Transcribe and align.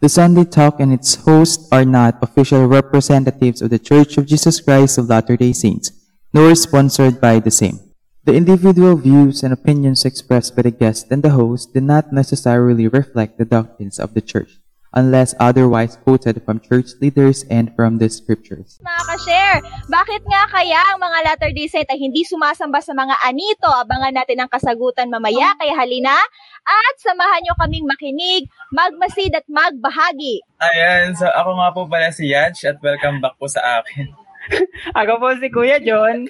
The 0.00 0.08
Sunday 0.08 0.44
Talk 0.44 0.78
and 0.78 0.94
its 0.94 1.26
hosts 1.26 1.66
are 1.72 1.84
not 1.84 2.22
official 2.22 2.70
representatives 2.70 3.60
of 3.60 3.70
the 3.70 3.82
Church 3.82 4.16
of 4.16 4.30
Jesus 4.30 4.60
Christ 4.60 4.96
of 4.96 5.08
Latter-day 5.10 5.52
Saints, 5.52 5.90
nor 6.32 6.54
sponsored 6.54 7.20
by 7.20 7.40
the 7.40 7.50
same. 7.50 7.80
The 8.22 8.34
individual 8.34 8.94
views 8.94 9.42
and 9.42 9.52
opinions 9.52 10.04
expressed 10.04 10.54
by 10.54 10.62
the 10.62 10.70
guest 10.70 11.10
and 11.10 11.24
the 11.24 11.34
host 11.34 11.74
do 11.74 11.80
not 11.80 12.12
necessarily 12.12 12.86
reflect 12.86 13.38
the 13.38 13.44
doctrines 13.44 13.98
of 13.98 14.14
the 14.14 14.22
Church, 14.22 14.62
unless 14.98 15.30
otherwise 15.38 15.94
quoted 16.02 16.42
from 16.42 16.58
church 16.58 16.98
leaders 16.98 17.46
and 17.46 17.70
from 17.78 18.02
the 18.02 18.10
scriptures. 18.10 18.82
Mga 18.82 19.02
ka-share, 19.06 19.58
bakit 19.86 20.26
nga 20.26 20.42
kaya 20.50 20.80
ang 20.90 20.98
mga 20.98 21.18
Latter-day 21.22 21.70
Saint 21.70 21.86
ay 21.86 22.02
hindi 22.02 22.26
sumasamba 22.26 22.82
sa 22.82 22.90
mga 22.98 23.14
anito? 23.22 23.70
Abangan 23.70 24.10
natin 24.10 24.42
ang 24.42 24.50
kasagutan 24.50 25.06
mamaya, 25.06 25.54
kaya 25.54 25.78
halina 25.78 26.18
at 26.66 26.94
samahan 26.98 27.46
nyo 27.46 27.54
kaming 27.62 27.86
makinig, 27.86 28.50
magmasid 28.74 29.30
at 29.38 29.46
magbahagi. 29.46 30.42
Ayan, 30.58 31.14
so 31.14 31.30
ako 31.30 31.50
nga 31.54 31.68
po 31.70 31.80
pala 31.86 32.10
si 32.10 32.34
Yaj 32.34 32.58
at 32.66 32.82
welcome 32.82 33.22
back 33.22 33.38
po 33.38 33.46
sa 33.46 33.62
akin. 33.78 34.10
Ako 35.04 35.20
po 35.20 35.28
si 35.36 35.46
Kuya 35.52 35.76
John. 35.76 36.24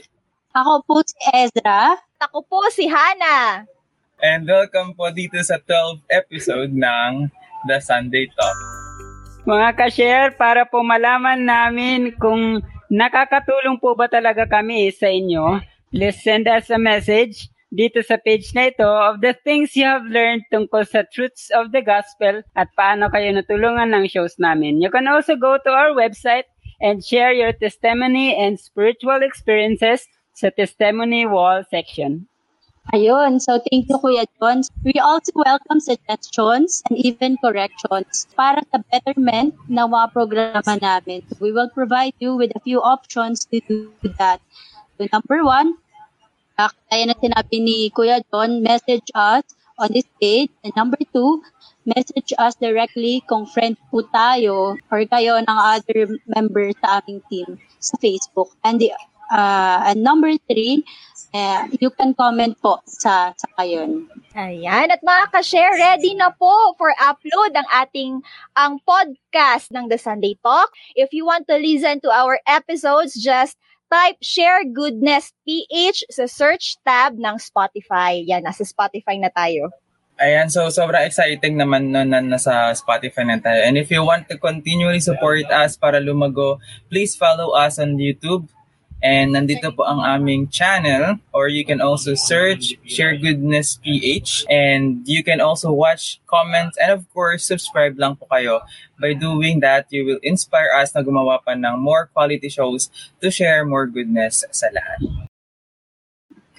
Ako 0.50 0.82
po 0.82 1.06
si 1.06 1.14
Ezra. 1.30 1.94
Ako 2.18 2.42
po 2.42 2.66
si 2.74 2.90
Hana. 2.90 3.62
And 4.18 4.42
welcome 4.42 4.98
po 4.98 5.14
dito 5.14 5.38
sa 5.46 5.62
12th 5.62 6.02
episode 6.10 6.74
ng 6.74 7.30
The 7.66 7.82
Sunday 7.82 8.30
Talk. 8.36 8.56
Mga 9.48 9.68
ka-share, 9.74 10.30
para 10.36 10.68
po 10.68 10.84
malaman 10.84 11.40
namin 11.42 12.12
kung 12.20 12.60
nakakatulong 12.92 13.80
po 13.80 13.96
ba 13.96 14.04
talaga 14.04 14.44
kami 14.44 14.92
sa 14.92 15.08
inyo, 15.08 15.58
please 15.88 16.20
send 16.20 16.44
us 16.44 16.68
a 16.68 16.76
message 16.76 17.48
dito 17.68 18.00
sa 18.00 18.16
page 18.16 18.52
na 18.56 18.72
ito 18.72 18.84
of 18.84 19.20
the 19.20 19.36
things 19.44 19.76
you 19.76 19.84
have 19.84 20.04
learned 20.08 20.44
tungkol 20.48 20.84
sa 20.88 21.04
truths 21.12 21.52
of 21.52 21.68
the 21.72 21.84
gospel 21.84 22.40
at 22.56 22.68
paano 22.76 23.12
kayo 23.12 23.28
natulungan 23.32 23.92
ng 23.92 24.08
shows 24.08 24.36
namin. 24.40 24.80
You 24.80 24.88
can 24.88 25.04
also 25.08 25.36
go 25.36 25.60
to 25.60 25.70
our 25.72 25.92
website 25.92 26.48
and 26.80 27.04
share 27.04 27.32
your 27.32 27.52
testimony 27.52 28.32
and 28.36 28.56
spiritual 28.56 29.20
experiences 29.20 30.08
sa 30.32 30.48
testimony 30.48 31.28
wall 31.28 31.64
section. 31.68 32.24
Ayun, 32.88 33.36
so 33.36 33.60
thank 33.68 33.84
you 33.84 34.00
Kuya 34.00 34.24
John. 34.40 34.64
We 34.80 34.96
also 34.96 35.28
welcome 35.36 35.76
suggestions 35.76 36.80
and 36.88 36.96
even 36.96 37.36
corrections 37.36 38.24
para 38.32 38.64
sa 38.72 38.80
betterment 38.88 39.52
ng 39.68 39.88
mga 39.92 40.06
programa 40.16 40.72
namin. 40.80 41.20
We 41.36 41.52
will 41.52 41.68
provide 41.68 42.16
you 42.16 42.32
with 42.40 42.48
a 42.56 42.64
few 42.64 42.80
options 42.80 43.44
to 43.52 43.60
do 43.60 43.92
that. 44.16 44.40
So 44.96 45.04
number 45.12 45.44
one, 45.44 45.76
uh, 46.56 46.72
kaya 46.88 47.12
na 47.12 47.16
sinabi 47.20 47.60
ni 47.60 47.92
Kuya 47.92 48.24
John, 48.32 48.64
message 48.64 49.12
us 49.12 49.44
on 49.76 49.92
this 49.92 50.08
page. 50.16 50.48
And 50.64 50.72
number 50.72 50.96
two, 51.12 51.44
message 51.84 52.32
us 52.40 52.56
directly 52.56 53.20
kung 53.28 53.44
friend 53.44 53.76
po 53.92 54.00
tayo 54.08 54.80
or 54.88 55.00
kayo 55.04 55.36
ng 55.36 55.58
other 55.60 56.08
members 56.24 56.72
sa 56.80 57.04
aming 57.04 57.20
team 57.28 57.60
sa 57.84 58.00
Facebook. 58.00 58.56
And 58.64 58.80
the 58.80 58.96
uh, 59.28 59.92
and 59.92 60.00
number 60.00 60.32
three, 60.48 60.88
uh, 61.34 61.68
you 61.80 61.90
can 61.92 62.14
comment 62.14 62.56
po 62.60 62.80
sa 62.86 63.32
sa 63.36 63.48
kayon. 63.58 64.08
Ayan, 64.38 64.92
at 64.92 65.02
mga 65.02 65.34
ka-share, 65.34 65.74
ready 65.74 66.14
na 66.14 66.30
po 66.30 66.74
for 66.78 66.94
upload 67.00 67.52
ang 67.58 67.68
ating 67.74 68.22
ang 68.54 68.78
podcast 68.86 69.72
ng 69.74 69.90
The 69.90 69.98
Sunday 69.98 70.38
Talk. 70.40 70.70
If 70.94 71.10
you 71.10 71.26
want 71.26 71.50
to 71.50 71.58
listen 71.58 71.98
to 72.06 72.10
our 72.12 72.38
episodes, 72.46 73.18
just 73.18 73.58
type 73.88 74.20
Share 74.20 74.68
Goodness 74.68 75.32
PH 75.48 76.12
sa 76.12 76.28
search 76.28 76.76
tab 76.84 77.16
ng 77.16 77.36
Spotify. 77.40 78.20
Yan, 78.28 78.44
nasa 78.44 78.62
Spotify 78.62 79.16
na 79.16 79.32
tayo. 79.32 79.72
Ayan, 80.18 80.50
so 80.50 80.66
sobrang 80.66 81.06
exciting 81.06 81.54
naman 81.54 81.94
no, 81.94 82.02
na 82.02 82.18
nasa 82.18 82.74
Spotify 82.74 83.22
na 83.22 83.38
tayo. 83.38 83.62
And 83.62 83.78
if 83.78 83.86
you 83.86 84.02
want 84.02 84.26
to 84.28 84.36
continually 84.36 84.98
support 84.98 85.46
us 85.46 85.78
para 85.78 86.02
lumago, 86.02 86.58
please 86.90 87.14
follow 87.14 87.54
us 87.54 87.78
on 87.78 87.96
YouTube. 87.96 88.50
And 88.98 89.30
nandito 89.30 89.70
po 89.70 89.86
ang 89.86 90.02
aming 90.02 90.50
channel 90.50 91.22
or 91.30 91.46
you 91.46 91.62
can 91.62 91.78
also 91.78 92.18
search 92.18 92.74
Share 92.82 93.14
Goodness 93.14 93.78
PH 93.78 94.46
and 94.50 95.06
you 95.06 95.22
can 95.22 95.38
also 95.38 95.70
watch, 95.70 96.18
comment, 96.26 96.74
and 96.82 96.90
of 96.90 97.06
course, 97.14 97.46
subscribe 97.46 97.94
lang 97.94 98.18
po 98.18 98.26
kayo. 98.26 98.66
By 98.98 99.14
doing 99.14 99.62
that, 99.62 99.86
you 99.94 100.02
will 100.02 100.22
inspire 100.26 100.74
us 100.74 100.90
na 100.90 101.06
gumawa 101.06 101.38
pa 101.38 101.54
ng 101.54 101.78
more 101.78 102.10
quality 102.10 102.50
shows 102.50 102.90
to 103.22 103.30
share 103.30 103.62
more 103.62 103.86
goodness 103.86 104.42
sa 104.50 104.66
lahat. 104.74 105.30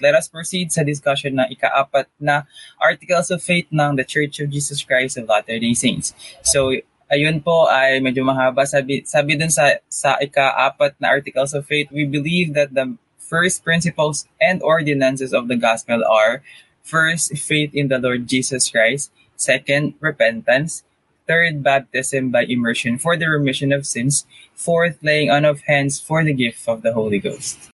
Let 0.00 0.16
us 0.16 0.32
proceed 0.32 0.72
sa 0.72 0.80
discussion 0.80 1.36
ng 1.36 1.52
ikaapat 1.52 2.08
na 2.16 2.48
Articles 2.80 3.28
of 3.28 3.44
Faith 3.44 3.68
ng 3.68 4.00
The 4.00 4.08
Church 4.08 4.40
of 4.40 4.48
Jesus 4.48 4.80
Christ 4.80 5.20
of 5.20 5.28
Latter-day 5.28 5.76
Saints. 5.76 6.16
So, 6.40 6.72
ayun 7.10 7.42
po 7.42 7.66
ay 7.66 7.98
medyo 7.98 8.22
mahaba. 8.22 8.62
Sabi, 8.64 9.02
sabi 9.02 9.34
dun 9.34 9.50
sa, 9.50 9.82
sa 9.90 10.16
ika-apat 10.22 10.94
na 11.02 11.10
Articles 11.10 11.52
of 11.52 11.66
Faith, 11.66 11.90
we 11.90 12.06
believe 12.06 12.54
that 12.54 12.72
the 12.72 12.94
first 13.18 13.66
principles 13.66 14.30
and 14.38 14.62
ordinances 14.62 15.34
of 15.34 15.50
the 15.50 15.58
gospel 15.58 16.02
are 16.06 16.42
first, 16.82 17.34
faith 17.38 17.70
in 17.74 17.86
the 17.90 17.98
Lord 17.98 18.26
Jesus 18.26 18.70
Christ. 18.70 19.10
Second, 19.36 19.94
repentance. 20.02 20.82
Third, 21.30 21.62
baptism 21.62 22.34
by 22.34 22.42
immersion 22.50 22.98
for 22.98 23.14
the 23.14 23.30
remission 23.30 23.70
of 23.70 23.86
sins. 23.86 24.26
Fourth, 24.54 24.98
laying 24.98 25.30
on 25.30 25.46
of 25.46 25.62
hands 25.70 26.02
for 26.02 26.26
the 26.26 26.34
gift 26.34 26.66
of 26.66 26.82
the 26.82 26.90
Holy 26.90 27.22
Ghost. 27.22 27.70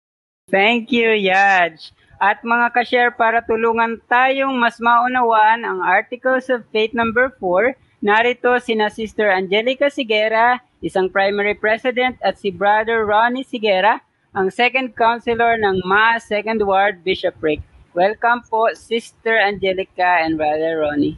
Thank 0.50 0.90
you, 0.90 1.14
Yaj. 1.14 1.94
At 2.18 2.42
mga 2.42 2.74
ka-share, 2.74 3.12
para 3.14 3.46
tulungan 3.46 4.02
tayong 4.10 4.58
mas 4.58 4.82
maunawaan 4.82 5.62
ang 5.62 5.86
Articles 5.86 6.50
of 6.50 6.66
Faith 6.74 6.90
number 6.98 7.30
4, 7.38 7.78
narito 8.04 8.60
sina 8.60 8.92
Sister 8.92 9.32
Angelica 9.32 9.88
Sigera, 9.88 10.60
isang 10.84 11.08
primary 11.08 11.56
president, 11.56 12.20
at 12.20 12.36
si 12.36 12.52
Brother 12.52 13.08
Ronnie 13.08 13.48
Sigera, 13.48 14.04
ang 14.36 14.52
second 14.52 14.92
counselor 14.92 15.56
ng 15.56 15.80
MAS 15.88 16.28
Second 16.28 16.60
Ward 16.68 17.00
Bishopric. 17.00 17.64
Welcome 17.96 18.44
po, 18.44 18.68
Sister 18.76 19.40
Angelica 19.40 20.20
and 20.20 20.36
Brother 20.36 20.84
Ronnie. 20.84 21.16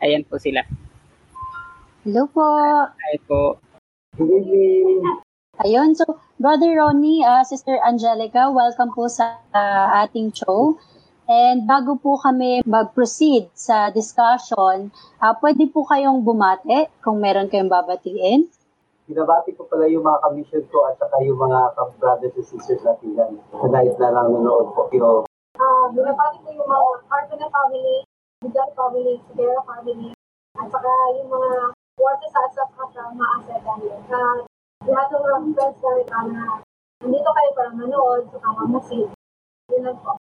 Ayan 0.00 0.24
po 0.24 0.40
sila. 0.40 0.64
Hello 2.08 2.24
po. 2.32 2.48
Ay 2.88 3.20
po. 3.28 3.60
Ayun, 5.60 5.92
so 5.92 6.16
Brother 6.40 6.80
Ronnie, 6.80 7.20
uh, 7.20 7.44
Sister 7.44 7.76
Angelica, 7.84 8.48
welcome 8.48 8.88
po 8.96 9.04
sa 9.04 9.36
uh, 9.52 10.00
ating 10.00 10.32
show. 10.32 10.80
And 11.30 11.62
bago 11.62 11.94
po 11.94 12.18
kami 12.18 12.58
mag-proceed 12.66 13.54
sa 13.54 13.86
discussion, 13.94 14.90
uh, 15.22 15.30
pwede 15.38 15.70
po 15.70 15.86
kayong 15.86 16.26
bumate 16.26 16.90
kung 17.06 17.22
meron 17.22 17.46
kayong 17.46 17.70
babatiin. 17.70 18.50
Binabati 19.06 19.54
ko 19.54 19.62
pala 19.70 19.86
yung 19.86 20.02
mga 20.02 20.26
commission 20.26 20.66
ko 20.74 20.90
at 20.90 20.98
saka 20.98 21.22
yung 21.22 21.38
mga 21.38 21.70
brothers 22.02 22.34
and 22.34 22.46
sisters 22.50 22.82
natin 22.82 23.14
dyan. 23.14 23.32
Sa 23.54 23.66
night 23.70 23.94
na 24.02 24.10
lang 24.10 24.34
nanonood 24.34 24.74
po. 24.74 24.90
Pero, 24.90 25.22
Ah, 25.54 25.86
binabati 25.94 26.42
ko 26.42 26.50
yung 26.50 26.66
mga 26.66 27.06
Carpena 27.06 27.46
family, 27.46 27.96
Vidal 28.42 28.70
family, 28.74 29.14
Sigera 29.30 29.62
family, 29.70 30.10
at 30.58 30.66
saka 30.66 30.90
yung 31.14 31.30
mga 31.30 31.50
watches 32.00 32.32
sa 32.34 32.42
asap 32.50 32.68
at 32.74 32.90
sa 32.90 33.02
mga 33.06 33.26
asset 33.38 33.62
namin. 33.62 33.94
Sa 34.10 34.18
lahat 34.82 35.08
ng 35.14 35.22
mga 35.22 35.38
friends 35.78 36.10
namin 36.10 36.34
na 36.34 36.46
nandito 37.06 37.30
kayo 37.30 37.50
para 37.54 37.70
manood, 37.70 38.22
sa 38.34 38.38
kama 38.42 38.62
masid. 38.66 39.08
Yun 39.70 39.82
lang 39.86 39.98
po. 40.02 40.19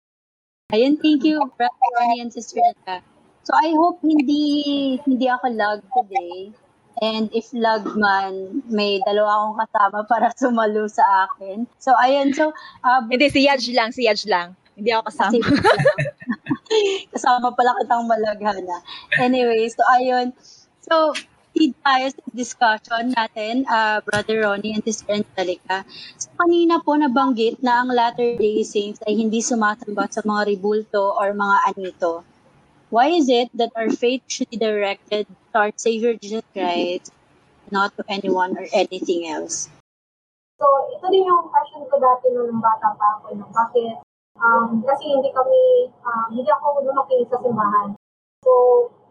Ayun, 0.72 0.96
thank 0.96 1.22
you, 1.24 1.36
Brother 1.56 1.90
Ronnie 2.00 2.24
and 2.24 2.32
Sister 2.32 2.60
Ella. 2.60 3.04
So 3.44 3.52
I 3.52 3.76
hope 3.76 4.00
hindi 4.00 4.96
hindi 5.04 5.26
ako 5.28 5.52
lag 5.52 5.84
today. 5.92 6.54
And 7.02 7.28
if 7.36 7.52
lag 7.52 7.84
man, 7.92 8.64
may 8.72 9.00
dalawa 9.04 9.30
akong 9.36 9.56
kasama 9.66 9.98
para 10.10 10.26
sumalo 10.32 10.88
sa 10.88 11.28
akin. 11.28 11.68
So 11.76 11.92
ayun, 11.98 12.32
so 12.32 12.56
uh, 12.84 13.00
Hindi, 13.04 13.28
si 13.28 13.44
Yaj 13.44 13.64
lang, 13.76 13.90
si 13.92 14.08
Yaj 14.08 14.24
lang. 14.30 14.56
Hindi 14.72 14.96
ako 14.96 15.02
kasama. 15.12 15.36
Kasama 17.12 17.52
pala 17.52 17.76
kitang 17.80 18.08
malaghana. 18.08 18.78
Anyway, 19.20 19.68
so 19.68 19.82
ayun. 19.92 20.32
So, 20.82 21.14
lead 21.52 21.72
tayo 21.84 22.06
sa 22.08 22.22
discussion 22.32 23.04
natin, 23.12 23.68
uh, 23.68 24.00
Brother 24.04 24.48
Ronnie 24.48 24.72
and 24.72 24.84
Sister 24.84 25.20
Angelica. 25.20 25.84
So, 26.16 26.32
kanina 26.40 26.80
po 26.80 26.96
nabanggit 26.96 27.60
na 27.60 27.84
ang 27.84 27.92
Latter-day 27.92 28.64
Saints 28.64 29.00
ay 29.04 29.16
hindi 29.16 29.44
sumasamba 29.44 30.08
sa 30.08 30.24
mga 30.24 30.48
ribulto 30.48 31.12
or 31.16 31.36
mga 31.36 31.56
anito. 31.72 32.24
Why 32.92 33.16
is 33.16 33.28
it 33.32 33.48
that 33.56 33.72
our 33.72 33.88
faith 33.88 34.24
should 34.28 34.52
be 34.52 34.60
directed 34.60 35.24
to 35.24 35.54
our 35.56 35.72
Savior 35.76 36.12
Jesus 36.20 36.44
Christ, 36.52 37.08
not 37.72 37.96
to 37.96 38.04
anyone 38.08 38.52
or 38.56 38.68
anything 38.72 39.28
else? 39.32 39.72
So, 40.60 40.66
ito 40.92 41.04
din 41.08 41.24
yung 41.24 41.48
question 41.48 41.88
ko 41.88 41.96
dati 41.96 42.30
nung 42.36 42.60
bata 42.60 42.92
pa 42.94 43.18
ako. 43.18 43.34
No? 43.34 43.48
Bakit? 43.48 44.04
Um, 44.36 44.84
kasi 44.84 45.08
hindi 45.08 45.32
kami, 45.32 45.88
um, 46.04 46.26
hindi 46.36 46.48
ako 46.52 46.84
lumaki 46.84 47.24
sa 47.32 47.40
simbahan. 47.40 47.96
So, 48.44 48.52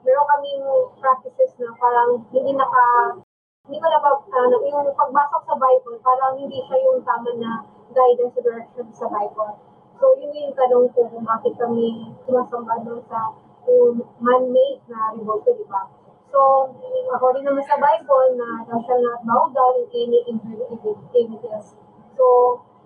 meron 0.01 0.27
kaming 0.29 0.65
practices 0.97 1.51
na 1.61 1.69
parang 1.77 2.25
hindi 2.33 2.51
naka, 2.57 3.17
hindi 3.65 3.77
ko 3.77 3.87
na 3.87 3.99
pa, 4.01 4.09
uh, 4.17 4.47
yung 4.65 4.89
pagbasok 4.97 5.41
sa 5.45 5.55
Bible, 5.57 5.97
parang 6.01 6.33
hindi 6.37 6.59
siya 6.65 6.77
yung 6.81 7.05
tama 7.05 7.31
na 7.37 7.61
guidance 7.93 8.33
sa 8.33 8.41
direction 8.41 8.85
sa 8.93 9.07
Bible. 9.09 9.53
So, 10.01 10.17
yun 10.17 10.33
yung 10.33 10.57
tanong 10.57 10.89
ko 10.97 11.05
kung 11.05 11.25
bakit 11.25 11.53
kami 11.61 12.09
sumasamba 12.25 12.81
doon 12.81 13.01
sa 13.05 13.37
yung 13.69 14.01
man-made 14.17 14.81
na 14.89 15.13
revolt, 15.13 15.45
di 15.45 15.65
ba? 15.69 15.85
So, 16.33 16.71
according 17.13 17.45
naman 17.45 17.61
sa 17.67 17.77
Bible 17.77 18.39
na 18.39 18.65
thou 18.65 18.79
shall 18.81 19.03
not 19.03 19.21
bow 19.21 19.45
down 19.53 19.77
in 19.77 20.09
any 20.09 20.19
images. 21.13 21.77
So, 22.17 22.25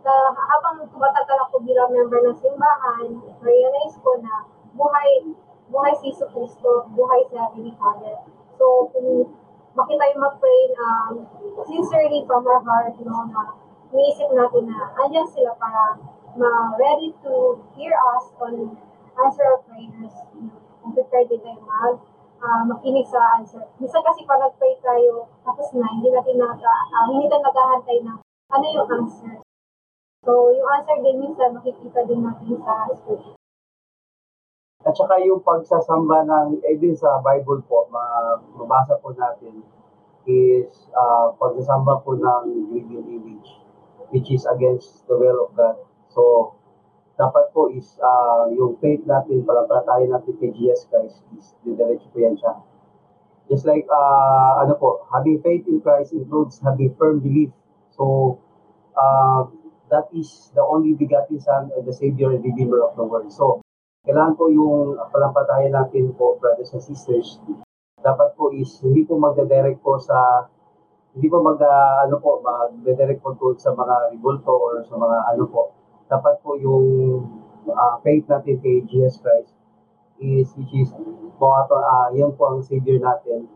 uh, 0.04 0.30
habang 0.34 0.86
tumatagal 0.90 1.38
ako 1.48 1.62
bilang 1.64 1.94
member 1.94 2.20
ng 2.26 2.38
simbahan, 2.38 3.06
realize 3.40 3.96
ko 4.02 4.18
na 4.20 4.50
buhay 4.76 5.32
buhay 5.70 5.94
si 5.98 6.14
Iso 6.14 6.26
Cristo, 6.30 6.86
buhay 6.94 7.26
si 7.30 7.34
Heavenly 7.38 7.74
Father. 7.78 8.22
So, 8.56 8.90
kung 8.94 9.34
bakit 9.76 9.96
tayo 10.00 10.14
mag-pray 10.22 10.62
um, 10.80 11.14
sincerely 11.68 12.24
from 12.24 12.48
our 12.48 12.64
heart, 12.64 12.96
no, 13.04 13.28
na 13.28 13.60
iniisip 13.92 14.32
natin 14.32 14.72
na 14.72 14.92
andyan 15.04 15.28
sila 15.28 15.52
para 15.60 16.00
ma-ready 16.36 17.12
to 17.24 17.60
hear 17.76 17.96
us 18.16 18.32
on 18.40 18.76
answer 19.16 19.46
our 19.48 19.60
prayers. 19.68 20.16
Kung 20.84 20.94
prepared 20.94 21.28
din 21.32 21.42
tayo 21.44 21.60
mag 21.64 21.98
uh, 22.40 22.64
makinig 22.68 23.08
sa 23.08 23.40
answer. 23.40 23.64
Minsan 23.82 24.04
kasi 24.04 24.24
pag 24.28 24.42
nag-pray 24.44 24.76
tayo, 24.80 25.28
tapos 25.42 25.74
na, 25.76 25.88
hindi 25.92 26.12
natin 26.12 26.40
naka, 26.40 26.74
uh, 26.94 27.08
hindi 27.10 27.26
tayo 27.28 27.42
naghahantay 27.42 27.98
na 28.06 28.14
ano 28.54 28.66
yung 28.70 28.88
answer. 28.90 29.34
So, 30.26 30.32
yung 30.54 30.68
answer 30.72 30.98
din 31.02 31.22
minsan 31.22 31.54
makikita 31.54 32.06
din 32.06 32.26
natin 32.26 32.58
sa 32.62 32.90
scripture. 32.96 33.38
At 34.84 34.94
saka 35.00 35.24
yung 35.24 35.40
pagsasamba 35.40 36.28
ng, 36.28 36.48
eh 36.68 36.76
din 36.76 36.94
sa 37.00 37.24
Bible 37.24 37.64
po, 37.66 37.88
mabasa 38.60 39.00
po 39.00 39.16
natin, 39.16 39.64
is 40.28 40.90
uh, 40.92 41.32
pagsasamba 41.40 42.04
po 42.04 42.18
ng 42.20 42.70
graven 42.70 43.08
image, 43.08 43.50
which 44.12 44.28
is 44.34 44.44
against 44.46 45.08
the 45.08 45.16
will 45.16 45.48
of 45.48 45.56
God. 45.56 45.80
So, 46.12 46.54
dapat 47.16 47.56
po 47.56 47.72
is 47.72 47.96
uh, 48.04 48.52
yung 48.52 48.76
faith 48.84 49.02
natin, 49.08 49.48
palampalatayan 49.48 50.12
natin 50.12 50.36
kay 50.38 50.52
Jesus 50.54 50.86
Christ, 50.92 51.24
is 51.34 51.56
didiretso 51.64 52.12
po 52.12 52.18
yan 52.22 52.36
siya. 52.36 52.60
Just 53.50 53.66
like, 53.66 53.90
uh, 53.90 54.62
ano 54.62 54.78
po, 54.78 55.06
having 55.10 55.42
faith 55.42 55.66
in 55.66 55.82
Christ 55.82 56.14
includes 56.14 56.62
having 56.62 56.94
firm 56.98 57.22
belief. 57.26 57.54
So, 57.94 58.38
uh, 58.98 59.50
that 59.90 60.10
is 60.14 60.54
the 60.54 60.62
only 60.62 60.94
begotten 60.94 61.42
Son 61.42 61.74
and 61.74 61.86
the 61.86 61.94
Savior 61.94 62.34
and 62.34 62.42
Redeemer 62.46 62.86
of 62.86 62.98
the 62.98 63.06
world. 63.06 63.34
So, 63.34 63.65
kailangan 64.06 64.38
po 64.38 64.54
yung 64.54 65.02
palampatayan 65.10 65.74
natin 65.74 66.14
po, 66.14 66.38
brothers 66.38 66.78
and 66.78 66.86
sisters, 66.86 67.42
dapat 68.06 68.38
po 68.38 68.54
is 68.54 68.70
hindi 68.86 69.02
po 69.02 69.18
magde-direct 69.18 69.82
po 69.82 69.98
sa 69.98 70.46
hindi 71.18 71.26
po 71.26 71.42
mag 71.42 71.58
uh, 71.58 72.06
ano 72.06 72.22
po 72.22 72.38
magde-direct 72.38 73.26
po 73.26 73.34
po 73.34 73.58
sa 73.58 73.74
mga 73.74 74.14
revolto 74.14 74.54
or 74.54 74.86
sa 74.86 74.94
mga 74.94 75.18
ano 75.34 75.44
po. 75.50 75.74
Dapat 76.06 76.38
po 76.46 76.54
yung 76.54 76.86
uh, 77.66 77.98
faith 78.06 78.30
natin 78.30 78.62
kay 78.62 78.86
Jesus 78.86 79.18
Christ 79.26 79.58
is 80.22 80.54
which 80.54 80.70
is 80.78 80.94
po 81.42 81.58
ato 81.66 81.82
uh, 81.82 82.14
yan 82.14 82.30
po 82.38 82.54
ang 82.54 82.62
savior 82.62 83.02
natin. 83.02 83.50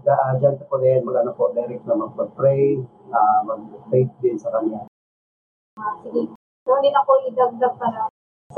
Da, 0.00 0.16
uh, 0.16 0.32
dyan 0.40 0.56
po 0.64 0.80
din 0.80 1.04
mag 1.04 1.20
ano 1.20 1.36
po 1.36 1.52
direct 1.52 1.84
na 1.84 1.92
mag-pray 1.92 2.80
uh, 3.12 3.40
mag-faith 3.44 4.16
din 4.24 4.40
sa 4.40 4.48
kanya. 4.56 4.88
Uh, 5.76 5.92
sige. 6.00 6.32
So 6.64 6.72
din 6.80 6.96
ako 6.96 7.10
idagdag 7.28 7.76
pala 7.76 8.08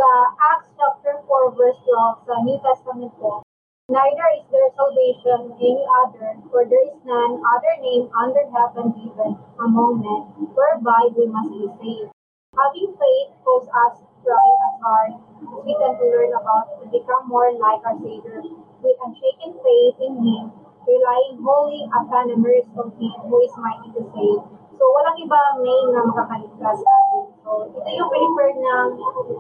sa 0.01 0.33
Acts 0.57 0.73
chapter 0.81 1.21
4 1.29 1.61
verse 1.61 1.77
12 1.85 2.25
sa 2.25 2.35
New 2.41 2.57
Testament 2.65 3.13
po, 3.21 3.45
Neither 3.93 4.29
is 4.41 4.49
there 4.49 4.73
salvation 4.73 5.53
any 5.61 5.85
other, 5.85 6.41
for 6.49 6.65
there 6.65 6.89
is 6.89 6.97
none 7.05 7.37
other 7.37 7.75
name 7.85 8.09
under 8.17 8.49
heaven 8.49 8.97
given 8.97 9.37
among 9.61 10.01
men, 10.01 10.25
whereby 10.57 11.13
we 11.13 11.29
must 11.29 11.53
be 11.53 11.69
saved. 11.77 12.09
Having 12.57 12.97
faith 12.97 13.29
calls 13.45 13.69
us 13.69 14.01
try 14.25 14.47
as 14.73 14.75
hard 14.81 15.13
as 15.21 15.61
we 15.69 15.77
can 15.77 15.93
to 15.93 16.05
learn 16.09 16.33
about 16.33 16.81
to 16.81 16.89
become 16.89 17.29
more 17.29 17.53
like 17.61 17.85
our 17.85 18.01
Savior, 18.01 18.41
with 18.81 18.97
unshaken 19.05 19.53
faith 19.61 20.01
in 20.01 20.17
Him, 20.17 20.49
relying 20.89 21.45
wholly 21.45 21.85
upon 21.93 22.33
the 22.33 22.41
mercy 22.41 22.73
of 22.73 22.89
Him 22.97 23.21
who 23.29 23.37
is 23.45 23.53
mighty 23.61 23.93
to 24.01 24.03
save. 24.17 24.41
So, 24.81 24.89
walang 24.97 25.21
ibang 25.21 25.61
name 25.61 25.93
na 25.93 26.09
makakaligtas 26.09 26.81
sa 26.81 26.91
atin. 27.05 27.29
So, 27.45 27.69
ito 27.69 27.89
yung 28.01 28.09
preferred 28.09 28.57
ng, 28.57 28.89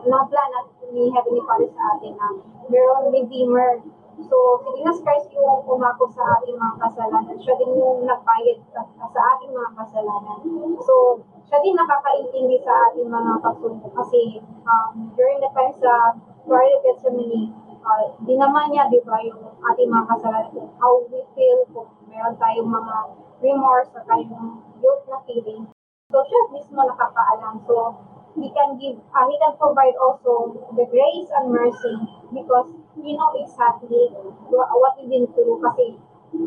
ng 0.04 0.24
plan 0.28 0.50
at 0.52 0.68
ni 0.92 1.08
Heavenly 1.08 1.40
Father 1.48 1.72
sa 1.72 1.96
atin 1.96 2.12
na 2.12 2.28
mayroong 2.68 3.08
Redeemer. 3.08 3.80
So, 4.20 4.60
si 4.60 4.68
Jesus 4.76 5.00
Christ 5.00 5.32
yung 5.32 5.64
umako 5.64 6.12
sa 6.12 6.36
ating 6.36 6.60
mga 6.60 6.76
kasalanan. 6.84 7.40
Siya 7.40 7.56
din 7.56 7.72
yung 7.72 8.04
nagbayad 8.04 8.60
sa 8.68 9.20
ating 9.32 9.56
mga 9.56 9.70
kasalanan. 9.80 10.44
So, 10.84 11.24
siya 11.48 11.58
din 11.64 11.72
nakakaintindi 11.72 12.60
sa 12.60 12.92
ating 12.92 13.08
mga 13.08 13.40
pagsundo. 13.40 13.88
Kasi 13.96 14.44
um, 14.44 15.08
during 15.16 15.40
the 15.40 15.48
time 15.56 15.72
sa 15.72 16.20
Garden 16.44 16.76
of 16.76 16.84
Gethsemane, 16.84 17.48
uh, 17.80 18.12
di 18.28 18.36
naman 18.36 18.76
niya, 18.76 18.92
di 18.92 19.00
ba, 19.08 19.16
yung 19.24 19.56
ating 19.56 19.88
mga 19.88 20.04
kasalanan, 20.04 20.68
how 20.76 21.00
we 21.08 21.24
feel 21.32 21.64
kung 21.72 21.88
meron 22.12 22.36
tayong 22.36 22.68
mga 22.68 22.96
remorse 23.40 23.88
or 23.96 24.04
tayong 24.04 24.60
guilt 24.80 25.02
na 25.08 25.18
feeling. 25.24 25.68
So, 26.12 26.20
siya 26.24 26.40
mismo 26.52 26.80
nakakaalam. 26.84 27.64
So, 27.64 27.96
he 28.36 28.48
can 28.52 28.78
give, 28.78 29.00
uh, 29.10 29.26
he 29.26 29.36
can 29.40 29.54
provide 29.58 29.96
also 29.98 30.54
the 30.76 30.86
grace 30.86 31.28
and 31.34 31.50
mercy 31.50 31.96
because 32.30 32.70
he 33.00 33.16
know 33.16 33.32
exactly 33.34 34.12
what 34.48 34.94
we've 34.96 35.10
been 35.10 35.26
through 35.34 35.58
kasi 35.64 35.98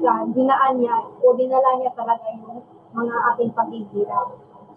uh, 0.03 0.23
dinaan 0.31 0.79
niya 0.79 0.95
o 1.19 1.35
dinala 1.35 1.79
niya 1.79 1.91
talaga 1.91 2.23
yung 2.39 2.63
mga 2.95 3.15
ating 3.33 3.51
paghihirap. 3.51 4.27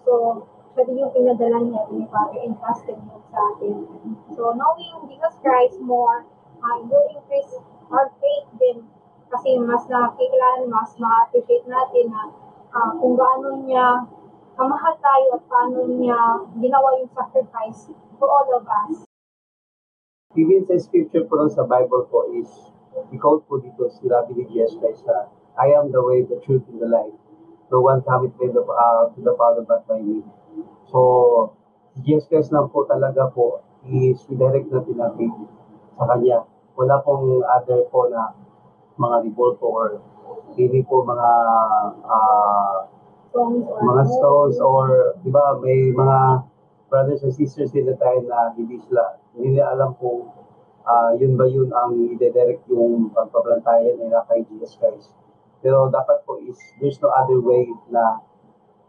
So, 0.03 0.45
din 0.77 1.01
yung 1.01 1.13
pinadala 1.15 1.59
niya 1.65 1.83
ni 1.89 2.05
Father 2.13 2.41
and 2.45 2.55
trusted 2.61 3.01
mo 3.09 3.17
sa 3.33 3.41
atin. 3.57 3.89
So, 4.37 4.53
knowing 4.53 5.09
Jesus 5.09 5.35
Christ 5.41 5.81
more, 5.81 6.29
uh, 6.61 6.77
will 6.85 7.09
increase 7.11 7.57
our 7.89 8.13
faith 8.21 8.49
din 8.61 8.85
kasi 9.27 9.59
mas 9.59 9.85
nakikilala, 9.91 10.65
mas 10.71 10.95
ma-appreciate 10.99 11.67
natin 11.67 12.11
na 12.11 12.23
uh, 12.71 12.91
kung 12.99 13.19
gaano 13.19 13.63
niya 13.67 14.07
kamahal 14.57 14.95
tayo 15.03 15.27
at 15.37 15.43
paano 15.45 15.85
niya 15.85 16.17
ginawa 16.57 16.97
yung 16.97 17.11
sacrifice 17.13 17.93
for 18.17 18.29
all 18.31 18.49
of 18.57 18.65
us. 18.65 19.05
Even 20.37 20.65
sa 20.65 20.81
scripture 20.81 21.25
po 21.29 21.45
sa 21.49 21.65
Bible 21.65 22.09
po 22.09 22.29
is, 22.33 22.49
ikaw 23.13 23.41
po 23.45 23.61
dito, 23.61 23.89
sinabi 23.89 24.37
ni 24.37 24.45
Jesus 24.49 24.77
Christ 24.81 25.05
na, 25.05 25.29
I 25.57 25.73
am 25.73 25.93
the 25.93 26.01
way, 26.01 26.25
the 26.25 26.37
truth, 26.45 26.65
and 26.69 26.81
the 26.81 26.89
life. 26.89 27.17
No 27.73 27.81
one 27.81 28.05
cometh 28.05 28.37
to 28.37 28.53
the, 28.53 28.63
uh, 28.63 29.09
to 29.13 29.21
the 29.21 29.33
Father 29.37 29.65
but 29.65 29.89
by 29.89 30.01
me. 30.01 30.21
So, 30.93 31.57
Jesus 32.05 32.29
Christ 32.29 32.53
lang 32.53 32.69
po 32.69 32.85
talaga 32.85 33.33
po 33.33 33.65
is 33.89 34.21
direct 34.29 34.69
na 34.69 34.85
natin 34.85 35.33
sa 35.97 36.05
Kanya. 36.05 36.45
Wala 36.77 37.01
pong 37.01 37.41
other 37.41 37.89
po 37.89 38.09
na 38.13 38.37
mga 38.97 39.17
revolt 39.29 39.61
or 39.61 40.01
hindi 40.57 40.81
po 40.85 41.05
mga 41.05 41.31
uh, 42.05 42.77
mga 43.81 44.03
stones 44.09 44.57
or 44.61 45.17
di 45.21 45.29
ba 45.29 45.61
may 45.61 45.93
mga 45.93 46.49
brothers 46.89 47.21
and 47.27 47.35
sisters 47.37 47.75
din 47.75 47.85
na 47.85 47.97
tayo 48.01 48.25
na 48.25 48.57
hindi 48.57 48.81
sila 48.89 49.21
hindi 49.37 49.57
nila 49.57 49.77
alam 49.77 49.93
kung 50.01 50.33
uh, 50.87 51.11
yun 51.19 51.37
ba 51.37 51.45
yun 51.45 51.69
ang 51.75 51.93
ide-direct 52.17 52.65
yung 52.73 53.13
pagpaplantayan 53.13 54.01
nila 54.01 54.25
kay 54.31 54.47
Jesus 54.49 54.79
Christ. 54.81 55.13
Pero 55.61 55.91
dapat 55.91 56.23
po 56.25 56.41
is 56.41 56.57
there's 56.81 56.97
no 57.03 57.11
other 57.13 57.43
way 57.43 57.69
na 57.91 58.23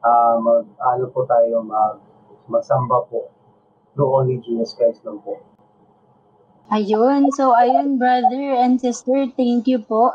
uh, 0.06 0.36
mag 0.40 0.70
ano 0.78 1.10
po 1.12 1.26
tayo 1.26 1.66
mag 1.66 2.00
magsamba 2.48 3.04
po 3.12 3.28
no 3.98 4.14
only 4.14 4.38
Jesus 4.40 4.78
Christ 4.78 5.04
lang 5.04 5.20
po. 5.26 5.42
Ayun. 6.68 7.32
So, 7.32 7.56
ayun, 7.56 7.96
brother 7.96 8.60
and 8.60 8.76
sister, 8.76 9.32
thank 9.40 9.72
you 9.72 9.80
po 9.80 10.12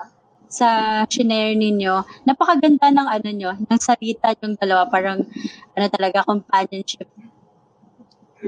sa 0.53 1.01
shinare 1.09 1.57
ninyo. 1.57 2.05
Napakaganda 2.29 2.93
ng 2.93 3.09
ano 3.09 3.29
nyo, 3.33 3.51
ng 3.57 3.81
salita 3.81 4.37
yung 4.45 4.61
dalawa. 4.61 4.85
Parang, 4.85 5.25
ano 5.73 5.87
talaga, 5.89 6.21
companionship. 6.29 7.09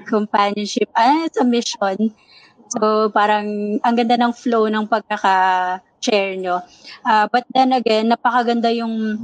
Companionship. 0.04 0.92
Ah, 0.92 1.24
sa 1.32 1.48
mission. 1.48 2.12
So, 2.68 3.08
parang, 3.08 3.80
ang 3.80 3.94
ganda 3.96 4.20
ng 4.20 4.36
flow 4.36 4.68
ng 4.68 4.84
pagkaka-share 4.84 6.36
nyo. 6.36 6.60
Uh, 7.08 7.24
but 7.32 7.48
then 7.56 7.72
again, 7.72 8.12
napakaganda 8.12 8.68
yung 8.68 9.16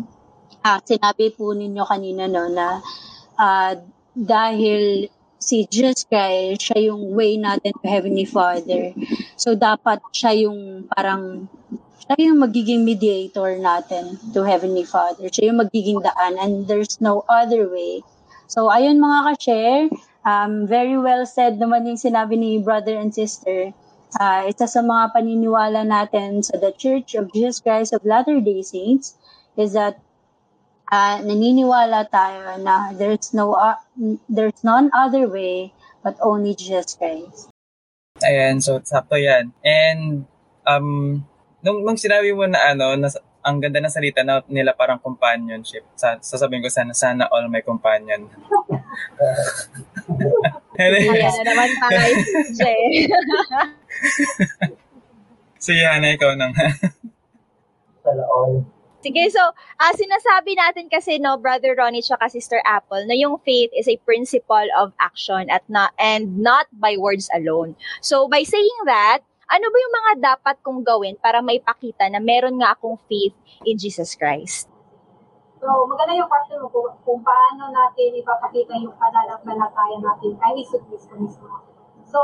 uh, 0.64 0.80
sinabi 0.88 1.36
po 1.36 1.52
ninyo 1.52 1.84
kanina, 1.84 2.32
no, 2.32 2.48
na 2.48 2.80
uh, 3.36 3.76
dahil 4.16 5.12
si 5.40 5.64
Jesus 5.66 6.04
Christ, 6.04 6.68
siya 6.68 6.92
yung 6.92 7.16
way 7.16 7.40
natin 7.40 7.72
to 7.80 7.88
Heavenly 7.88 8.28
Father. 8.28 8.92
So, 9.40 9.56
dapat 9.56 10.04
siya 10.12 10.46
yung 10.46 10.86
parang, 10.92 11.48
siya 12.04 12.14
yung 12.30 12.44
magiging 12.44 12.84
mediator 12.84 13.56
natin 13.56 14.20
to 14.36 14.44
Heavenly 14.44 14.84
Father. 14.84 15.32
Siya 15.32 15.50
yung 15.50 15.64
magiging 15.64 16.04
daan 16.04 16.36
and 16.36 16.68
there's 16.68 17.00
no 17.00 17.24
other 17.26 17.66
way. 17.72 18.04
So, 18.52 18.68
ayun 18.68 19.00
mga 19.00 19.18
ka-share, 19.32 19.84
um, 20.28 20.68
very 20.68 21.00
well 21.00 21.24
said 21.24 21.56
naman 21.56 21.88
yung 21.88 21.96
sinabi 21.96 22.36
ni 22.36 22.60
brother 22.60 23.00
and 23.00 23.16
sister. 23.16 23.72
Uh, 24.18 24.50
isa 24.50 24.66
sa 24.66 24.82
mga 24.82 25.14
paniniwala 25.14 25.86
natin 25.86 26.42
sa 26.42 26.58
The 26.58 26.74
Church 26.74 27.14
of 27.14 27.30
Jesus 27.32 27.62
Christ 27.62 27.94
of 27.94 28.04
Latter-day 28.04 28.60
Saints 28.66 29.14
is 29.54 29.72
that 29.78 30.02
uh, 30.90 31.16
naniniwala 31.22 32.04
tayo 32.10 32.58
na 32.60 32.90
there's 32.92 33.32
no 33.32 33.54
uh, 33.54 33.78
there's 34.28 34.60
none 34.66 34.90
other 34.92 35.30
way 35.30 35.72
but 36.02 36.18
only 36.20 36.52
Jesus 36.58 36.98
Christ. 36.98 37.48
Ayan, 38.20 38.60
so 38.60 38.82
sakto 38.84 39.16
yan. 39.16 39.54
And 39.64 40.28
um, 40.68 41.22
nung, 41.64 41.86
nung 41.86 41.96
sinabi 41.96 42.36
mo 42.36 42.44
na 42.44 42.74
ano, 42.74 42.92
na, 42.98 43.08
ang 43.40 43.56
ganda 43.56 43.80
ng 43.80 43.88
salita 43.88 44.20
na 44.20 44.44
nila 44.52 44.76
parang 44.76 45.00
companionship. 45.00 45.88
Sa, 45.96 46.20
sasabihin 46.20 46.60
ko 46.60 46.68
sana, 46.68 46.92
sana 46.92 47.24
all 47.32 47.48
my 47.48 47.64
companion. 47.64 48.28
Ayan 50.80 51.32
na 51.40 51.44
naman 51.44 51.70
tayo, 51.76 52.04
Jay. 52.56 53.08
sige, 55.64 55.84
Hana, 55.84 56.12
ikaw 56.12 56.36
nang. 56.36 56.52
Sana 58.04 58.24
all. 58.28 58.79
Sige, 59.00 59.32
so, 59.32 59.40
ah 59.80 59.94
sinasabi 59.96 60.60
natin 60.60 60.92
kasi, 60.92 61.16
no, 61.16 61.40
Brother 61.40 61.72
Ronnie 61.72 62.04
tsaka 62.04 62.28
Sister 62.28 62.60
Apple, 62.68 63.08
na 63.08 63.16
yung 63.16 63.40
faith 63.40 63.72
is 63.72 63.88
a 63.88 63.96
principle 64.04 64.68
of 64.76 64.92
action 65.00 65.48
at 65.48 65.64
not, 65.72 65.96
and 65.96 66.36
not 66.44 66.68
by 66.76 67.00
words 67.00 67.32
alone. 67.32 67.72
So, 68.04 68.28
by 68.28 68.44
saying 68.44 68.78
that, 68.84 69.24
ano 69.48 69.66
ba 69.72 69.76
yung 69.80 69.94
mga 69.96 70.12
dapat 70.20 70.56
kong 70.60 70.84
gawin 70.84 71.16
para 71.16 71.40
maipakita 71.40 72.12
na 72.12 72.20
meron 72.20 72.60
nga 72.60 72.76
akong 72.76 73.00
faith 73.08 73.32
in 73.64 73.80
Jesus 73.80 74.12
Christ? 74.12 74.68
So, 75.60 75.68
maganda 75.88 76.16
yung 76.16 76.28
question 76.28 76.60
mo 76.60 76.68
kung, 76.68 76.92
kung 77.04 77.20
paano 77.24 77.72
natin 77.72 78.20
ipapakita 78.20 78.76
yung 78.84 78.96
pananampalataya 79.00 79.96
natin 79.96 80.36
kay 80.36 80.52
Jesus 80.60 80.84
Cristo 80.88 81.16
mismo. 81.16 81.48
So, 82.04 82.20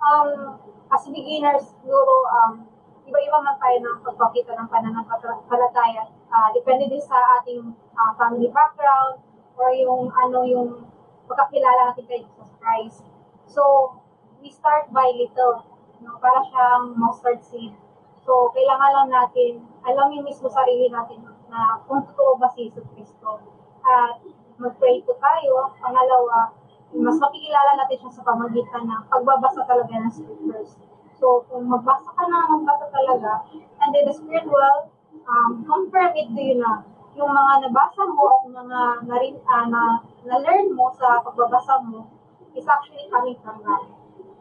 um, 0.00 0.60
as 0.92 1.04
beginners, 1.08 1.72
siguro, 1.80 2.14
um, 2.36 2.68
iba-iba 3.06 3.38
man 3.42 3.56
tayo 3.58 3.76
ng 3.82 3.96
pagpakita 4.06 4.54
ng 4.54 4.68
pananampalataya. 4.70 6.06
Uh, 6.32 6.48
depende 6.54 6.88
din 6.88 7.02
sa 7.02 7.18
ating 7.40 7.74
uh, 7.98 8.12
family 8.16 8.48
background 8.48 9.20
or 9.58 9.68
yung 9.74 10.08
ano 10.14 10.46
yung 10.46 10.86
pagkakilala 11.26 11.92
natin 11.92 12.04
kay 12.08 12.20
Jesus 12.22 12.50
Christ. 12.58 13.02
So, 13.46 13.94
we 14.40 14.48
start 14.50 14.90
by 14.90 15.12
little, 15.14 15.66
no? 16.02 16.18
para 16.18 16.40
siyang 16.46 16.96
mustard 16.96 17.42
seed. 17.44 17.74
So, 18.22 18.54
kailangan 18.54 18.90
lang 18.94 19.08
natin, 19.10 19.66
alamin 19.82 20.22
mismo 20.22 20.46
sarili 20.46 20.86
natin 20.86 21.26
na 21.50 21.82
kung 21.84 22.06
totoo 22.06 22.38
ba 22.38 22.48
si 22.54 22.70
Jesus 22.70 22.86
Cristo. 22.94 23.42
At 23.82 24.22
mag-pray 24.62 25.02
po 25.02 25.18
tayo. 25.18 25.74
Pangalawa, 25.82 26.54
mas 26.94 27.18
makikilala 27.18 27.82
natin 27.82 27.98
siya 27.98 28.12
sa 28.14 28.22
pamagitan 28.22 28.86
ng 28.86 29.02
pagbabasa 29.10 29.66
talaga 29.66 29.90
ng 29.90 30.12
scriptures. 30.12 30.78
So, 31.22 31.46
kung 31.46 31.70
magbasa 31.70 32.10
ka 32.18 32.26
na, 32.26 32.50
magbasa 32.50 32.90
talaga, 32.90 33.46
and 33.54 33.94
then 33.94 34.10
the 34.10 34.14
Spirit 34.18 34.42
will 34.42 34.90
um, 35.22 35.62
confirm 35.62 36.18
it 36.18 36.26
to 36.34 36.40
you 36.42 36.58
na 36.58 36.82
yung 37.14 37.30
mga 37.30 37.70
nabasa 37.70 38.02
mo 38.10 38.26
at 38.26 38.42
mga 38.50 38.80
narin, 39.06 39.38
uh, 39.46 39.66
na, 39.70 40.02
na-learn 40.26 40.74
mo 40.74 40.90
sa 40.98 41.22
pagbabasa 41.22 41.78
mo 41.86 42.10
is 42.58 42.66
actually 42.66 43.06
coming 43.06 43.38
from 43.38 43.62
God. 43.62 43.86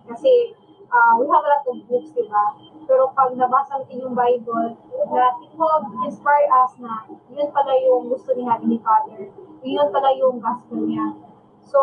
Kasi 0.09 0.57
uh, 0.89 1.21
we 1.21 1.29
have 1.29 1.45
a 1.45 1.50
lot 1.53 1.69
of 1.69 1.85
books, 1.85 2.17
di 2.17 2.25
ba? 2.25 2.57
Pero 2.89 3.13
pag 3.13 3.38
nabasa 3.38 3.85
natin 3.85 4.01
yung 4.01 4.17
Bible, 4.17 4.73
na 5.13 5.38
it 5.38 5.53
will 5.53 5.85
inspire 6.09 6.50
us 6.65 6.81
na 6.81 7.05
yun 7.29 7.53
pala 7.53 7.77
yung 7.77 8.09
gusto 8.09 8.33
ni 8.33 8.41
Heavenly 8.41 8.81
Father. 8.81 9.29
Yun 9.61 9.88
pala 9.93 10.17
yung 10.17 10.41
gospel 10.41 10.81
niya. 10.89 11.13
So, 11.61 11.77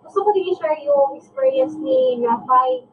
gusto 0.00 0.24
ko 0.24 0.32
din 0.32 0.48
i-share 0.48 0.80
yung 0.80 1.20
experience 1.20 1.76
ni 1.76 2.24
Raphael 2.24 2.88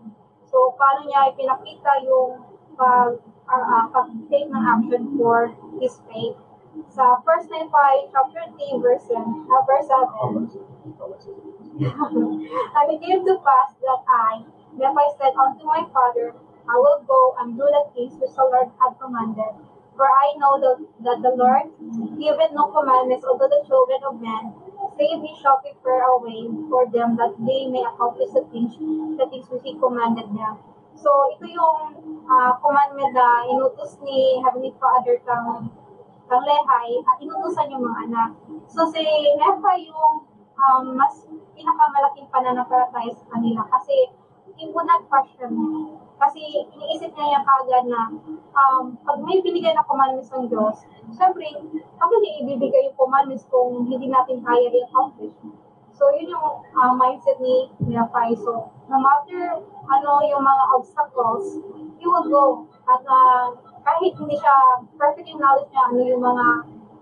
So, 0.47 0.71
paano 0.79 1.03
niya 1.03 1.35
ipinakita 1.35 2.07
yung 2.07 2.39
pag, 2.79 3.19
uh, 3.51 3.65
uh, 3.67 3.85
pag-take 3.91 4.47
ng 4.47 4.63
action 4.63 5.03
for 5.19 5.51
his 5.79 5.99
faith. 6.07 6.39
Sa 6.93 7.19
1 7.25 7.51
Nephi 7.51 7.93
chapter 8.13 8.43
3, 8.55 8.79
verse, 8.79 9.11
uh, 9.11 9.61
verse 9.65 9.87
7, 9.91 10.47
And 11.77 12.85
it 12.89 12.99
came 13.01 13.21
to 13.25 13.35
pass 13.43 13.69
that 13.81 14.01
I, 14.07 14.45
Nephi 14.77 15.07
said 15.17 15.33
unto 15.35 15.65
my 15.65 15.83
father, 15.91 16.33
I 16.69 16.75
will 16.75 17.01
go 17.07 17.35
and 17.39 17.57
do 17.57 17.65
the 17.65 17.83
things 17.95 18.13
which 18.19 18.35
the 18.35 18.43
Lord 18.43 18.69
had 18.79 18.99
commanded. 18.99 19.55
For 19.95 20.05
I 20.05 20.37
know 20.37 20.61
that, 20.61 20.77
that 21.01 21.19
the 21.25 21.33
Lord 21.33 21.73
giveth 22.19 22.53
no 22.53 22.69
commandments 22.69 23.25
unto 23.25 23.49
the 23.49 23.63
children 23.65 23.99
of 24.05 24.21
men, 24.21 24.53
save 24.95 25.19
he 25.21 25.33
shall 25.41 25.59
prepare 25.59 26.07
a 26.07 26.15
way 26.21 26.47
for 26.69 26.87
them 26.89 27.17
that 27.17 27.35
they 27.41 27.67
may 27.67 27.83
accomplish 27.83 28.31
the 28.31 28.45
things, 28.53 28.77
the 29.17 29.25
things 29.27 29.47
which 29.51 29.67
commanded 29.81 30.29
them. 30.31 30.55
So, 30.97 31.09
ito 31.35 31.45
yung 31.45 31.79
uh, 32.25 32.51
commandment 32.57 33.13
na 33.13 33.45
inutos 33.45 34.01
ni 34.01 34.41
Heavenly 34.41 34.73
Father 34.81 35.21
kang, 35.21 35.69
kang 36.25 36.43
Lehay 36.43 36.89
at 37.05 37.21
inutusan 37.21 37.69
yung 37.69 37.85
mga 37.85 37.97
anak. 38.09 38.29
So, 38.65 38.89
si 38.89 39.03
Nephi 39.37 39.93
yung 39.93 40.25
um, 40.57 40.83
mas 40.97 41.21
pinakamalaking 41.53 42.29
pananampalataya 42.33 43.13
sa 43.13 43.25
kanila 43.37 43.61
kasi 43.69 44.09
hindi 44.49 44.73
mo 44.73 44.81
nag-question 44.81 45.53
kasi 46.17 46.65
iniisip 46.73 47.13
niya 47.13 47.37
yung 47.37 47.45
kagad 47.45 47.85
na 47.85 48.01
um, 48.57 48.97
pag 49.05 49.17
may 49.21 49.37
binigay 49.45 49.73
na 49.73 49.85
commandments 49.85 50.33
ng 50.33 50.49
Diyos, 50.49 50.81
syempre, 51.13 51.45
pag 51.97 52.09
hindi 52.09 52.29
ibibigay 52.41 52.89
yung 52.89 52.97
commandments 52.97 53.45
kung 53.49 53.85
hindi 53.85 54.09
natin 54.09 54.41
kaya 54.41 54.67
i-accomplish. 54.73 55.37
So, 55.97 56.13
yun 56.13 56.29
yung 56.29 56.61
uh, 56.77 56.93
mindset 56.93 57.41
ni 57.41 57.73
Nephi. 57.81 58.37
So, 58.37 58.69
no 58.85 58.97
matter 59.01 59.61
ano 59.89 60.11
yung 60.29 60.45
mga 60.45 60.63
obstacles, 60.77 61.57
he 61.97 62.05
will 62.05 62.27
go. 62.29 62.45
At 62.85 63.01
uh, 63.01 63.53
kahit 63.81 64.13
hindi 64.13 64.37
siya 64.37 64.85
perfect 64.93 65.25
yung 65.25 65.41
knowledge 65.41 65.69
niya, 65.73 65.83
ano 65.89 65.99
yung 66.05 66.21
mga 66.21 66.47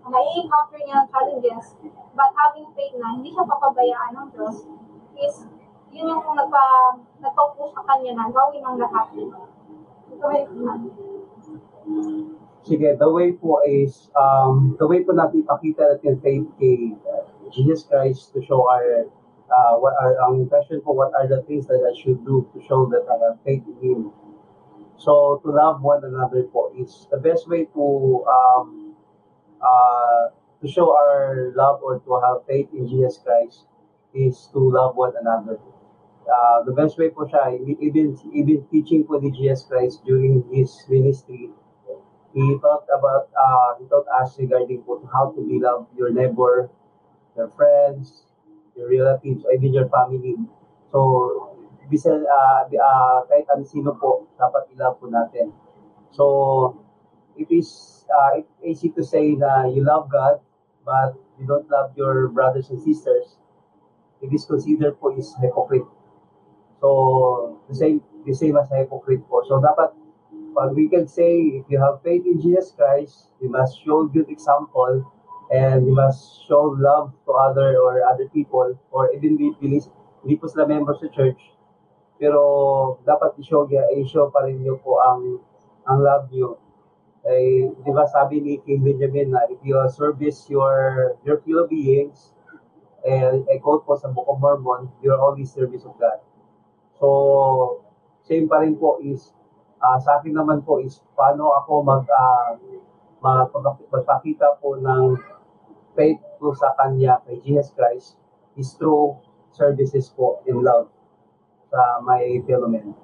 na-encounter 0.05 0.79
niya 0.86 1.07
challenges, 1.10 1.75
but 2.13 2.31
having 2.38 2.69
faith 2.77 2.95
na 2.95 3.19
hindi 3.19 3.34
siya 3.34 3.43
papabayaan 3.43 4.12
ng 4.15 4.27
Diyos, 4.31 4.63
is 5.15 5.48
yun 5.95 6.11
yung 6.11 6.35
nagpa, 6.35 6.63
nagpa-push 7.23 7.71
sa 7.71 7.83
kanya 7.87 8.11
na 8.19 8.27
gawin 8.27 8.63
ang 8.67 8.75
lahat. 8.75 9.07
Sige, 12.65 12.89
the 12.99 13.09
way 13.09 13.31
po 13.31 13.63
is, 13.63 14.11
um, 14.19 14.75
the 14.75 14.87
way 14.87 15.07
po 15.07 15.15
natin 15.15 15.47
ipakita 15.47 15.95
natin 15.95 16.19
faith 16.19 16.47
kay 16.59 16.91
uh, 17.07 17.23
Jesus 17.47 17.87
Christ 17.87 18.35
to 18.35 18.43
show 18.43 18.67
our, 18.67 19.07
uh, 19.47 19.73
what 19.79 19.95
are, 19.95 20.19
ang 20.27 20.49
question 20.51 20.83
po, 20.83 20.91
what 20.91 21.15
are 21.15 21.29
the 21.31 21.39
things 21.47 21.69
that 21.71 21.79
I 21.79 21.95
should 21.95 22.19
do 22.27 22.43
to 22.51 22.57
show 22.67 22.89
that 22.91 23.07
I 23.07 23.15
have 23.31 23.39
faith 23.47 23.63
in 23.63 23.77
Him? 23.79 24.01
So, 24.99 25.39
to 25.45 25.47
love 25.51 25.79
one 25.79 26.03
another 26.03 26.43
po 26.51 26.73
is 26.75 27.07
the 27.07 27.21
best 27.21 27.47
way 27.47 27.69
to, 27.71 27.85
um, 28.27 28.97
uh, 29.61 30.33
to 30.59 30.65
show 30.67 30.91
our 30.91 31.53
love 31.55 31.79
or 31.85 32.01
to 32.03 32.11
have 32.19 32.43
faith 32.49 32.67
in 32.73 32.89
Jesus 32.89 33.21
Christ 33.21 33.69
is 34.15 34.49
to 34.51 34.59
love 34.59 34.95
one 34.95 35.13
another. 35.19 35.59
Uh, 36.25 36.65
the 36.65 36.74
best 36.74 36.98
way 36.98 37.13
po 37.13 37.29
siya, 37.29 37.53
even, 37.77 38.17
even 38.34 38.65
teaching 38.74 39.05
po 39.05 39.22
ni 39.22 39.29
Jesus 39.29 39.62
Christ 39.70 40.01
during 40.05 40.41
His 40.50 40.74
ministry, 40.89 41.53
He 42.34 42.44
talked 42.60 42.89
about, 42.89 43.29
uh, 43.32 43.77
He 43.77 43.86
taught 43.86 44.10
us 44.10 44.36
regarding 44.41 44.82
po 44.84 45.00
how 45.13 45.32
to 45.32 45.39
be 45.46 45.62
love 45.62 45.86
your 45.94 46.10
neighbor, 46.10 46.70
your 47.38 47.53
friends, 47.53 48.25
your 48.75 48.89
relatives, 48.89 49.46
even 49.53 49.72
your 49.72 49.88
family. 49.88 50.36
So, 50.91 51.55
bisa, 51.88 52.10
uh, 52.10 52.62
uh, 52.67 53.17
kahit 53.29 53.46
ano 53.53 53.63
sino 53.63 53.94
po, 53.96 54.25
dapat 54.36 54.74
ilove 54.74 54.98
po 54.98 55.05
natin. 55.08 55.53
So, 56.12 56.25
it 57.38 57.48
is 57.53 58.03
uh, 58.10 58.41
it's 58.41 58.51
easy 58.63 58.89
to 58.98 59.03
say 59.03 59.36
na 59.36 59.70
you 59.70 59.84
love 59.86 60.10
God, 60.10 60.41
but 60.84 61.15
you 61.39 61.46
don't 61.46 61.70
love 61.70 61.94
your 61.96 62.27
brothers 62.34 62.70
and 62.70 62.82
sisters. 62.82 63.38
It 64.24 64.34
is 64.34 64.46
considered 64.48 64.98
po 65.00 65.13
is 65.13 65.32
hypocrite. 65.39 65.86
So, 66.82 67.60
the 67.70 67.75
same, 67.75 68.01
the 68.25 68.34
same 68.34 68.58
as 68.58 68.70
hypocrite 68.70 69.24
po. 69.29 69.44
So, 69.48 69.63
dapat, 69.63 69.96
pag 70.55 70.72
we 70.75 70.88
can 70.88 71.08
say, 71.08 71.60
if 71.60 71.65
you 71.67 71.79
have 71.79 72.00
faith 72.03 72.24
in 72.24 72.39
Jesus 72.39 72.72
Christ, 72.75 73.32
you 73.41 73.51
must 73.51 73.79
show 73.84 74.08
good 74.08 74.29
example 74.29 75.03
and 75.51 75.86
you 75.86 75.94
must 75.94 76.48
show 76.48 76.74
love 76.75 77.13
to 77.25 77.32
other 77.32 77.77
or 77.77 78.01
other 78.08 78.27
people 78.32 78.75
or 78.91 79.12
even 79.13 79.38
hindi, 79.38 79.79
hindi, 80.24 80.36
po 80.36 80.48
sila 80.48 80.67
members 80.67 81.03
sa 81.03 81.12
church. 81.12 81.39
Pero, 82.15 82.39
dapat 83.03 83.36
i-show, 83.39 83.67
i-show 84.00 84.32
pa 84.32 84.48
rin 84.48 84.63
nyo 84.63 84.79
po 84.79 85.00
ang, 85.03 85.44
ang 85.86 86.00
love 86.00 86.32
nyo. 86.32 86.55
Eh, 87.25 87.74
di 87.82 87.89
ba 87.89 88.05
sabi 88.05 88.38
ni 88.38 88.62
King 88.62 88.86
Benjamin 88.86 89.34
na 89.34 89.41
if 89.50 89.58
you 89.65 89.74
service 89.89 90.46
your 90.46 91.17
your 91.25 91.41
fellow 91.41 91.65
beings, 91.65 92.38
eh, 93.01 93.41
I 93.50 93.58
quote 93.58 93.82
po 93.82 93.98
sa 93.98 94.13
Book 94.13 94.29
of 94.29 94.38
Mormon, 94.38 94.94
you're 95.01 95.17
only 95.17 95.41
service 95.41 95.89
of 95.89 95.98
God. 95.98 96.22
So, 96.99 97.83
same 98.23 98.47
pa 98.47 98.63
rin 98.63 98.79
po 98.79 98.97
is, 99.03 99.35
uh, 99.83 99.99
sa 99.99 100.19
akin 100.19 100.33
naman 100.35 100.63
po 100.63 100.79
is, 100.79 101.03
paano 101.13 101.51
ako 101.59 101.83
mag, 101.83 102.03
uh, 102.07 102.55
magpakita 103.91 104.59
po 104.61 104.79
ng 104.79 105.17
faith 105.97 106.21
ko 106.39 106.53
sa 106.55 106.75
Kanya, 106.77 107.19
kay 107.25 107.41
Jesus 107.43 107.71
Christ, 107.73 108.19
is 108.55 108.75
through 108.75 109.19
services 109.51 110.11
po 110.11 110.43
in 110.47 110.59
love 110.63 110.91
sa 111.71 111.99
my 112.03 112.21
fellow 112.47 112.67
men. 112.67 112.95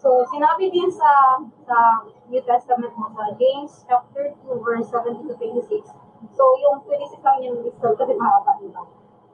So, 0.00 0.24
sinabi 0.32 0.72
din 0.72 0.88
sa 0.88 1.44
sa 1.68 2.08
New 2.32 2.40
Testament 2.40 2.96
mo 2.96 3.12
sa 3.12 3.36
James 3.36 3.84
chapter 3.84 4.32
2 4.48 4.64
verse 4.64 4.88
17 4.88 5.28
to 5.28 5.36
26. 5.36 5.92
So, 6.32 6.44
yung 6.64 6.80
26 6.88 7.20
lang 7.20 7.38
yung 7.44 7.56
list 7.60 7.76
kasi 7.80 8.12
mahaba, 8.16 8.56
diba? 8.64 8.80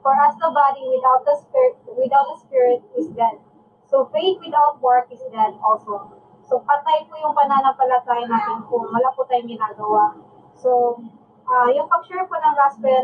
For 0.01 0.13
as 0.13 0.37
the 0.39 0.49
body 0.53 0.87
without 0.87 1.25
the 1.27 1.35
spirit 1.35 1.75
without 1.89 2.25
the 2.31 2.37
spirit 2.39 2.81
is 2.95 3.11
dead. 3.11 3.41
So 3.89 4.07
faith 4.13 4.39
without 4.39 4.79
work 4.81 5.11
is 5.11 5.23
dead 5.31 5.57
also. 5.59 6.17
So, 6.47 6.63
patay 6.63 7.03
po 7.11 7.19
yung 7.19 7.35
pananampalataya 7.35 8.23
natin 8.23 8.63
kung 8.71 8.87
wala 8.87 9.11
po 9.11 9.27
tayong 9.27 9.51
ginagawa. 9.51 10.15
So, 10.55 10.95
ah 11.43 11.67
yung 11.75 11.91
pag-share 11.91 12.23
po 12.23 12.39
ng 12.39 12.55
gospel, 12.55 13.03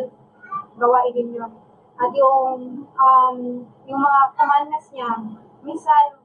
gawain 0.79 1.11
din 1.11 1.35
yun. 1.35 1.51
At 1.99 2.09
yung, 2.15 2.87
um, 2.87 3.37
yung 3.83 3.99
mga 3.99 4.21
commandments 4.39 4.95
niya, 4.95 5.11
minsan, 5.59 6.23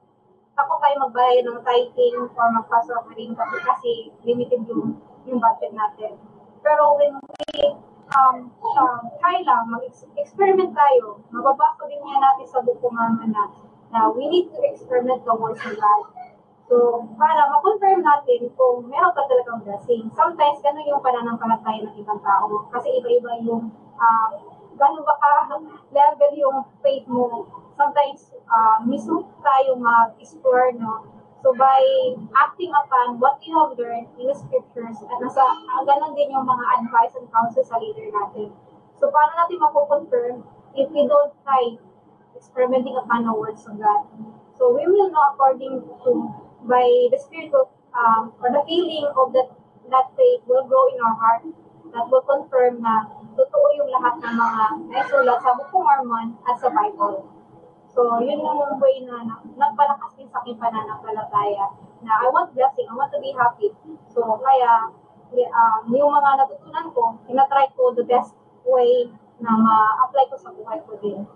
takot 0.55 0.79
tayo 0.79 0.95
magbayad 1.11 1.43
ng 1.43 1.59
tithing 1.59 2.23
or 2.23 2.47
mag-pass 2.55 2.87
offering 2.87 3.35
kasi, 3.35 3.55
kasi 3.67 3.91
limited 4.23 4.63
yung, 4.71 4.95
yung 5.27 5.43
budget 5.43 5.75
natin. 5.75 6.15
Pero 6.63 6.95
when 6.95 7.19
we 7.19 7.75
um, 8.15 8.49
try 9.21 9.37
lang, 9.45 9.69
mag-experiment 9.69 10.73
tayo, 10.73 11.21
mababasa 11.29 11.85
din 11.85 12.01
niya 12.01 12.17
natin 12.17 12.45
sa 12.49 12.59
Mormon 12.65 13.29
na, 13.29 13.43
na 13.93 13.99
we 14.09 14.25
need 14.29 14.49
to 14.53 14.61
experiment 14.65 15.21
the 15.25 15.35
words 15.35 15.61
of 15.61 15.77
God. 15.77 16.03
So, 16.69 17.01
para 17.17 17.49
ma-confirm 17.49 18.05
natin 18.05 18.53
kung 18.53 18.85
meron 18.85 19.13
ka 19.17 19.25
talagang 19.25 19.65
blessing. 19.65 20.05
Sometimes, 20.13 20.61
ganun 20.61 20.85
yung 20.85 21.01
pananampalataya 21.01 21.81
ng 21.81 21.97
ibang 21.97 22.21
tao. 22.21 22.69
Kasi 22.69 22.93
iba-iba 23.01 23.41
yung, 23.41 23.73
uh, 23.97 24.29
ganun 24.77 25.01
ba 25.01 25.15
ka 25.17 25.57
level 25.97 26.31
yung 26.37 26.57
faith 26.85 27.09
mo. 27.09 27.49
Sometimes, 27.73 28.37
uh, 28.45 28.77
mismo 28.85 29.25
tayo 29.41 29.81
mag-explore, 29.81 30.77
no? 30.77 31.18
So, 31.39 31.55
by 31.55 31.79
acting 32.35 32.71
upon 32.75 33.19
what 33.19 33.39
we 33.39 33.47
have 33.55 33.71
learned 33.79 34.11
in 34.19 34.27
the 34.27 34.35
scriptures, 34.35 34.99
at 34.99 35.17
nasa, 35.23 35.39
uh, 35.39 35.81
ganun 35.87 36.11
din 36.11 36.35
yung 36.35 36.43
mga 36.43 36.65
advice 36.83 37.15
and 37.15 37.31
counsel 37.31 37.63
sa 37.63 37.79
leader 37.79 38.11
natin. 38.11 38.51
So, 38.99 39.07
paano 39.07 39.31
natin 39.39 39.63
makukonfirm 39.63 40.35
if 40.75 40.91
we 40.91 41.07
don't 41.07 41.31
try 41.47 41.79
experimenting 42.35 42.99
upon 42.99 43.23
the 43.23 43.31
words 43.31 43.63
of 43.63 43.79
God? 43.79 44.03
So, 44.59 44.75
we 44.75 44.83
will 44.83 45.07
know 45.07 45.31
according 45.31 45.79
to 46.03 46.11
by 46.67 46.83
the 47.07 47.15
spirit 47.15 47.55
of 47.55 47.71
um, 47.95 48.35
or 48.43 48.51
the 48.51 48.63
feeling 48.67 49.07
of 49.15 49.31
that 49.31 49.55
that 49.87 50.11
faith 50.19 50.43
will 50.43 50.67
grow 50.67 50.91
in 50.91 50.99
our 50.99 51.15
heart 51.15 51.47
that 51.95 52.05
will 52.11 52.21
confirm 52.21 52.83
na 52.83 53.07
totoo 53.33 53.67
yung 53.79 53.89
lahat 53.89 54.19
ng 54.21 54.35
mga 54.35 54.63
naisulat 54.93 55.39
sa 55.41 55.55
Book 55.57 55.71
of 55.73 55.81
Mormon 55.81 56.37
at 56.45 56.55
sa 56.59 56.69
Bible. 56.69 57.38
So, 57.99 58.15
yun 58.23 58.39
yung 58.39 58.79
way 58.79 59.03
na, 59.03 59.27
na 59.27 59.43
nagpalakas 59.59 60.15
din 60.15 60.31
sa 60.31 60.39
aking 60.39 60.55
pananampalataya 60.55 61.67
na 61.99 62.23
I 62.23 62.31
want 62.31 62.55
blessing, 62.55 62.87
I 62.87 62.95
want 62.95 63.11
to 63.11 63.19
be 63.19 63.35
happy. 63.35 63.75
So, 64.15 64.39
kaya 64.39 64.87
um, 65.35 65.83
yung 65.91 66.07
mga 66.07 66.39
natutunan 66.39 66.95
ko, 66.95 67.19
tinatry 67.27 67.67
ko 67.75 67.91
the 67.91 68.07
best 68.07 68.39
way 68.63 69.11
na 69.43 69.51
ma-apply 69.51 70.31
ko 70.31 70.39
sa 70.39 70.55
buhay 70.55 70.79
ko 70.87 70.95
din. 71.03 71.27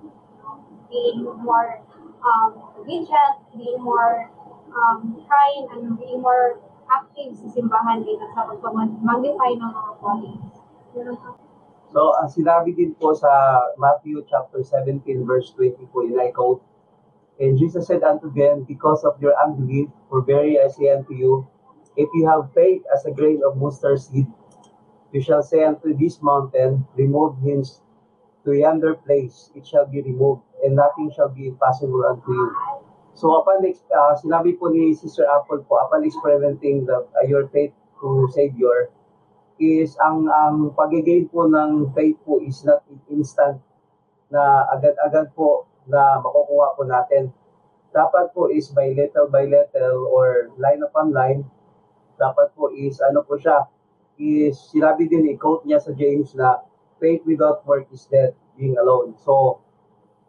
Being 0.88 1.28
more 1.44 1.84
um, 2.24 2.56
vigilant, 2.88 3.44
being 3.52 3.84
more 3.84 4.32
um, 4.72 5.20
trying 5.28 5.68
and 5.68 6.00
being 6.00 6.24
more 6.24 6.64
active 6.88 7.44
sa 7.44 7.52
simbahan 7.52 8.08
din 8.08 8.24
at 8.24 8.32
sa 8.32 8.48
pag-magnify 8.48 9.52
ng 9.60 9.68
mga 9.68 9.92
qualities. 10.00 10.64
So, 11.94 12.18
ang 12.18 12.34
sinabi 12.34 12.74
din 12.74 12.98
po 12.98 13.14
sa 13.14 13.30
Matthew 13.78 14.26
chapter 14.26 14.66
17 14.66 15.06
verse 15.30 15.54
20 15.54 15.78
po, 15.94 16.02
in 16.02 16.18
I 16.18 16.34
quote, 16.34 16.66
And 17.38 17.54
Jesus 17.58 17.86
said 17.86 18.02
unto 18.02 18.34
them, 18.34 18.66
Because 18.66 19.06
of 19.06 19.22
your 19.22 19.38
unbelief, 19.38 19.94
for 20.10 20.26
very 20.26 20.58
I 20.58 20.74
say 20.74 20.90
unto 20.90 21.14
you, 21.14 21.46
if 21.94 22.10
you 22.18 22.26
have 22.26 22.50
faith 22.58 22.82
as 22.90 23.06
a 23.06 23.14
grain 23.14 23.46
of 23.46 23.62
mustard 23.62 24.02
seed, 24.02 24.26
you 25.14 25.22
shall 25.22 25.46
say 25.46 25.62
unto 25.62 25.94
this 25.94 26.18
mountain, 26.22 26.86
Remove 26.98 27.38
hence 27.46 27.82
to 28.46 28.58
yonder 28.58 28.96
place, 28.96 29.54
it 29.56 29.66
shall 29.66 29.86
be 29.86 30.02
removed, 30.02 30.42
and 30.66 30.76
nothing 30.76 31.14
shall 31.14 31.30
be 31.30 31.48
impossible 31.48 32.04
unto 32.10 32.34
you. 32.34 32.50
So 33.14 33.38
upon 33.38 33.62
uh, 33.70 34.14
sinabi 34.18 34.58
po 34.58 34.74
ni 34.74 34.98
Sister 34.98 35.30
Apple 35.30 35.62
po, 35.70 35.78
upon 35.78 36.04
experimenting 36.04 36.90
the, 36.90 37.06
uh, 37.06 37.26
your 37.30 37.48
faith 37.54 37.72
to 38.02 38.28
Savior, 38.34 38.90
is 39.64 39.96
ang 40.04 40.28
ang 40.28 40.76
pag-gain 40.76 41.32
po 41.32 41.48
ng 41.48 41.96
faith 41.96 42.20
po 42.28 42.44
is 42.44 42.64
not 42.68 42.84
instant 43.08 43.62
na 44.28 44.68
agad-agad 44.74 45.32
po 45.38 45.70
na 45.88 46.20
makukuha 46.20 46.76
po 46.76 46.82
natin. 46.84 47.32
Dapat 47.94 48.34
po 48.34 48.50
is 48.50 48.74
by 48.74 48.92
little 48.92 49.30
by 49.30 49.46
little 49.46 50.10
or 50.10 50.50
line 50.58 50.82
upon 50.82 51.14
line. 51.14 51.46
Dapat 52.18 52.58
po 52.58 52.74
is 52.74 52.98
ano 53.00 53.22
po 53.22 53.38
siya, 53.38 53.70
is 54.18 54.58
sinabi 54.74 55.10
din, 55.10 55.30
i-quote 55.34 55.66
niya 55.66 55.82
sa 55.82 55.94
James 55.94 56.34
na 56.34 56.62
faith 57.02 57.22
without 57.26 57.66
work 57.66 57.86
is 57.94 58.06
dead, 58.10 58.34
being 58.58 58.78
alone. 58.78 59.18
So, 59.22 59.62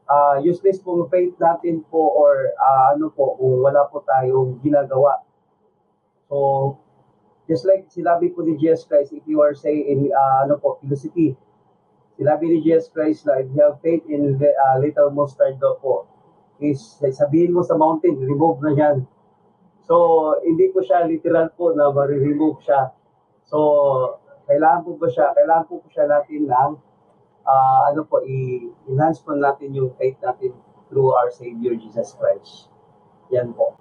uh, 0.09 0.41
useless 0.41 0.81
pong 0.81 1.09
faith 1.09 1.37
natin 1.41 1.85
po 1.89 2.13
or 2.13 2.53
uh, 2.57 2.97
ano 2.97 3.13
po 3.13 3.37
kung 3.37 3.65
wala 3.65 3.89
po 3.89 4.05
tayong 4.05 4.61
ginagawa. 4.65 5.25
So, 6.29 6.77
just 7.49 7.69
like 7.69 7.89
silabi 7.93 8.33
po 8.33 8.43
ni 8.43 8.57
Jesus 8.57 8.89
Christ, 8.89 9.13
if 9.13 9.25
you 9.29 9.45
are 9.45 9.53
saying 9.53 9.85
in 9.89 10.09
uh, 10.09 10.49
ano 10.49 10.57
po, 10.57 10.81
philosophy, 10.81 11.37
silabi 12.17 12.57
ni 12.57 12.59
Jesus 12.65 12.89
Christ 12.89 13.29
na 13.29 13.41
if 13.41 13.49
you 13.53 13.61
have 13.61 13.81
faith 13.85 14.05
in 14.09 14.41
the, 14.41 14.51
uh, 14.53 14.77
little 14.81 15.13
mustard 15.13 15.61
daw 15.61 15.77
po, 15.81 16.09
is 16.63 16.81
sabihin 17.03 17.53
mo 17.53 17.61
sa 17.67 17.77
mountain, 17.77 18.17
remove 18.17 18.63
na 18.63 18.73
yan. 18.73 18.97
So, 19.85 19.95
hindi 20.41 20.73
po 20.73 20.81
siya 20.81 21.05
literal 21.05 21.53
po 21.53 21.77
na 21.77 21.93
ma-remove 21.93 22.65
siya. 22.65 22.95
So, 23.45 23.59
kailangan 24.49 24.89
po 24.89 24.97
ba 24.97 25.09
siya, 25.13 25.37
kailangan 25.37 25.67
po 25.69 25.85
po 25.85 25.89
siya 25.93 26.09
natin 26.09 26.49
ng 26.49 26.71
uh, 27.45 27.81
ano 27.93 28.01
po, 28.09 28.25
i-enhance 28.25 29.21
po 29.21 29.37
natin 29.37 29.77
yung 29.77 29.93
faith 30.01 30.17
natin 30.25 30.57
through 30.89 31.13
our 31.13 31.29
Savior 31.29 31.77
Jesus 31.77 32.17
Christ. 32.17 32.73
Yan 33.29 33.53
po. 33.53 33.77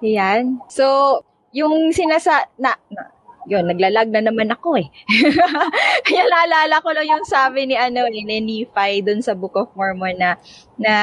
Yan. 0.00 0.62
So, 0.72 1.20
yung 1.52 1.92
sinasa... 1.92 2.48
Na, 2.58 2.74
na, 2.90 3.18
yun, 3.48 3.64
naglalag 3.64 4.12
na 4.12 4.20
naman 4.20 4.52
ako 4.52 4.76
eh. 4.76 4.86
Kaya 6.06 6.24
naalala 6.28 6.84
ko 6.84 6.92
lang 6.92 7.08
yung 7.08 7.24
sabi 7.24 7.64
ni 7.64 7.74
ano 7.80 8.04
ni 8.12 8.20
Nephi 8.28 9.00
dun 9.00 9.24
sa 9.24 9.32
Book 9.32 9.56
of 9.56 9.72
Mormon 9.72 10.20
na 10.20 10.36
na 10.76 10.94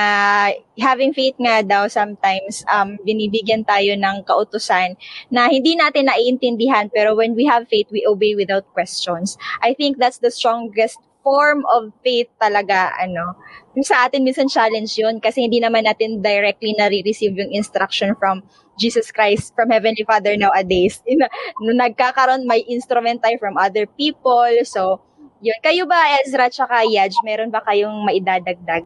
having 0.77 1.11
faith 1.11 1.35
nga 1.41 1.65
daw 1.65 1.89
sometimes 1.89 2.61
um 2.69 3.01
binibigyan 3.01 3.65
tayo 3.65 3.97
ng 3.97 4.21
kautusan 4.29 4.93
na 5.33 5.49
hindi 5.49 5.73
natin 5.73 6.05
naiintindihan 6.05 6.87
pero 6.93 7.17
when 7.17 7.33
we 7.33 7.49
have 7.49 7.65
faith 7.65 7.89
we 7.89 8.05
obey 8.05 8.37
without 8.37 8.63
questions. 8.77 9.41
I 9.65 9.73
think 9.73 9.97
that's 9.97 10.21
the 10.21 10.29
strongest 10.29 11.01
form 11.25 11.65
of 11.73 11.89
faith 12.05 12.29
talaga, 12.37 12.93
ano, 13.01 13.33
sa 13.83 14.07
atin 14.07 14.23
minsan 14.23 14.47
challenge 14.47 14.95
yun 14.95 15.19
kasi 15.19 15.43
hindi 15.43 15.59
naman 15.59 15.83
natin 15.83 16.23
directly 16.23 16.71
nare-receive 16.77 17.35
yung 17.35 17.51
instruction 17.51 18.15
from 18.15 18.45
Jesus 18.79 19.11
Christ, 19.11 19.51
from 19.55 19.71
Heavenly 19.71 20.03
Father 20.07 20.35
nowadays. 20.39 21.03
Nagkakaroon, 21.59 22.47
may 22.47 22.63
instrument 22.67 23.23
tayo 23.23 23.39
from 23.39 23.59
other 23.59 23.87
people. 23.87 24.51
So, 24.67 24.99
yun. 25.43 25.59
Kayo 25.63 25.87
ba, 25.87 26.19
Ezra, 26.23 26.51
tsaka 26.51 26.83
Yaj, 26.87 27.15
meron 27.23 27.51
ba 27.51 27.63
kayong 27.63 28.03
maidadagdag? 28.03 28.83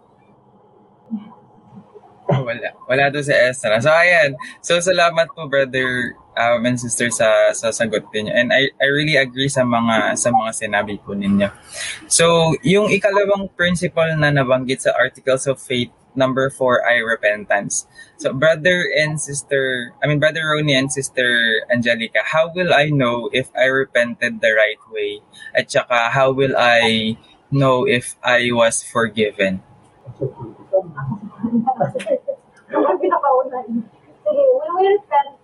Wala. 2.45 2.69
Wala 2.85 3.03
doon 3.09 3.25
sa 3.25 3.35
Ezra. 3.49 3.81
So, 3.81 3.89
ayan. 3.89 4.37
So, 4.61 4.77
salamat 4.77 5.33
po, 5.33 5.49
brother 5.49 6.13
um, 6.39 6.63
and 6.63 6.79
sister 6.79 7.11
sa 7.11 7.51
sa 7.51 7.75
sagot 7.75 8.07
niyo. 8.15 8.31
And 8.31 8.55
I 8.55 8.71
I 8.79 8.87
really 8.87 9.19
agree 9.19 9.51
sa 9.51 9.67
mga 9.67 10.15
sa 10.15 10.31
mga 10.31 10.55
sinabi 10.55 10.95
po 11.03 11.11
ninyo. 11.11 11.51
So, 12.07 12.55
yung 12.63 12.87
ikalawang 12.87 13.51
principle 13.59 14.15
na 14.15 14.31
nabanggit 14.31 14.87
sa 14.87 14.95
Articles 14.95 15.45
of 15.51 15.59
Faith 15.59 15.91
number 16.17 16.49
four 16.49 16.81
ay 16.87 17.03
repentance. 17.03 17.85
So, 18.17 18.33
brother 18.33 18.87
and 18.97 19.21
sister, 19.21 19.93
I 20.01 20.07
mean, 20.07 20.17
brother 20.17 20.41
Ronnie 20.41 20.75
and 20.75 20.89
sister 20.91 21.61
Angelica, 21.69 22.23
how 22.23 22.49
will 22.55 22.73
I 22.73 22.89
know 22.89 23.29
if 23.35 23.51
I 23.53 23.67
repented 23.69 24.41
the 24.41 24.55
right 24.55 24.81
way? 24.89 25.21
At 25.53 25.69
saka, 25.69 26.09
how 26.09 26.31
will 26.31 26.55
I 26.57 27.19
know 27.51 27.85
if 27.85 28.15
I 28.23 28.49
was 28.51 28.81
forgiven? 28.81 29.61
Ang 32.69 32.97
pinakauna. 33.01 33.59
Sige, 34.29 34.43
we 34.45 34.67
will 34.69 34.93
repent, 34.93 35.38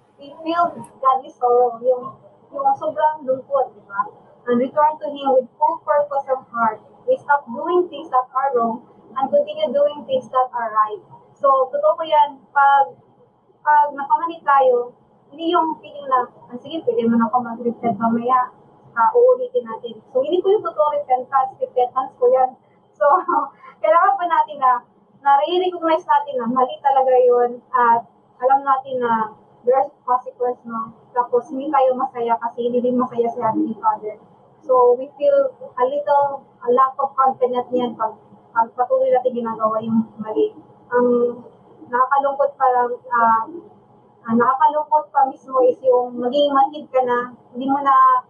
feel 0.46 0.70
godly 1.02 1.34
sorrow, 1.34 1.82
yung, 1.82 2.14
yung 2.54 2.78
sobrang 2.78 3.26
lungkot, 3.26 3.74
di 3.74 3.82
ba? 3.90 4.06
And 4.46 4.62
return 4.62 4.94
to 5.02 5.08
Him 5.10 5.34
with 5.34 5.50
full 5.58 5.82
purpose 5.82 6.30
of 6.30 6.46
heart. 6.54 6.86
We 7.10 7.18
stop 7.18 7.50
doing 7.50 7.90
things 7.90 8.14
that 8.14 8.30
are 8.30 8.54
wrong 8.54 8.86
and 9.18 9.26
continue 9.34 9.74
doing 9.74 10.06
things 10.06 10.30
that 10.30 10.48
are 10.54 10.70
right. 10.70 11.02
So, 11.34 11.74
totoo 11.74 11.98
ko 11.98 12.04
yan, 12.06 12.38
pag, 12.54 12.94
pag 13.66 13.90
nakamali 13.98 14.38
tayo, 14.46 14.94
hindi 15.34 15.50
yung 15.50 15.82
feeling 15.82 16.06
na, 16.06 16.30
ah, 16.30 16.58
sige, 16.62 16.86
pwede 16.86 17.10
mo 17.10 17.18
na 17.18 17.26
ako 17.26 17.42
mag-repent 17.42 17.98
mamaya, 17.98 18.54
uh, 18.94 19.10
uulitin 19.18 19.66
natin. 19.66 19.98
So, 20.14 20.22
hindi 20.22 20.46
ko 20.46 20.54
yung 20.54 20.62
totoo 20.62 20.94
repentance, 20.94 21.58
repentance 21.58 22.14
ko 22.22 22.30
yan. 22.30 22.54
So, 22.96 23.04
kailangan 23.84 24.16
pa 24.16 24.24
natin 24.24 24.56
na 24.56 24.72
na-recognize 25.20 26.08
natin 26.08 26.40
na 26.40 26.48
mali 26.48 26.80
talaga 26.80 27.12
yun 27.20 27.60
at 27.76 28.08
alam 28.40 28.64
natin 28.64 29.04
na 29.04 29.36
there's 29.66 29.92
consequence, 30.06 30.62
no? 30.64 30.94
Tapos 31.12 31.50
hindi 31.50 31.68
tayo 31.74 31.98
masaya 31.98 32.38
kasi 32.38 32.70
hindi 32.70 32.80
din 32.86 33.02
masaya 33.02 33.28
si 33.34 33.40
Heavenly 33.42 33.76
Father. 33.82 34.16
So 34.66 34.98
we 34.98 35.10
feel 35.18 35.54
a 35.60 35.84
little 35.86 36.46
a 36.66 36.70
lack 36.74 36.98
of 36.98 37.14
confidence 37.14 37.70
niyan 37.70 37.94
pag, 37.98 38.18
pag 38.54 38.70
patuloy 38.74 39.10
natin 39.14 39.34
ginagawa 39.34 39.82
yung 39.82 40.10
mali. 40.18 40.54
Ang 40.90 41.08
nakakalungkot 41.90 42.58
parang 42.58 42.94
uh, 42.98 43.46
ah, 44.26 44.34
nakakalungkot 44.34 45.06
pa 45.14 45.30
mismo 45.30 45.62
is 45.62 45.78
yung 45.86 46.18
maging 46.18 46.50
manhid 46.50 46.90
ka 46.90 47.02
na, 47.06 47.30
hindi 47.54 47.70
mo 47.70 47.78
na, 47.86 48.26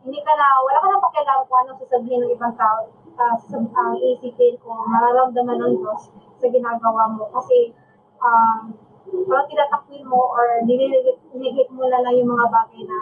hindi 0.00 0.20
ka 0.24 0.32
na, 0.32 0.46
wala 0.64 0.80
ka 0.80 0.88
na 0.88 1.04
pakialam 1.04 1.44
kung 1.44 1.58
anong 1.60 1.80
sasabihin 1.84 2.24
ng 2.24 2.32
ibang 2.32 2.56
tao, 2.56 2.88
uh, 3.20 3.36
ang 3.52 3.92
isipin 4.00 4.56
o 4.64 4.80
mararamdaman 4.88 5.60
ng 5.60 5.74
Diyos 5.76 6.08
sa 6.40 6.46
ginagawa 6.48 7.12
mo. 7.12 7.28
Kasi, 7.36 7.76
um, 8.16 8.72
parang 9.08 9.48
tinatakwil 9.48 10.02
mo 10.06 10.20
or 10.30 10.62
nililigit 10.66 11.70
mo 11.72 11.84
na 11.88 12.00
lang 12.02 12.14
yung 12.18 12.30
mga 12.30 12.46
bagay 12.50 12.82
na 12.84 12.98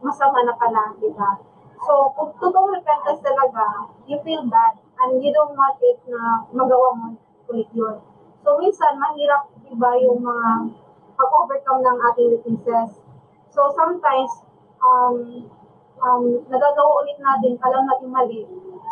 masama 0.00 0.40
na 0.44 0.54
pala, 0.56 0.96
di 0.96 1.10
ba? 1.12 1.36
So, 1.84 2.10
kung 2.16 2.32
totoong 2.40 2.72
repentance 2.72 3.20
talaga, 3.20 3.84
you 4.08 4.16
feel 4.24 4.48
bad 4.48 4.80
and 5.04 5.20
you 5.20 5.28
don't 5.30 5.52
want 5.52 5.76
it 5.84 6.00
na 6.08 6.48
magawa 6.50 6.96
mo 6.96 7.06
ulit 7.52 7.68
yun. 7.76 8.00
So, 8.40 8.56
minsan, 8.56 8.96
mahirap, 8.96 9.52
di 9.60 9.76
ba, 9.76 9.92
yung 10.00 10.24
mga 10.24 10.48
pag-overcome 11.18 11.84
ng 11.84 11.98
ating 12.12 12.28
weaknesses. 12.32 13.04
So, 13.52 13.68
sometimes, 13.76 14.32
um, 14.80 15.44
um, 16.00 16.24
nagagawa 16.48 17.04
ulit 17.04 17.18
natin, 17.20 17.60
alam 17.60 17.84
natin 17.84 18.08
mali. 18.08 18.42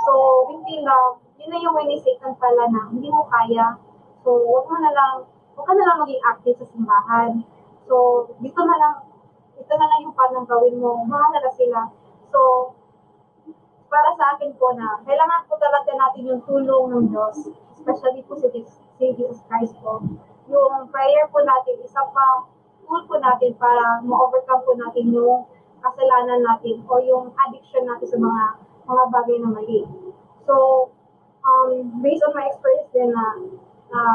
So, 0.04 0.12
we 0.52 0.60
feel 0.68 0.84
na, 0.84 1.16
yun 1.40 1.48
na 1.48 1.58
yung 1.60 1.74
way 1.76 1.88
ni 1.88 1.96
Satan 1.96 2.36
pala 2.36 2.68
na, 2.68 2.92
hindi 2.92 3.08
mo 3.08 3.24
kaya. 3.28 3.80
So, 4.24 4.36
huwag 4.44 4.68
mo 4.68 4.76
na 4.80 4.92
lang, 4.92 5.14
huwag 5.54 5.66
ka 5.66 5.72
na 5.74 5.86
lang 5.86 6.02
maging 6.02 6.22
active 6.26 6.56
sa 6.58 6.66
simbahan. 6.66 7.30
So, 7.86 8.26
dito 8.42 8.60
na 8.66 8.76
lang, 8.78 8.94
ito 9.54 9.74
na 9.74 9.86
lang 9.86 10.00
yung 10.02 10.14
paano 10.14 10.42
gawin 10.42 10.82
mo, 10.82 11.06
mahala 11.06 11.38
na 11.38 11.52
sila. 11.54 11.90
So, 12.34 12.72
para 13.86 14.10
sa 14.18 14.34
akin 14.34 14.58
po 14.58 14.74
na, 14.74 14.98
kailangan 15.06 15.46
po 15.46 15.54
talaga 15.56 15.94
natin 15.94 16.26
yung 16.26 16.42
tulong 16.42 16.84
ng 16.90 17.04
Diyos, 17.14 17.54
especially 17.78 18.26
po 18.26 18.34
si, 18.34 18.50
si 18.98 19.04
Jesus 19.14 19.38
Christ 19.46 19.78
po. 19.78 20.02
Yung 20.50 20.90
prayer 20.90 21.30
po 21.30 21.38
natin, 21.46 21.78
isa 21.78 22.02
pa 22.10 22.50
tool 22.84 23.02
po 23.08 23.16
natin 23.16 23.56
para 23.56 24.02
ma-overcome 24.04 24.62
po 24.66 24.72
natin 24.76 25.08
yung 25.14 25.48
kasalanan 25.80 26.40
natin 26.40 26.84
o 26.84 26.92
yung 27.00 27.32
addiction 27.32 27.84
natin 27.88 28.08
sa 28.08 28.18
mga 28.20 28.44
mga 28.84 29.04
bagay 29.08 29.36
na 29.40 29.50
mali. 29.52 29.80
So, 30.44 30.88
um, 31.44 32.00
based 32.04 32.24
on 32.24 32.32
my 32.36 32.44
experience 32.48 32.88
din 32.92 33.08
na 33.12 33.24
uh, 33.24 33.36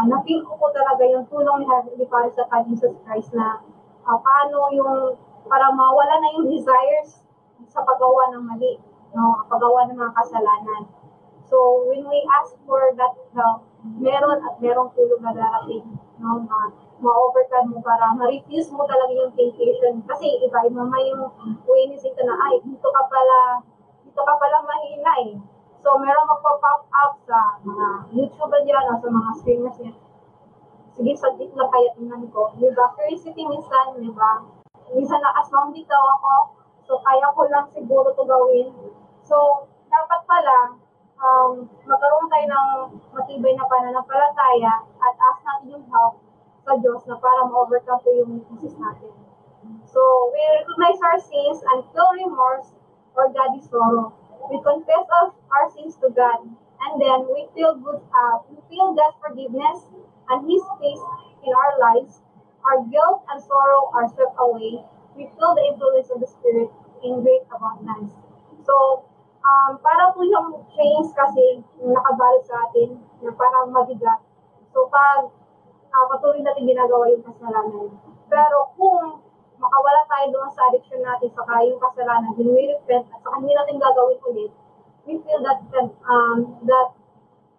na-feel 0.08 0.42
ko 0.48 0.54
po 0.58 0.72
talaga 0.74 1.04
yung 1.06 1.26
tulong 1.30 1.62
ni 1.62 1.66
Heavenly 1.70 2.08
Father 2.10 2.34
sa 2.34 2.48
kanya 2.50 2.74
Jesus 2.74 2.96
Christ 3.06 3.32
na 3.36 3.62
uh, 4.08 4.18
paano 4.20 4.72
yung 4.74 5.16
para 5.46 5.70
mawala 5.74 6.16
na 6.20 6.30
yung 6.40 6.48
desires 6.56 7.22
sa 7.70 7.84
paggawa 7.84 8.34
ng 8.34 8.44
mali 8.48 8.80
no, 9.14 9.46
paggawa 9.50 9.90
ng 9.90 9.98
mga 9.98 10.14
kasalanan. 10.14 10.84
So, 11.50 11.82
when 11.90 12.06
we 12.06 12.20
ask 12.30 12.54
for 12.70 12.94
that 12.94 13.14
help, 13.34 13.66
meron 13.82 14.38
at 14.46 14.62
merong 14.62 14.94
tulong 14.94 15.22
na 15.24 15.34
darating, 15.34 15.98
no, 16.22 16.46
ma, 16.46 16.70
ma-overcome 17.02 17.74
mo 17.74 17.82
para 17.82 18.14
ma-refuse 18.14 18.70
mo 18.70 18.86
talaga 18.86 19.18
yung 19.18 19.34
temptation. 19.34 20.06
Kasi 20.06 20.30
iba, 20.46 20.62
iba 20.70 20.84
may 20.86 21.10
yung 21.10 21.26
way 21.66 21.90
ni 21.90 21.98
Satan 21.98 22.30
na, 22.30 22.38
ay, 22.38 22.62
dito 22.62 22.86
ka 22.86 23.02
pala, 23.10 23.66
dito 24.06 24.22
ka 24.22 24.34
pala 24.38 24.58
mahina 24.62 25.14
eh. 25.26 25.34
So, 25.80 25.96
meron 25.96 26.28
magpa-pop 26.28 26.82
up 26.92 27.14
sa 27.24 27.60
mga 27.64 27.88
YouTuber 28.12 28.62
o 28.68 28.94
sa 29.00 29.10
mga 29.10 29.32
streamers 29.40 29.78
niya. 29.80 29.96
Sige, 30.94 31.12
saglit 31.16 31.52
lang 31.56 31.72
kaya 31.72 31.90
tingnan 31.96 32.28
ko. 32.36 32.52
Di 32.60 32.68
ba? 32.76 32.92
Curiosity 32.94 33.48
minsan, 33.48 33.96
di 33.96 34.12
ba? 34.12 34.44
Minsan 34.92 35.24
na 35.24 35.32
aswang 35.40 35.72
dito 35.72 35.96
ako, 35.96 36.60
So, 36.90 36.98
kaya 37.06 37.30
ko 37.38 37.46
lang 37.54 37.70
siguro 37.70 38.10
to 38.18 38.26
gawin. 38.26 38.74
So, 39.22 39.70
dapat 39.94 40.26
pala, 40.26 40.74
um, 41.22 41.70
magkaroon 41.86 42.26
tayo 42.34 42.46
ng 42.50 42.68
matibay 43.14 43.54
na 43.54 43.70
pananampalataya 43.70 44.90
at 44.98 45.14
ask 45.22 45.40
natin 45.46 45.78
yung 45.78 45.86
help 45.94 46.18
sa 46.66 46.74
Diyos 46.82 47.06
na 47.06 47.22
para 47.22 47.46
ma-overcome 47.46 48.02
po 48.02 48.10
yung 48.10 48.42
weaknesses 48.42 48.74
natin. 48.82 49.14
So, 49.86 50.02
we 50.34 50.42
recognize 50.58 50.98
our 51.06 51.22
sins 51.22 51.62
and 51.62 51.86
feel 51.94 52.10
remorse 52.26 52.74
or 53.14 53.30
godly 53.38 53.62
sorrow. 53.70 54.10
We 54.48 54.58
confess 54.64 55.06
of 55.22 55.36
our 55.52 55.68
sins 55.76 56.00
to 56.00 56.10
God, 56.16 56.48
and 56.48 56.94
then 56.96 57.28
we 57.28 57.52
feel 57.52 57.76
good. 57.76 58.00
Uh, 58.16 58.40
we 58.48 58.58
feel 58.72 58.96
God's 58.96 59.20
forgiveness 59.20 59.84
and 60.32 60.48
His 60.48 60.64
peace 60.80 61.04
in 61.44 61.52
our 61.52 61.74
lives. 61.80 62.24
Our 62.64 62.88
guilt 62.88 63.28
and 63.28 63.40
sorrow 63.44 63.92
are 63.94 64.08
swept 64.08 64.36
away. 64.40 64.84
We 65.16 65.28
feel 65.36 65.52
the 65.56 65.64
influence 65.74 66.10
of 66.12 66.24
the 66.24 66.28
Spirit 66.28 66.72
in 67.04 67.22
great 67.24 67.44
abundance. 67.52 68.16
So, 68.64 69.06
um, 69.44 69.80
para 69.84 70.12
po 70.16 70.24
yung 70.24 70.64
chains 70.76 71.12
kasi 71.16 71.64
nakabalot 71.80 72.44
sa 72.48 72.70
atin 72.70 73.00
na 73.24 73.32
parang 73.36 73.72
mabigat. 73.72 74.24
So, 74.72 74.88
pag 74.92 75.32
uh, 75.90 76.06
patuloy 76.12 76.44
natin 76.44 76.70
ginagawa 76.70 77.10
yung 77.12 77.26
kasalanan. 77.26 77.90
Pero 78.30 78.58
kung 78.78 79.24
makawala 79.60 80.02
tayo 80.08 80.26
doon 80.32 80.50
sa 80.56 80.72
addiction 80.72 81.04
natin 81.04 81.30
sa 81.36 81.44
yung 81.62 81.80
kasalanan, 81.84 82.32
then 82.40 82.50
we 82.50 82.72
repent 82.72 83.06
at 83.12 83.20
saka 83.20 83.44
hindi 83.44 83.54
natin 83.54 83.76
gagawin 83.78 84.20
ulit, 84.24 84.52
we 85.04 85.20
feel 85.20 85.42
that 85.44 85.60
um, 86.08 86.58
that 86.64 86.96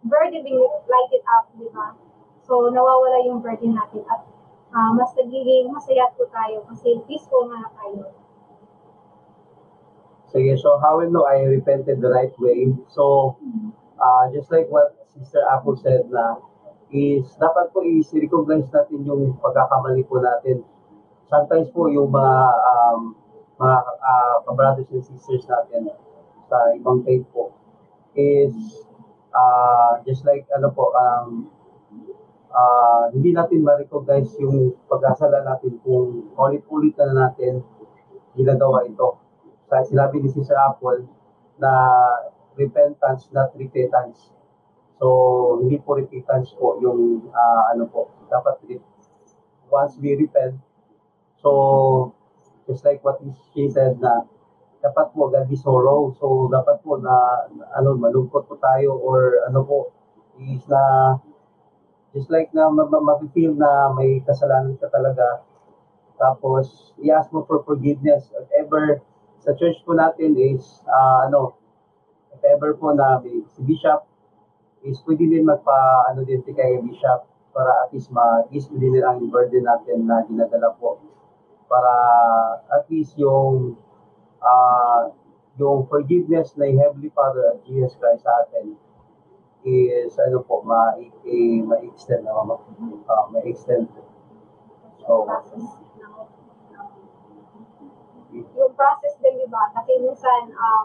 burden 0.05 0.41
being 0.41 0.65
lighted 0.89 1.23
up, 1.37 1.53
di 1.55 1.69
ba? 1.71 1.93
So, 2.49 2.73
nawawala 2.73 3.21
yung 3.29 3.45
burden 3.45 3.77
natin 3.77 4.03
at 4.09 4.25
uh, 4.73 4.91
mas 4.97 5.13
nagiging 5.15 5.69
masaya 5.69 6.09
po 6.17 6.25
tayo 6.33 6.65
kasi 6.73 6.99
peaceful 7.05 7.53
na 7.53 7.69
tayo. 7.77 8.17
Sige, 10.31 10.55
so 10.57 10.79
how 10.79 10.97
will 10.97 11.11
know 11.11 11.27
I 11.27 11.43
repented 11.43 11.99
the 12.01 12.11
right 12.11 12.33
way? 12.39 12.71
So, 12.95 13.35
uh, 13.99 14.31
just 14.31 14.49
like 14.49 14.71
what 14.71 14.95
Sister 15.11 15.43
Apple 15.43 15.75
said 15.75 16.07
na, 16.07 16.39
is 16.91 17.27
dapat 17.39 17.71
po 17.75 17.83
i-recognize 17.83 18.71
natin 18.71 19.07
yung 19.07 19.39
pagkakamali 19.43 20.07
po 20.07 20.23
natin. 20.23 20.63
Sometimes 21.31 21.71
po 21.71 21.87
yung 21.87 22.11
mga 22.11 22.37
um, 22.59 23.14
mga 23.57 23.79
uh, 23.87 24.37
brothers 24.51 24.90
and 24.90 25.05
sisters 25.07 25.47
natin 25.47 25.95
sa 26.51 26.75
ibang 26.75 27.07
faith 27.07 27.23
po 27.31 27.55
is 28.19 28.53
uh, 29.31 30.03
just 30.03 30.27
like 30.27 30.43
ano 30.51 30.75
po 30.75 30.90
um, 30.90 31.47
uh, 32.51 33.14
hindi 33.14 33.31
natin 33.31 33.62
ma-recognize 33.62 34.35
yung 34.43 34.75
pagkasala 34.90 35.47
natin 35.47 35.79
kung 35.87 36.35
ulit-ulit 36.35 36.99
na 36.99 37.31
natin 37.31 37.62
ginagawa 38.35 38.83
ito 38.83 39.21
kaya 39.71 39.87
sinabi 39.87 40.19
ni 40.19 40.29
Sister 40.35 40.59
Apple 40.59 41.07
na 41.62 41.71
repentance, 42.59 43.31
not 43.31 43.55
repentance. 43.55 44.35
So, 44.99 45.07
hindi 45.62 45.79
po 45.79 45.95
repentance 45.95 46.51
po 46.59 46.75
yung 46.83 47.31
uh, 47.31 47.62
ano 47.71 47.87
po. 47.87 48.11
Dapat 48.27 48.66
once 49.71 49.95
we 50.03 50.19
repent, 50.19 50.59
so 51.42 52.12
just 52.68 52.85
like 52.85 53.03
what 53.03 53.18
she 53.53 53.68
said 53.68 53.98
na 53.98 54.24
dapat 54.81 55.12
po 55.12 55.29
be 55.29 55.57
sorrow. 55.57 56.09
So, 56.16 56.48
dapat 56.48 56.81
po 56.81 56.96
na 56.96 57.44
ano, 57.76 58.00
malungkot 58.00 58.48
po 58.48 58.57
tayo 58.57 58.96
or 58.96 59.44
ano 59.44 59.61
po 59.61 59.79
is 60.40 60.64
na 60.72 61.16
just 62.16 62.33
like 62.33 62.48
na 62.57 62.72
ma-feel 62.72 63.53
na 63.53 63.92
may 63.92 64.24
kasalanan 64.24 64.81
ka 64.81 64.88
talaga 64.88 65.44
tapos 66.16 66.96
i-ask 67.00 67.29
mo 67.33 67.44
for 67.44 67.64
forgiveness 67.64 68.29
if 68.37 68.48
ever 68.57 69.00
sa 69.40 69.57
church 69.57 69.81
po 69.88 69.96
natin 69.96 70.37
is, 70.37 70.85
uh, 70.85 71.24
ano, 71.24 71.57
if 72.29 72.44
ever 72.44 72.76
po 72.76 72.92
na 72.92 73.16
may, 73.24 73.40
si 73.57 73.64
Bishop, 73.64 74.05
is 74.85 75.00
pwede 75.09 75.29
din 75.29 75.48
magpa, 75.48 76.09
ano 76.12 76.24
din 76.24 76.44
kay 76.44 76.76
Bishop 76.85 77.24
para 77.57 77.85
at 77.85 77.90
least 77.92 78.12
ma-ease 78.12 78.68
din 78.76 79.00
ang 79.00 79.33
burden 79.33 79.64
natin 79.64 80.05
na 80.05 80.20
dinadala 80.29 80.76
po. 80.76 81.00
Para 81.71 81.95
at 82.75 82.91
least 82.91 83.15
yung 83.15 83.79
uh, 84.43 85.15
yung 85.55 85.87
forgiveness 85.87 86.59
yung 86.59 86.83
Heavenly 86.83 87.15
Father 87.15 87.55
at 87.55 87.63
Jesus 87.63 87.95
Christ 87.95 88.27
sa 88.27 88.33
atin 88.43 88.75
is 89.63 90.17
ano 90.19 90.41
po 90.43 90.65
ma-extend 90.65 92.25
ma, 92.27 92.57
uh, 92.59 93.25
ma-extend. 93.31 93.87
So, 95.05 95.29
yung 98.31 98.73
process 98.79 99.15
din, 99.19 99.35
di 99.43 99.47
ba? 99.51 99.69
Kasi 99.75 99.99
minsan, 100.01 100.55
um, 100.55 100.85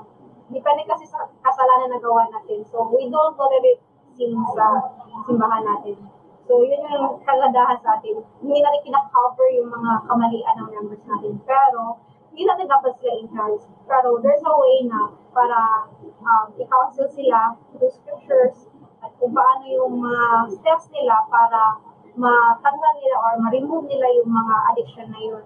depende 0.50 0.82
kasi 0.90 1.06
sa 1.06 1.30
kasalanan 1.46 1.94
na 1.94 2.00
gawa 2.02 2.26
natin. 2.30 2.66
So, 2.68 2.90
we 2.90 3.06
don't 3.08 3.38
tolerate 3.38 3.82
sin 4.18 4.34
sa 4.58 4.96
simbahan 5.30 5.64
natin. 5.64 6.15
So, 6.46 6.62
yun 6.62 6.82
yung 6.86 7.26
kagandahan 7.26 7.82
sa 7.82 7.98
atin. 7.98 8.22
Hindi 8.42 8.60
natin 8.62 8.82
kinakover 8.86 9.46
yung 9.58 9.70
mga 9.74 9.92
kamalian 10.06 10.56
ng 10.62 10.70
members 10.78 11.04
natin. 11.10 11.34
Pero, 11.42 11.98
hindi 12.30 12.44
natin 12.46 12.70
dapat 12.70 12.94
sila 13.02 13.14
encourage. 13.18 13.66
Pero, 13.90 14.22
there's 14.22 14.46
a 14.46 14.54
way 14.54 14.86
na 14.86 15.10
para 15.34 15.90
um, 16.22 16.46
i-counsel 16.54 17.10
sila 17.10 17.58
through 17.74 17.92
scriptures 17.92 18.70
at 19.02 19.12
kung 19.18 19.34
paano 19.34 19.66
yung 19.66 20.00
mga 20.00 20.54
steps 20.62 20.88
nila 20.94 21.26
para 21.34 21.82
matanggal 22.16 22.94
nila 23.02 23.16
or 23.20 23.32
ma-remove 23.44 23.86
nila 23.90 24.08
yung 24.22 24.30
mga 24.32 24.56
addiction 24.72 25.08
na 25.12 25.20
yun. 25.20 25.46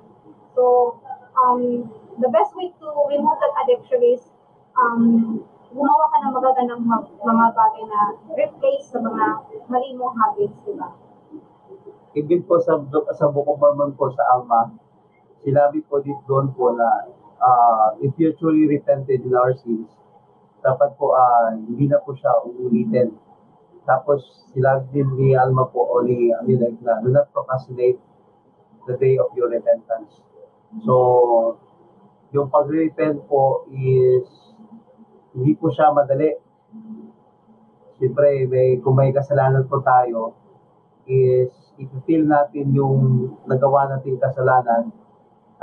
So, 0.54 0.96
um, 1.40 1.90
the 2.20 2.30
best 2.30 2.54
way 2.54 2.76
to 2.76 2.88
remove 3.08 3.40
that 3.40 3.54
addiction 3.66 4.04
is 4.04 4.22
um, 4.78 5.42
gumawa 5.70 6.06
ka 6.10 6.18
ng 6.22 6.34
magagandang 6.34 6.82
mga 7.22 7.46
bagay 7.54 7.84
na 7.86 8.02
replace 8.34 8.90
sa 8.90 8.98
mga 9.02 9.26
mali 9.70 9.94
mong 9.94 10.18
habits, 10.18 10.58
di 10.66 10.74
ba? 10.74 10.90
even 12.18 12.42
po 12.46 12.58
sa, 12.62 12.82
sa 13.14 13.30
of 13.30 13.46
Mormon 13.46 13.94
po 13.94 14.10
sa 14.14 14.24
Alma, 14.34 14.74
sinabi 15.46 15.86
po 15.86 16.02
dito 16.02 16.20
doon 16.26 16.50
po 16.58 16.74
na 16.74 17.06
uh, 17.38 17.94
if 18.02 18.12
you 18.18 18.34
truly 18.42 18.66
repented 18.66 19.22
in 19.22 19.34
our 19.38 19.54
sins, 19.62 19.90
dapat 20.66 20.98
po 20.98 21.14
uh, 21.14 21.54
hindi 21.54 21.86
na 21.86 22.02
po 22.02 22.18
siya 22.18 22.44
uulitin. 22.44 23.14
Tapos 23.86 24.26
sila 24.54 24.82
din 24.90 25.08
ni 25.16 25.38
Alma 25.38 25.70
po 25.70 25.86
o 25.86 26.02
ni 26.02 26.34
Amileg 26.34 26.82
na 26.82 26.98
do 27.00 27.14
not 27.14 27.30
procrastinate 27.30 28.02
the 28.90 28.98
day 28.98 29.16
of 29.22 29.30
your 29.38 29.50
repentance. 29.54 30.26
So, 30.86 31.58
yung 32.34 32.50
pag-repent 32.54 33.26
po 33.26 33.66
is 33.74 34.26
hindi 35.36 35.54
po 35.58 35.70
siya 35.70 35.94
madali. 35.94 36.32
Siyempre, 38.00 38.48
may, 38.48 38.80
kung 38.80 38.96
may 38.96 39.12
kasalanan 39.12 39.68
po 39.68 39.84
tayo, 39.84 40.40
is 41.10 41.50
i-feel 41.82 42.28
natin 42.28 42.70
yung 42.76 43.28
nagawa 43.50 43.90
natin 43.90 44.20
kasalanan 44.22 44.94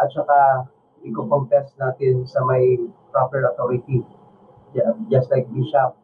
at 0.00 0.08
saka 0.10 0.66
i-confess 1.06 1.70
natin 1.78 2.26
sa 2.26 2.42
may 2.42 2.80
proper 3.14 3.46
authority 3.46 4.02
just 5.12 5.30
like 5.30 5.46
bishop 5.54 5.94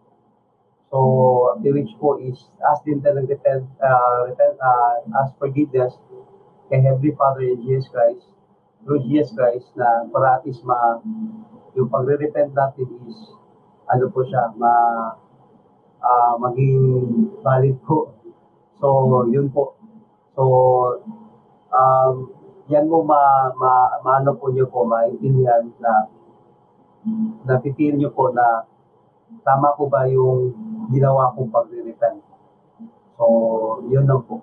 so 0.92 1.58
the 1.64 1.72
which 1.72 1.90
po 1.98 2.20
is 2.22 2.38
ask 2.70 2.84
din 2.84 3.00
tayo 3.02 3.24
repent, 3.24 3.66
uh, 3.80 4.28
repent 4.28 4.56
uh, 4.60 5.00
ask 5.24 5.34
forgiveness 5.40 5.96
kay 6.70 6.80
Heavenly 6.80 7.16
Father 7.18 7.42
in 7.42 7.58
Jesus 7.64 7.88
Christ 7.90 8.22
through 8.84 9.02
Jesus 9.02 9.32
Christ 9.34 9.72
na 9.74 10.06
para 10.12 10.40
at 10.40 10.46
least 10.46 10.62
ma 10.62 11.00
yung 11.72 11.88
pagre-repent 11.88 12.52
natin 12.52 12.88
is 13.08 13.16
ano 13.92 14.04
po 14.08 14.24
siya 14.24 14.50
ma 14.56 14.72
uh, 16.00 16.34
maging 16.40 16.80
valid 17.44 17.76
po 17.84 18.16
so 18.80 18.88
yun 19.28 19.52
po 19.52 19.76
so 20.32 20.42
um, 21.72 22.32
yan 22.70 22.86
mo 22.86 23.02
ma, 23.02 23.50
ma, 23.58 24.00
maano 24.04 24.36
po 24.38 24.52
niyo 24.52 24.68
po, 24.70 24.86
maintindihan 24.86 25.66
na 25.82 26.06
napipil 27.44 27.98
niyo 27.98 28.14
po 28.14 28.30
na 28.30 28.64
tama 29.42 29.74
po 29.74 29.90
ba 29.90 30.06
yung 30.06 30.54
ginawa 30.92 31.34
kong 31.34 31.50
pagre-repent. 31.50 32.22
So, 33.18 33.24
yun 33.90 34.06
lang 34.06 34.22
po. 34.24 34.38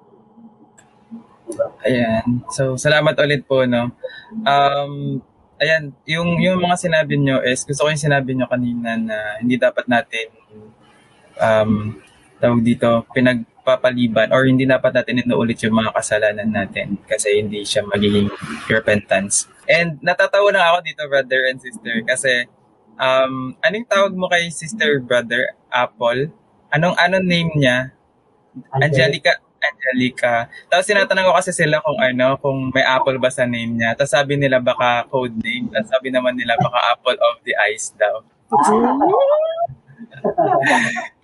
Ayan. 1.88 2.45
So, 2.51 2.75
salamat 2.75 3.15
ulit 3.23 3.47
po, 3.47 3.63
no. 3.63 3.95
Um, 4.43 5.23
ayan, 5.60 5.91
yung, 6.08 6.39
yung 6.39 6.58
mga 6.63 6.76
sinabi 6.80 7.19
nyo 7.19 7.43
is, 7.43 7.67
gusto 7.67 7.86
ko 7.86 7.89
yung 7.91 8.00
sinabi 8.00 8.34
nyo 8.34 8.48
kanina 8.48 8.95
na 8.95 9.17
hindi 9.43 9.60
dapat 9.60 9.86
natin 9.91 10.28
um, 11.39 12.00
tawag 12.39 12.63
dito, 12.63 13.04
pinag, 13.12 13.43
papaliban 13.69 14.34
or 14.34 14.50
hindi 14.50 14.65
dapat 14.65 14.98
natin 14.98 15.22
inuulit 15.22 15.62
yung 15.62 15.78
mga 15.78 15.93
kasalanan 15.93 16.50
natin 16.50 16.98
kasi 17.06 17.38
hindi 17.38 17.62
siya 17.62 17.86
magiging 17.86 18.26
repentance. 18.65 19.45
And 19.69 20.02
natatawa 20.02 20.50
na 20.50 20.74
ako 20.74 20.78
dito, 20.82 21.02
brother 21.06 21.45
and 21.54 21.62
sister, 21.62 22.02
kasi 22.02 22.50
um, 22.98 23.54
anong 23.62 23.86
tawag 23.86 24.13
mo 24.17 24.26
kay 24.26 24.50
sister, 24.50 24.98
brother? 25.04 25.54
Apple? 25.69 26.34
Anong 26.74 26.98
anong 26.98 27.26
name 27.26 27.52
niya? 27.54 27.93
Angelica. 28.74 29.38
Angelica. 29.60 30.48
Tapos 30.72 30.88
tinatanong 30.88 31.26
ko 31.30 31.34
kasi 31.36 31.52
sila 31.52 31.84
kung 31.84 32.00
ano, 32.00 32.39
kung 32.39 32.72
may 32.72 32.84
Apple 32.84 33.19
ba 33.19 33.30
sa 33.30 33.45
name 33.45 33.80
niya. 33.80 33.93
Tapos 33.93 34.15
sabi 34.15 34.39
nila 34.39 34.63
baka 34.63 35.06
code 35.12 35.36
name. 35.39 35.69
Tapos 35.69 35.89
sabi 35.91 36.10
naman 36.10 36.36
nila 36.36 36.56
baka 36.58 36.98
Apple 36.98 37.19
of 37.19 37.36
the 37.43 37.54
Ice 37.69 37.93
daw. 37.95 38.24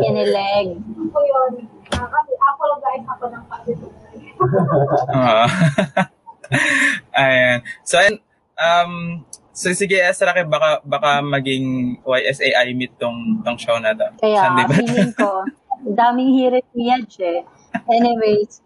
Kinileg. 0.00 0.66
Ako 0.76 1.18
yun. 1.24 1.52
Uh, 1.96 2.08
kasi 2.12 2.32
Apple 2.36 2.74
guys, 2.84 3.04
ako 3.08 3.24
ng 3.32 3.44
pagdito. 3.48 3.86
Ah. 5.12 5.48
Ayan. 7.20 7.64
So, 7.82 7.96
um, 8.60 9.24
so 9.56 9.72
sige, 9.72 9.96
Ezra, 9.96 10.36
baka, 10.44 10.84
baka 10.84 11.24
maging 11.24 11.96
YSAI 12.04 12.76
meet 12.76 12.92
tong, 13.00 13.40
tong 13.40 13.56
show 13.56 13.80
na 13.80 13.96
to. 13.96 14.04
Kaya, 14.20 14.40
Sunday 14.44 14.64
ba? 14.68 14.74
feeling 14.76 15.14
ko, 15.16 15.28
daming 15.84 16.32
hirit 16.36 16.66
ni 16.72 16.88
Yaj 16.88 17.12
eh. 17.20 17.40
Anyways, 17.90 18.64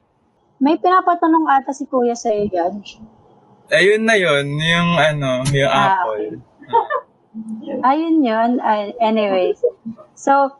may 0.60 0.76
pinapatanong 0.76 1.48
ata 1.48 1.72
si 1.72 1.88
Kuya 1.88 2.14
sa 2.14 2.30
iyo, 2.30 2.52
Yaj. 2.52 3.00
Ayun 3.70 4.02
na 4.02 4.18
yun, 4.18 4.58
yung 4.58 4.90
ano, 4.98 5.46
yung 5.54 5.70
Ah, 5.70 6.02
Apple. 6.02 6.42
Ayun 7.86 8.26
yun. 8.26 8.58
Uh, 8.58 8.90
anyways. 8.98 9.62
So, 10.18 10.58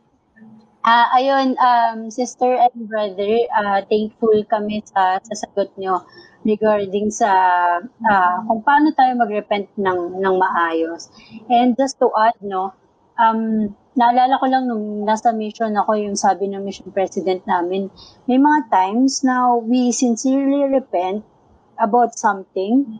ah 0.86 1.06
ayun, 1.12 1.58
um, 1.58 2.08
sister 2.08 2.56
and 2.56 2.86
brother, 2.88 3.44
uh, 3.52 3.82
thankful 3.90 4.38
kami 4.46 4.80
sa, 4.86 5.18
sa 5.20 5.34
sagot 5.34 5.74
nyo 5.76 6.06
regarding 6.46 7.12
sa 7.12 7.28
ah, 7.84 8.36
kung 8.48 8.64
paano 8.64 8.94
tayo 8.96 9.12
mag-repent 9.18 9.68
ng, 9.76 10.22
ng 10.22 10.34
maayos. 10.38 11.12
And 11.52 11.76
just 11.76 11.98
to 12.00 12.08
add, 12.16 12.38
no, 12.40 12.72
um, 13.20 13.74
naalala 14.00 14.40
ko 14.40 14.46
lang 14.48 14.64
nung 14.64 15.04
nasa 15.04 15.28
mission 15.36 15.76
ako, 15.76 15.92
yung 16.00 16.16
sabi 16.16 16.48
ng 16.48 16.64
mission 16.64 16.88
president 16.88 17.44
namin, 17.44 17.92
may 18.24 18.40
mga 18.40 18.72
times 18.72 19.20
na 19.20 19.52
we 19.60 19.92
sincerely 19.92 20.64
repent 20.72 21.20
about 21.76 22.16
something 22.16 22.96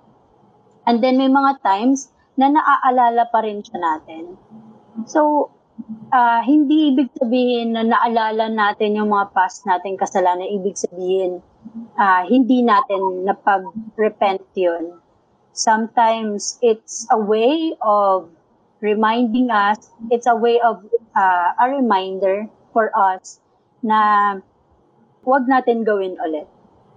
and 0.85 1.01
then 1.01 1.17
may 1.17 1.33
mga 1.33 1.57
times 1.65 2.13
na 2.37 2.53
naaalala 2.53 3.33
pa 3.33 3.41
rin 3.41 3.65
siya 3.65 3.81
natin. 3.81 4.37
So, 5.09 5.49
ah, 6.13 6.45
hindi 6.45 6.93
ibig 6.93 7.17
sabihin 7.17 7.73
na 7.73 7.85
naalala 7.85 8.53
natin 8.53 9.01
yung 9.01 9.09
mga 9.09 9.33
past 9.33 9.65
natin 9.65 9.97
kasalanan. 9.97 10.49
Ibig 10.49 10.77
sabihin, 10.77 11.41
ah, 11.97 12.29
hindi 12.29 12.61
natin 12.61 13.25
napag-repent 13.25 14.45
yun. 14.53 15.01
Sometimes, 15.57 16.61
it's 16.61 17.09
a 17.09 17.19
way 17.19 17.73
of 17.81 18.29
reminding 18.81 19.51
us, 19.51 19.79
it's 20.11 20.27
a 20.27 20.37
way 20.37 20.61
of 20.61 20.85
ah, 21.17 21.53
a 21.61 21.69
reminder 21.69 22.49
for 22.73 22.91
us 22.97 23.41
na 23.85 24.41
wag 25.25 25.45
natin 25.49 25.85
gawin 25.85 26.17
ulit. 26.21 26.49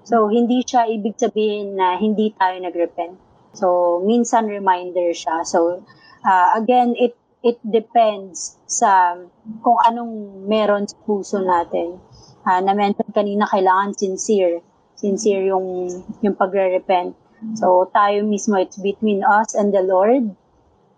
So, 0.04 0.28
hindi 0.28 0.64
siya 0.68 0.88
ibig 0.92 1.16
sabihin 1.16 1.80
na 1.80 1.96
hindi 1.96 2.36
tayo 2.36 2.60
nag-repent. 2.60 3.16
So, 3.56 4.00
minsan 4.04 4.52
reminder 4.52 5.16
siya. 5.16 5.48
So, 5.48 5.84
uh, 6.28 6.48
again, 6.60 6.92
it 7.00 7.16
it 7.44 7.60
depends 7.64 8.60
sa 8.68 9.20
kung 9.64 9.80
anong 9.84 10.44
meron 10.48 10.88
sa 10.88 10.96
puso 11.08 11.40
natin. 11.40 12.00
Uh, 12.44 12.60
na-mention 12.60 13.08
kanina, 13.16 13.48
kailangan 13.48 13.96
sincere. 13.96 14.60
Sincere 15.00 15.48
yung, 15.52 15.88
yung 16.20 16.36
pagre-repent. 16.36 17.16
So, 17.60 17.88
tayo 17.92 18.24
mismo, 18.24 18.56
it's 18.60 18.80
between 18.80 19.24
us 19.24 19.56
and 19.56 19.76
the 19.76 19.84
Lord 19.84 20.36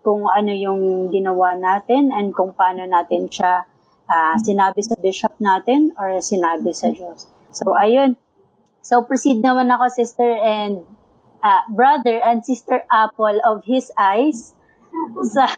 kung 0.06 0.30
ano 0.30 0.54
yung 0.54 1.10
ginawa 1.10 1.58
natin 1.58 2.14
and 2.14 2.30
kung 2.30 2.54
paano 2.54 2.86
natin 2.86 3.26
siya 3.26 3.66
uh, 4.06 4.38
sinabi 4.38 4.78
sa 4.86 4.94
bishop 5.02 5.34
natin 5.42 5.90
or 5.98 6.22
sinabi 6.22 6.70
sa 6.70 6.94
Diyos. 6.94 7.26
So, 7.50 7.74
ayun. 7.74 8.14
So, 8.86 9.02
proceed 9.02 9.42
naman 9.42 9.66
ako, 9.74 9.90
sister, 9.90 10.30
and 10.38 10.86
uh, 11.42 11.66
brother 11.74 12.22
and 12.22 12.46
sister 12.46 12.86
Apple 12.94 13.42
of 13.42 13.66
his 13.66 13.90
eyes 13.98 14.54
sa 15.34 15.50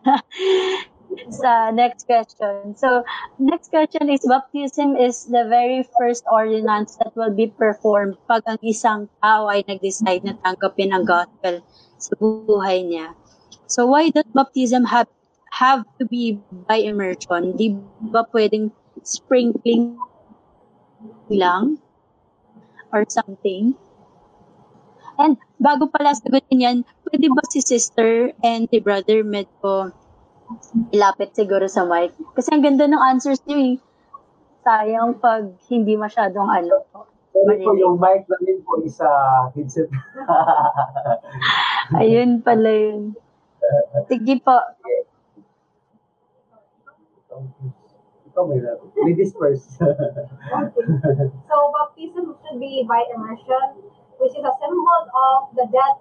sa 1.29 1.69
next 1.73 2.09
question. 2.09 2.73
So, 2.77 3.05
next 3.37 3.69
question 3.69 4.09
is, 4.09 4.25
baptism 4.25 4.97
is 4.97 5.29
the 5.29 5.45
very 5.45 5.85
first 6.01 6.25
ordinance 6.25 6.97
that 7.05 7.13
will 7.17 7.33
be 7.33 7.53
performed 7.53 8.17
pag 8.25 8.49
ang 8.49 8.61
isang 8.65 9.13
tao 9.21 9.49
ay 9.53 9.61
nag-decide 9.69 10.25
na 10.25 10.37
tanggapin 10.41 10.93
ang 10.97 11.05
gospel 11.05 11.61
sa 12.01 12.13
buhay 12.17 12.85
niya. 12.85 13.13
So, 13.69 13.85
why 13.85 14.09
does 14.09 14.25
baptism 14.33 14.89
have 14.89 15.13
have 15.53 15.85
to 16.01 16.09
be 16.09 16.41
by 16.65 16.81
immersion? 16.81 17.53
Di 17.53 17.77
ba 18.01 18.25
pwedeng 18.33 18.73
sprinkling 19.05 20.01
lang 21.29 21.77
or 22.89 23.05
something? 23.13 23.77
And 25.21 25.37
bago 25.61 25.85
pala 25.93 26.17
sagutin 26.17 26.65
yan, 26.65 26.77
pwede 27.05 27.29
ba 27.29 27.45
si 27.53 27.61
sister 27.61 28.33
and 28.41 28.73
si 28.73 28.81
brother 28.81 29.21
medyo 29.21 29.93
ilapit 30.89 31.37
siguro 31.37 31.69
sa 31.69 31.85
mic? 31.85 32.17
Kasi 32.33 32.57
ang 32.57 32.65
ganda 32.65 32.89
ng 32.89 33.03
answers 33.05 33.45
niyo 33.45 33.59
eh. 33.61 33.77
Sayang 34.65 35.21
pag 35.21 35.45
hindi 35.69 35.93
masyadong 36.01 36.49
ano. 36.49 36.89
Sorry 37.37 37.61
po, 37.61 37.77
yung 37.77 38.01
mic 38.01 38.25
namin 38.33 38.65
po 38.65 38.81
is 38.81 38.97
uh, 39.05 39.53
headset. 39.53 39.93
Ayun 42.01 42.41
pala 42.41 42.73
yun. 42.73 43.13
Sige 44.09 44.35
po. 44.41 44.57
Ikaw 48.29 48.43
may 48.49 48.61
Ladies 49.05 49.33
first. 49.37 49.81
Okay. 49.81 50.85
So, 51.49 51.57
baptism 51.73 52.37
should 52.41 52.59
be 52.61 52.85
by 52.89 53.05
immersion, 53.13 53.67
which 54.21 54.35
is 54.37 54.45
a 54.45 54.55
symbol 54.61 55.01
of 55.13 55.53
the 55.57 55.67
death, 55.69 56.01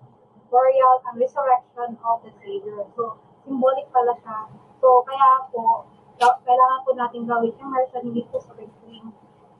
burial, 0.51 0.95
and 1.07 1.19
resurrection 1.19 1.97
of 2.03 2.23
the 2.23 2.31
Savior. 2.39 2.83
So, 2.95 3.19
symbolic 3.43 3.87
pala 3.91 4.15
siya. 4.23 4.47
So, 4.79 5.03
kaya 5.07 5.47
po, 5.51 5.87
ka- 6.19 6.39
kailangan 6.43 6.79
po 6.85 6.91
natin 6.95 7.27
gawin 7.27 7.55
immersion, 7.57 8.01
hindi 8.11 8.23
po 8.27 8.39
sprinkling. 8.39 9.11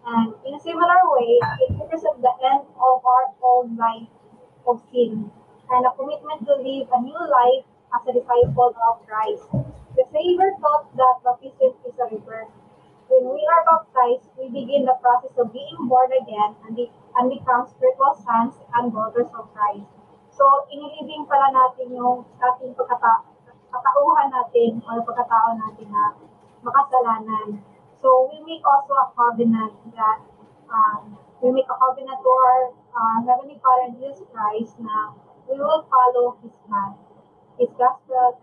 And 0.08 0.32
in 0.48 0.56
a 0.56 0.62
similar 0.64 1.02
way, 1.20 1.40
it 1.68 1.76
represents 1.76 2.24
the 2.24 2.34
end 2.40 2.64
of 2.80 2.98
our 3.04 3.26
old 3.44 3.76
life 3.76 4.08
of 4.64 4.80
sin 4.92 5.28
and 5.68 5.82
a 5.84 5.92
commitment 6.00 6.48
to 6.48 6.56
live 6.56 6.88
a 6.96 7.00
new 7.04 7.20
life 7.28 7.68
as 7.94 8.02
a 8.08 8.14
disciple 8.14 8.76
of 8.76 9.06
Christ. 9.08 9.48
The 9.96 10.06
Savior 10.12 10.52
taught 10.60 10.92
that 10.96 11.24
baptism 11.24 11.74
is 11.88 11.96
a 11.98 12.06
rebirth. 12.12 12.54
When 13.08 13.34
we 13.34 13.42
are 13.48 13.64
baptized, 13.64 14.28
we 14.36 14.52
begin 14.52 14.84
the 14.84 15.00
process 15.00 15.32
of 15.40 15.54
being 15.56 15.88
born 15.88 16.12
again 16.12 16.60
and, 16.68 16.76
be, 16.76 16.92
and 17.16 17.32
become 17.32 17.66
spiritual 17.66 18.14
sons 18.20 18.60
and 18.76 18.92
daughters 18.92 19.32
of 19.32 19.48
Christ. 19.56 19.88
So, 20.38 20.44
inilibing 20.70 21.26
pala 21.26 21.50
natin 21.50 21.96
yung 21.96 22.28
ating 22.38 22.76
pagkata 22.78 23.26
katauhan 23.74 24.30
natin 24.30 24.84
o 24.86 25.02
pagkatao 25.02 25.56
natin 25.56 25.88
na 25.90 26.14
makasalanan. 26.62 27.64
So, 27.98 28.30
we 28.30 28.44
make 28.46 28.62
also 28.62 28.94
a 28.94 29.08
covenant 29.16 29.74
that 29.96 30.22
um, 30.70 31.18
we 31.42 31.56
make 31.56 31.66
a 31.72 31.78
covenant 31.80 32.20
to 32.22 32.30
our 32.30 32.62
uh, 32.92 33.18
Heavenly 33.24 33.58
Father 33.64 33.96
Jesus 33.98 34.28
Christ 34.30 34.78
na 34.84 35.16
we 35.48 35.58
will 35.58 35.88
follow 35.88 36.38
His 36.44 36.54
plan, 36.68 37.00
His 37.58 37.74
gospel, 37.74 38.38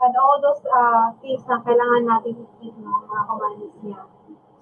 and 0.00 0.16
all 0.16 0.40
those 0.40 0.64
uh, 0.64 1.12
things 1.20 1.44
na 1.44 1.60
kailangan 1.60 2.08
natin 2.08 2.40
i-keep, 2.40 2.72
no, 2.80 3.04
mga 3.04 3.22
commandments 3.28 3.78
niya. 3.84 4.00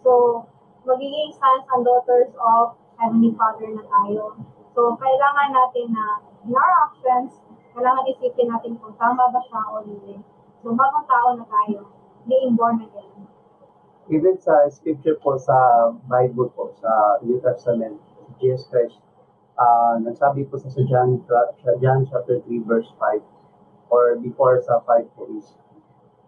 So, 0.03 0.43
magiging 0.83 1.31
sons 1.31 1.65
and 1.71 1.87
daughters 1.87 2.35
of 2.43 2.75
Heavenly 2.99 3.39
Father 3.39 3.71
na 3.71 3.87
tayo. 3.87 4.35
So, 4.75 4.99
kailangan 4.99 5.55
natin 5.55 5.95
na 5.95 6.27
in 6.43 6.55
our 6.59 6.75
actions, 6.91 7.39
kailangan 7.71 8.11
isipin 8.11 8.51
natin 8.51 8.83
kung 8.83 8.99
tama 8.99 9.31
ba 9.31 9.41
siya 9.47 9.63
o 9.71 9.87
hindi. 9.87 10.19
So, 10.67 10.75
bagong 10.75 11.07
tao 11.07 11.29
na 11.39 11.47
tayo, 11.47 11.87
being 12.27 12.59
born 12.59 12.83
again. 12.83 13.31
Even 14.11 14.41
sa 14.43 14.67
scripture 14.73 15.23
po 15.23 15.39
sa 15.39 15.55
Bible 16.11 16.51
po, 16.51 16.75
sa 16.83 17.23
New 17.23 17.39
Testament, 17.39 18.03
Jesus 18.43 18.67
Christ, 18.75 18.99
uh, 19.55 20.03
nagsabi 20.03 20.51
po 20.51 20.59
sa 20.59 20.67
John, 20.83 21.23
sa 21.31 21.55
John 21.79 22.11
chapter 22.11 22.43
3 22.43 22.67
verse 22.67 22.91
5 22.99 23.38
or 23.91 24.17
before 24.21 24.61
sa 24.63 24.81
5 24.85 25.17
po 25.17 25.29
is, 25.35 25.57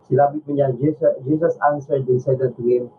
sinabi 0.09 0.43
po 0.43 0.53
niya, 0.53 0.73
Jesus, 0.77 1.15
Jesus 1.25 1.55
answered 1.71 2.09
and 2.09 2.21
said 2.21 2.41
unto 2.41 2.63
him, 2.65 2.91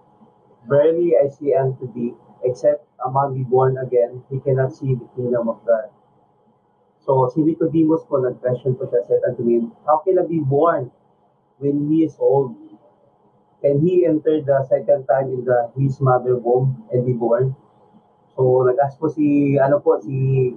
Verily 0.69 1.17
I 1.17 1.28
say 1.30 1.54
unto 1.58 1.89
thee, 1.93 2.13
except 2.45 2.86
a 3.02 3.10
man 3.10 3.34
be 3.34 3.43
born 3.43 3.78
again, 3.78 4.21
he 4.30 4.39
cannot 4.39 4.74
see 4.74 4.93
the 4.93 5.08
kingdom 5.17 5.50
of 5.50 5.60
God. 5.65 5.89
So, 7.02 7.34
si 7.34 7.41
Nicodemus 7.41 8.06
po, 8.06 8.21
nag-question 8.21 8.78
po 8.78 8.86
siya, 8.86 9.02
said 9.10 9.26
unto 9.26 9.41
him, 9.41 9.74
How 9.89 10.06
can 10.06 10.21
I 10.21 10.26
be 10.30 10.38
born 10.38 10.93
when 11.58 11.89
he 11.89 12.06
is 12.06 12.13
old? 12.21 12.54
Can 13.62 13.82
he 13.82 14.06
enter 14.06 14.41
the 14.41 14.65
second 14.69 15.06
time 15.06 15.34
in 15.34 15.45
the 15.45 15.69
his 15.78 16.02
mother 16.02 16.38
womb 16.38 16.86
and 16.93 17.06
be 17.06 17.13
born? 17.13 17.58
So, 18.38 18.65
nag-ask 18.65 19.02
po 19.02 19.10
si, 19.10 19.58
ano 19.58 19.82
po, 19.82 19.97
si, 20.02 20.54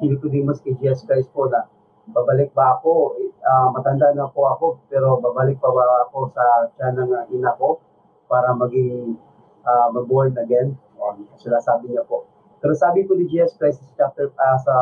si 0.00 0.04
Nicodemus 0.08 0.64
kay 0.64 0.76
Jesus 0.80 1.04
Christ 1.04 1.28
po 1.36 1.48
na, 1.48 1.68
babalik 2.08 2.52
ba 2.56 2.80
ako? 2.80 3.16
Ah, 3.42 3.74
matanda 3.74 4.14
na 4.14 4.30
po 4.30 4.46
ako, 4.46 4.86
pero 4.86 5.18
babalik 5.18 5.58
pa 5.58 5.66
ba 5.74 6.06
ako 6.06 6.30
sa 6.30 6.70
tiyan 6.78 6.94
ng 6.94 7.10
ah, 7.10 7.26
ina 7.26 7.50
ko 7.58 7.82
para 8.30 8.54
maging 8.54 9.18
uh, 9.66 9.90
born 10.06 10.30
again? 10.38 10.78
O, 10.94 11.18
sila 11.42 11.58
sabi 11.58 11.90
niya 11.90 12.06
po. 12.06 12.22
Pero 12.62 12.78
sabi 12.78 13.02
po 13.02 13.18
ni 13.18 13.26
Jesus 13.26 13.58
Christ 13.58 13.82
chapter, 13.98 14.30
ah, 14.38 14.58
sa 14.62 14.76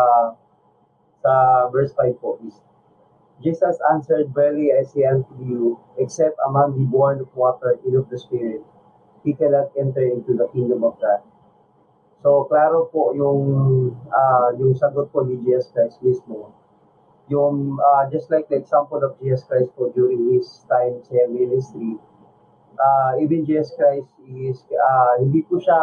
sa 1.25 1.33
verse 1.73 1.96
5 1.96 2.20
po 2.20 2.37
is, 2.44 2.53
Jesus 3.40 3.81
answered, 3.88 4.29
Verily 4.37 4.77
I 4.77 4.85
say 4.85 5.09
unto 5.09 5.33
you, 5.40 5.81
except 5.96 6.37
a 6.44 6.53
man 6.53 6.77
be 6.77 6.85
born 6.85 7.25
of 7.25 7.33
water 7.33 7.81
and 7.81 7.96
of 7.96 8.12
the 8.12 8.20
Spirit, 8.20 8.61
he 9.25 9.33
cannot 9.33 9.73
enter 9.73 10.05
into 10.05 10.37
the 10.37 10.44
kingdom 10.53 10.85
of 10.85 11.01
God. 11.01 11.25
So, 12.20 12.44
klaro 12.53 12.92
po 12.92 13.16
yung, 13.16 13.40
ah, 14.12 14.53
yung 14.53 14.77
sagot 14.77 15.09
po 15.09 15.25
ni 15.25 15.40
Jesus 15.40 15.73
Christ 15.73 16.05
mismo. 16.05 16.53
Yung, 17.31 17.79
ah, 17.79 18.11
just 18.11 18.27
like 18.31 18.51
the 18.51 18.59
example 18.59 18.99
of 19.07 19.14
Jesus 19.23 19.47
Christ 19.47 19.71
po 19.79 19.95
during 19.95 20.35
his 20.35 20.66
time 20.66 20.99
sa 21.07 21.31
ministry, 21.31 21.95
ah, 22.75 23.14
even 23.23 23.47
Jesus 23.47 23.71
Christ 23.79 24.11
is, 24.27 24.66
ah, 24.75 25.14
hindi 25.23 25.47
po 25.47 25.62
siya, 25.62 25.79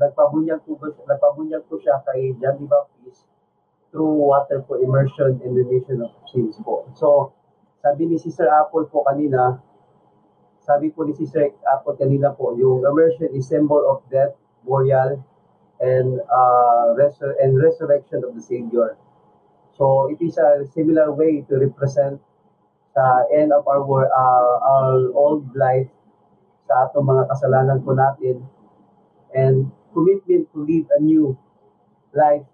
nagpabunyag 0.00 0.64
po, 0.64 0.80
nagpabunyag 0.80 1.68
po 1.68 1.76
siya 1.76 2.00
kay 2.08 2.32
John 2.40 2.56
the 2.56 2.66
Baptist 2.66 3.28
through 3.92 4.16
water 4.16 4.64
po 4.64 4.80
immersion 4.80 5.36
the 5.36 5.64
nation 5.68 6.00
of 6.00 6.16
sins 6.32 6.56
po. 6.64 6.88
So, 6.96 7.36
sabi 7.84 8.08
ni 8.08 8.16
Sister 8.16 8.48
Apple 8.48 8.88
po 8.88 9.04
kanina, 9.04 9.60
sabi 10.64 10.88
po 10.88 11.04
ni 11.04 11.12
Sister 11.12 11.52
Apple 11.68 12.00
kanina 12.00 12.32
po, 12.32 12.56
yung 12.56 12.86
immersion 12.88 13.28
is 13.36 13.44
symbol 13.44 13.84
of 13.84 14.00
death, 14.08 14.32
burial, 14.64 15.20
and 15.82 16.22
uh, 16.30 16.94
resur- 16.96 17.36
and 17.42 17.58
resurrection 17.60 18.24
of 18.24 18.32
the 18.32 18.40
Savior. 18.40 18.96
So, 19.78 20.08
it 20.12 20.20
is 20.20 20.36
a 20.38 20.66
similar 20.72 21.12
way 21.12 21.44
to 21.48 21.54
represent 21.56 22.20
sa 22.92 23.24
end 23.32 23.56
of 23.56 23.64
our 23.64 24.04
uh, 24.04 24.54
our 24.60 25.08
old 25.16 25.48
life 25.56 25.88
sa 26.68 26.88
atong 26.88 27.08
mga 27.08 27.24
kasalanan 27.32 27.80
po 27.80 27.96
natin 27.96 28.44
and 29.32 29.72
commitment 29.96 30.44
to 30.52 30.60
live 30.60 30.84
a 30.92 31.00
new 31.00 31.32
life 32.12 32.44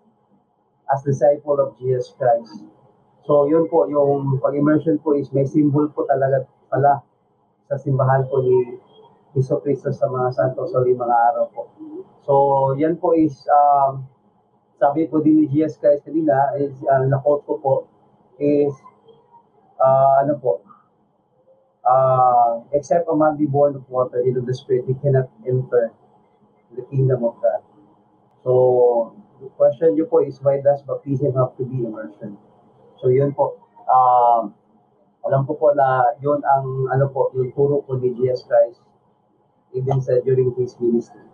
as 0.95 1.03
disciple 1.03 1.59
of 1.59 1.75
Jesus 1.79 2.15
Christ. 2.15 2.65
So 3.27 3.45
yun 3.51 3.69
po, 3.69 3.85
yung 3.91 4.41
pag-immersion 4.41 5.03
po 5.05 5.13
is 5.13 5.29
may 5.35 5.45
symbol 5.45 5.91
po 5.93 6.09
talaga 6.09 6.49
pala 6.73 7.05
sa 7.69 7.77
simbahan 7.77 8.25
po 8.25 8.41
ni 8.41 8.81
Iso 9.37 9.61
Cristo 9.61 9.93
sa 9.93 10.09
mga 10.09 10.33
santo 10.33 10.65
sa 10.65 10.81
mga 10.81 11.17
araw 11.35 11.45
po. 11.53 11.69
So 12.25 12.33
yan 12.81 12.97
po 12.97 13.13
is, 13.13 13.45
um, 13.53 14.09
sabi 14.79 15.11
po 15.11 15.19
din 15.19 15.43
ni 15.43 15.47
Jesus 15.51 15.77
Christ 15.83 16.07
kanina, 16.07 16.55
is, 16.59 16.73
uh, 16.87 17.05
na-quote 17.11 17.43
ko 17.45 17.55
po, 17.59 17.75
is, 18.39 18.71
uh, 19.83 20.23
ano 20.23 20.39
po, 20.39 20.63
uh, 21.83 22.63
except 22.73 23.11
a 23.11 23.15
man 23.15 23.35
be 23.35 23.47
born 23.47 23.75
of 23.75 23.85
water 23.91 24.23
and 24.23 24.39
of 24.39 24.47
the 24.47 24.55
Spirit, 24.55 24.87
he 24.87 24.95
cannot 25.03 25.27
enter 25.43 25.91
the 26.79 26.83
kingdom 26.95 27.27
of 27.27 27.35
God. 27.43 27.63
So, 28.47 29.13
the 29.43 29.51
question 29.59 29.99
niyo 29.99 30.07
po 30.07 30.23
is 30.23 30.39
why 30.41 30.63
does 30.63 30.83
baptism 30.87 31.35
have 31.35 31.59
to 31.59 31.67
be 31.67 31.83
immersion? 31.83 32.39
So, 33.03 33.11
yun 33.11 33.35
po. 33.35 33.59
Um, 33.91 34.55
alam 35.27 35.45
ko 35.45 35.59
po 35.59 35.75
na 35.75 36.15
yun 36.23 36.39
ang 36.41 36.89
ano 36.95 37.11
po, 37.11 37.35
yung 37.35 37.51
turo 37.53 37.83
po 37.83 37.99
ni 37.99 38.15
Jesus 38.15 38.47
Christ 38.47 38.79
even 39.77 40.01
said 40.01 40.25
during 40.25 40.55
his 40.57 40.73
ministry. 40.81 41.28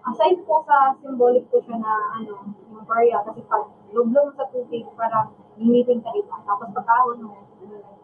Aside 0.00 0.40
po 0.48 0.64
sa 0.64 0.96
symbolic 0.96 1.44
po 1.52 1.60
siya 1.60 1.76
na 1.76 1.92
ano, 2.16 2.56
yung 2.72 2.84
barya, 2.88 3.20
kasi 3.20 3.44
pag 3.44 3.68
lublong 3.92 4.32
sa 4.32 4.48
tubig, 4.48 4.88
parang 4.96 5.36
limiting 5.60 6.00
ka 6.00 6.08
diba? 6.16 6.40
Tapos 6.46 6.72
pagkahon 6.72 7.20
mo, 7.20 7.44
ano 7.60 7.74
yan. 7.76 7.96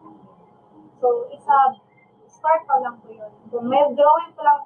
So, 1.01 1.25
it's 1.33 1.49
a 1.49 1.73
start 2.29 2.69
pa 2.69 2.77
lang 2.85 3.01
po 3.01 3.09
yun. 3.09 3.31
Kung 3.49 3.65
may 3.65 3.81
drawing 3.97 4.33
pa 4.37 4.43
lang 4.45 4.59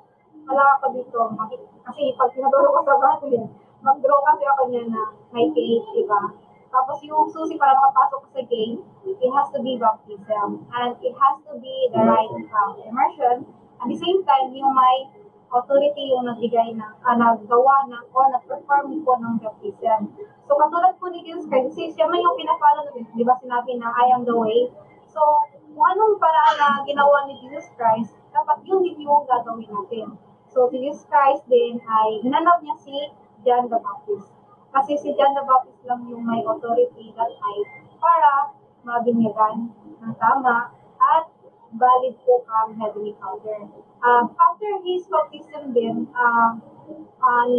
pala 0.44 0.76
ako 0.76 0.86
dito, 0.92 1.20
kasi 1.88 2.16
pag 2.20 2.36
pinaduro 2.36 2.68
ko 2.76 2.82
sa 2.84 3.00
battle, 3.00 3.48
mag-draw 3.80 4.20
kasi 4.28 4.44
ako 4.46 4.62
niya 4.68 4.84
na 4.92 5.02
may 5.32 5.48
cake, 5.56 5.88
diba? 5.96 6.22
Tapos 6.72 7.04
yung 7.04 7.28
susi 7.28 7.60
para 7.60 7.76
makapasok 7.76 8.24
sa 8.32 8.42
game, 8.48 8.80
it 9.04 9.32
has 9.32 9.48
to 9.52 9.60
be 9.60 9.76
baptism. 9.76 10.64
And 10.72 10.96
it 11.04 11.16
has 11.20 11.36
to 11.52 11.60
be 11.60 11.76
the 11.92 12.00
right 12.00 12.32
um, 12.32 12.72
immersion. 12.80 13.44
At 13.84 13.92
the 13.92 14.00
same 14.00 14.24
time, 14.24 14.56
yung 14.56 14.72
may 14.72 15.12
authority 15.52 16.16
yung 16.16 16.24
nagbigay 16.24 16.72
ng, 16.80 16.94
uh, 17.04 17.16
naggawa 17.16 17.92
ng, 17.92 18.04
or 18.16 18.32
nag-perform 18.32 19.04
po 19.04 19.20
ng 19.20 19.36
baptism. 19.44 20.16
So, 20.48 20.56
katulad 20.56 20.96
po 20.98 21.12
ni 21.12 21.22
Jesus 21.28 21.48
Christ, 21.52 21.76
kasi 21.76 21.92
siya 21.92 22.08
may 22.08 22.24
yung 22.24 22.40
pinapalo 22.40 22.88
natin, 22.88 23.04
di 23.12 23.24
ba 23.28 23.36
sinabi 23.40 23.76
na, 23.76 23.92
I 23.92 24.16
am 24.16 24.24
the 24.24 24.36
way. 24.36 24.72
So, 25.12 25.20
kung 25.76 25.84
anong 25.84 26.16
paraan 26.20 26.56
na 26.56 26.70
ginawa 26.88 27.28
ni 27.28 27.36
Jesus 27.44 27.68
Christ, 27.76 28.16
dapat 28.32 28.64
yun 28.64 28.84
din 28.84 29.04
yung 29.04 29.28
gagawin 29.28 29.68
natin. 29.68 30.16
So, 30.52 30.72
si 30.72 30.80
Jesus 30.80 31.04
Christ 31.08 31.44
din 31.48 31.80
ay 31.80 32.24
hinanap 32.24 32.64
niya 32.64 32.76
si 32.80 32.96
John 33.44 33.68
the 33.68 33.80
Baptist. 33.80 34.32
Kasi 34.72 34.96
si 35.00 35.12
John 35.16 35.36
the 35.36 35.44
Baptist 35.44 35.84
lang 35.84 36.08
yung 36.08 36.24
may 36.24 36.44
authority 36.44 37.12
that 37.16 37.32
time 37.40 37.66
para 38.00 38.56
mabinyagan 38.88 39.72
ng 40.00 40.14
tama 40.16 40.74
valid 41.76 42.16
po 42.28 42.44
ang 42.52 42.76
Heavenly 42.76 43.16
Father. 43.16 43.68
Um, 44.04 44.24
after 44.36 44.70
his 44.84 45.08
baptism 45.08 45.72
din, 45.72 46.10
um, 46.12 46.52
um, 47.24 47.52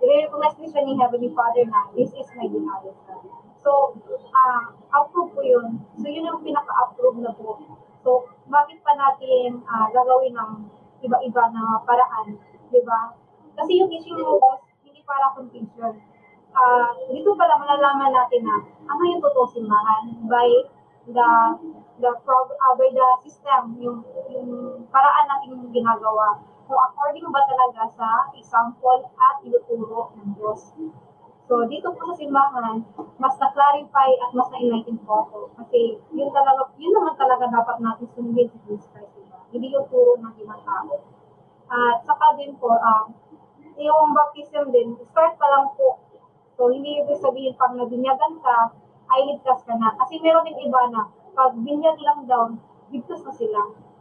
i-recognize 0.00 0.56
din 0.56 0.68
siya 0.72 0.82
ni 0.84 0.94
Heavenly 0.96 1.32
Father 1.36 1.64
na 1.68 1.92
this 1.92 2.12
is 2.16 2.28
my 2.36 2.48
beloved 2.48 2.96
son. 3.04 3.24
So, 3.60 3.98
uh, 4.30 4.62
approve 4.94 5.34
po 5.34 5.42
yun. 5.42 5.82
So, 5.98 6.06
yun 6.06 6.28
yung 6.28 6.44
pinaka-approve 6.44 7.18
na 7.20 7.34
po. 7.34 7.60
So, 8.06 8.30
bakit 8.46 8.80
pa 8.86 8.94
natin 8.94 9.66
uh, 9.66 9.90
gagawin 9.90 10.32
ng 10.32 10.52
iba-iba 11.02 11.42
na 11.50 11.82
paraan, 11.82 12.38
di 12.70 12.80
ba? 12.86 13.12
Kasi 13.58 13.82
yung 13.82 13.90
issue 13.90 14.16
mo, 14.16 14.38
hindi 14.86 15.02
para 15.02 15.34
confusion. 15.34 15.98
Uh, 16.56 16.88
dito 17.12 17.36
pala 17.36 17.60
malalaman 17.60 18.16
natin 18.16 18.40
na 18.48 18.56
ano 18.88 19.02
yung 19.04 19.20
totoo 19.20 19.44
simbahan 19.44 20.08
by 20.24 20.48
the 21.06 21.30
the 22.02 22.12
prog- 22.24 22.56
uh, 22.60 22.74
by 22.76 22.90
the 22.92 23.06
system, 23.24 23.78
yung, 23.80 24.04
yung 24.28 24.84
paraan 24.92 25.26
natin 25.30 25.64
ginagawa. 25.72 26.44
kung 26.66 26.82
according 26.82 27.30
ba 27.30 27.46
talaga 27.46 27.86
sa 27.94 28.08
example 28.34 29.06
at 29.14 29.38
tinuturo 29.38 30.10
ng 30.18 30.34
Diyos. 30.34 30.74
So, 31.46 31.62
dito 31.70 31.94
po 31.94 32.10
sa 32.10 32.18
simbahan, 32.18 32.82
mas 33.22 33.34
na-clarify 33.38 34.10
at 34.18 34.30
mas 34.34 34.50
na-enlighten 34.50 34.98
po 35.06 35.22
ako. 35.22 35.38
Kasi 35.62 36.02
yun 36.10 36.26
talaga, 36.34 36.74
yun 36.74 36.90
naman 36.90 37.14
talaga 37.14 37.46
dapat 37.46 37.78
natin 37.78 38.10
sundin 38.18 38.50
si 38.50 38.58
Jesus 38.66 38.90
Christ? 38.90 39.14
Hindi 39.54 39.70
yung 39.70 39.86
turo 39.86 40.18
ng 40.18 40.34
ibang 40.42 40.58
tao. 40.66 41.06
At 41.70 42.02
saka 42.02 42.34
din 42.34 42.58
po, 42.58 42.74
um, 42.74 43.14
yung 43.78 44.10
baptism 44.10 44.74
din, 44.74 44.98
start 45.14 45.38
pa 45.38 45.46
lang 45.46 45.70
po. 45.78 46.02
So, 46.58 46.66
hindi 46.74 46.98
ibig 46.98 47.22
sabihin 47.22 47.54
pag 47.54 47.78
nabinyagan 47.78 48.42
ka, 48.42 48.74
ligtas 49.24 49.60
ka 49.64 49.74
na. 49.78 49.94
Kasi 49.96 50.20
meron 50.20 50.44
din 50.44 50.68
iba 50.68 50.82
na, 50.92 51.08
pag 51.32 51.52
binyag 51.56 51.98
lang 52.00 52.20
daw, 52.28 52.52
ligtas 52.92 53.22
na 53.24 53.32
sila. 53.32 53.60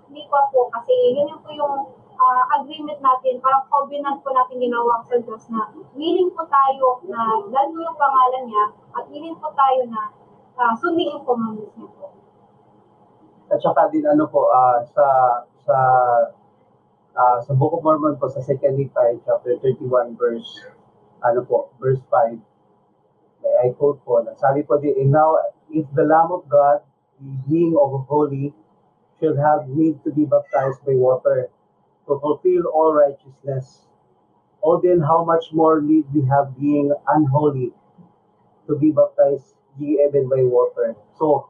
Hindi 0.10 0.28
pa 0.28 0.50
po, 0.52 0.68
kasi 0.74 0.92
yun 1.16 1.32
yung 1.32 1.42
po 1.42 1.50
yung 1.56 1.76
uh, 2.16 2.44
agreement 2.60 3.00
natin, 3.00 3.40
parang 3.44 3.68
covenant 3.68 4.24
po 4.24 4.32
natin 4.32 4.60
ginawa 4.60 5.04
sa 5.04 5.20
Diyos 5.20 5.44
na 5.52 5.72
willing 5.96 6.32
po 6.32 6.48
tayo 6.48 7.04
na 7.08 7.44
lalo 7.52 7.76
yung 7.76 7.98
pangalan 8.00 8.44
niya 8.48 8.66
at 8.96 9.04
willing 9.12 9.38
po 9.38 9.52
tayo 9.54 9.82
na 9.92 10.02
uh, 10.60 10.74
sundin 10.76 11.16
yung 11.16 11.26
commandments 11.28 11.76
niya 11.76 11.90
po. 12.00 12.16
At 13.52 13.60
saka 13.62 13.94
din 13.94 14.06
ano 14.08 14.26
po, 14.26 14.50
uh, 14.50 14.82
sa 14.90 15.06
sa 15.66 15.78
uh, 17.14 17.38
sa 17.42 17.52
Book 17.54 17.78
of 17.78 17.84
Mormon 17.86 18.18
po 18.18 18.30
sa 18.32 18.42
2 18.42 18.58
Nephi 18.74 19.22
chapter 19.24 19.54
31 19.62 20.18
verse 20.18 20.66
ano 21.26 21.42
po, 21.46 21.74
verse 21.82 22.02
5. 22.10 22.38
I 23.64 23.72
quote 23.78 24.02
po, 24.06 24.22
sabi 24.38 24.66
po 24.66 24.78
din, 24.82 24.98
and 24.98 25.12
now 25.14 25.38
if 25.70 25.86
the 25.94 26.04
Lamb 26.04 26.34
of 26.34 26.50
God, 26.50 26.82
being 27.48 27.78
of 27.78 28.06
holy, 28.10 28.54
should 29.20 29.38
have 29.38 29.70
need 29.70 30.04
to 30.04 30.12
be 30.12 30.26
baptized 30.26 30.84
by 30.84 30.96
water 30.96 31.50
to 32.08 32.20
fulfill 32.20 32.68
all 32.74 32.94
righteousness. 32.94 33.88
O 34.64 34.82
then 34.82 35.00
how 35.00 35.24
much 35.24 35.54
more 35.54 35.80
need 35.80 36.06
we 36.14 36.26
have 36.28 36.58
being 36.60 36.92
unholy 37.08 37.72
to 38.68 38.76
be 38.76 38.92
baptized 38.92 39.56
ye 39.80 40.02
even 40.02 40.28
by 40.28 40.42
water. 40.44 40.96
So, 41.16 41.50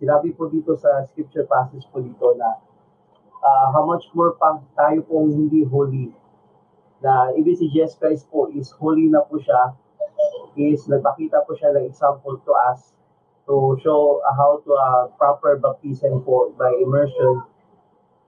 sinabi 0.00 0.34
po 0.36 0.48
dito 0.48 0.78
sa 0.78 1.04
scripture 1.10 1.46
passage 1.46 1.84
po 1.90 2.00
dito 2.00 2.34
na 2.38 2.58
uh, 3.42 3.66
how 3.74 3.84
much 3.84 4.06
more 4.14 4.38
pag 4.38 4.62
tayo 4.78 5.02
pong 5.06 5.34
hindi 5.34 5.66
holy 5.66 6.14
na 7.02 7.34
ibig 7.34 7.58
si 7.58 7.66
Jesus 7.70 7.98
Christ 7.98 8.30
po 8.30 8.46
is 8.54 8.70
holy 8.78 9.10
na 9.10 9.26
po 9.26 9.42
siya 9.42 9.74
is 10.56 10.84
nagpakita 10.88 11.44
po 11.48 11.56
siya 11.56 11.72
ng 11.72 11.88
example 11.88 12.36
to 12.44 12.52
us 12.72 12.92
to 13.48 13.76
show 13.82 14.22
uh, 14.22 14.34
how 14.36 14.60
to 14.62 14.70
uh, 14.72 15.04
proper 15.18 15.58
baptism 15.58 16.22
po 16.22 16.52
by 16.54 16.70
immersion. 16.78 17.42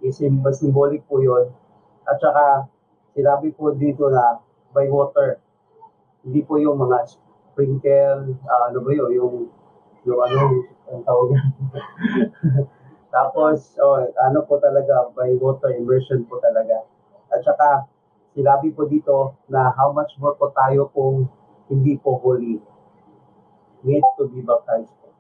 Is 0.05 0.21
symbolic 0.21 1.01
po 1.09 1.25
yon 1.25 1.49
at 2.05 2.21
saka 2.21 2.69
sinabi 3.17 3.57
po 3.57 3.73
dito 3.73 4.13
na 4.13 4.37
by 4.77 4.85
water. 4.93 5.41
Hindi 6.21 6.45
po 6.45 6.61
yung 6.61 6.77
mga 6.77 7.09
sprinkle 7.09 8.37
uh, 8.45 8.63
ano 8.69 8.79
ba 8.85 8.91
yun 8.93 9.11
yung 9.17 9.35
yung 10.05 10.21
ano 10.21 10.41
ang 10.85 11.01
tawag 11.09 11.33
tapos 13.15 13.79
oh, 13.81 14.05
ano 14.05 14.45
po 14.45 14.61
talaga 14.61 15.09
by 15.17 15.33
water 15.41 15.73
immersion 15.73 16.27
po 16.29 16.43
talaga. 16.43 16.85
At 17.33 17.41
saka 17.47 17.89
sinabi 18.35 18.75
po 18.75 18.85
dito 18.85 19.39
na 19.49 19.71
how 19.73 19.95
much 19.95 20.13
more 20.19 20.35
po 20.37 20.51
tayo 20.53 20.91
kung 20.93 21.31
hindi 21.69 21.97
po 22.01 22.21
holy. 22.21 22.61
Need 23.85 24.05
to 24.17 24.25
be 24.29 24.41
baptized 24.41 24.93
po. 25.01 25.13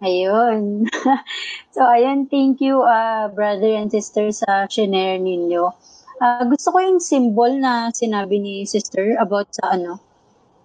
Ayun. 0.00 0.88
so, 1.74 1.84
ayun, 1.84 2.28
thank 2.28 2.60
you, 2.64 2.80
uh, 2.80 3.28
brother 3.32 3.76
and 3.76 3.92
sister, 3.92 4.32
sa 4.32 4.64
shinare 4.68 5.20
ninyo. 5.20 5.72
Uh, 6.20 6.44
gusto 6.48 6.72
ko 6.72 6.78
yung 6.80 7.00
symbol 7.00 7.52
na 7.56 7.88
sinabi 7.92 8.40
ni 8.40 8.54
sister 8.68 9.16
about 9.16 9.48
sa 9.56 9.76
ano, 9.76 10.00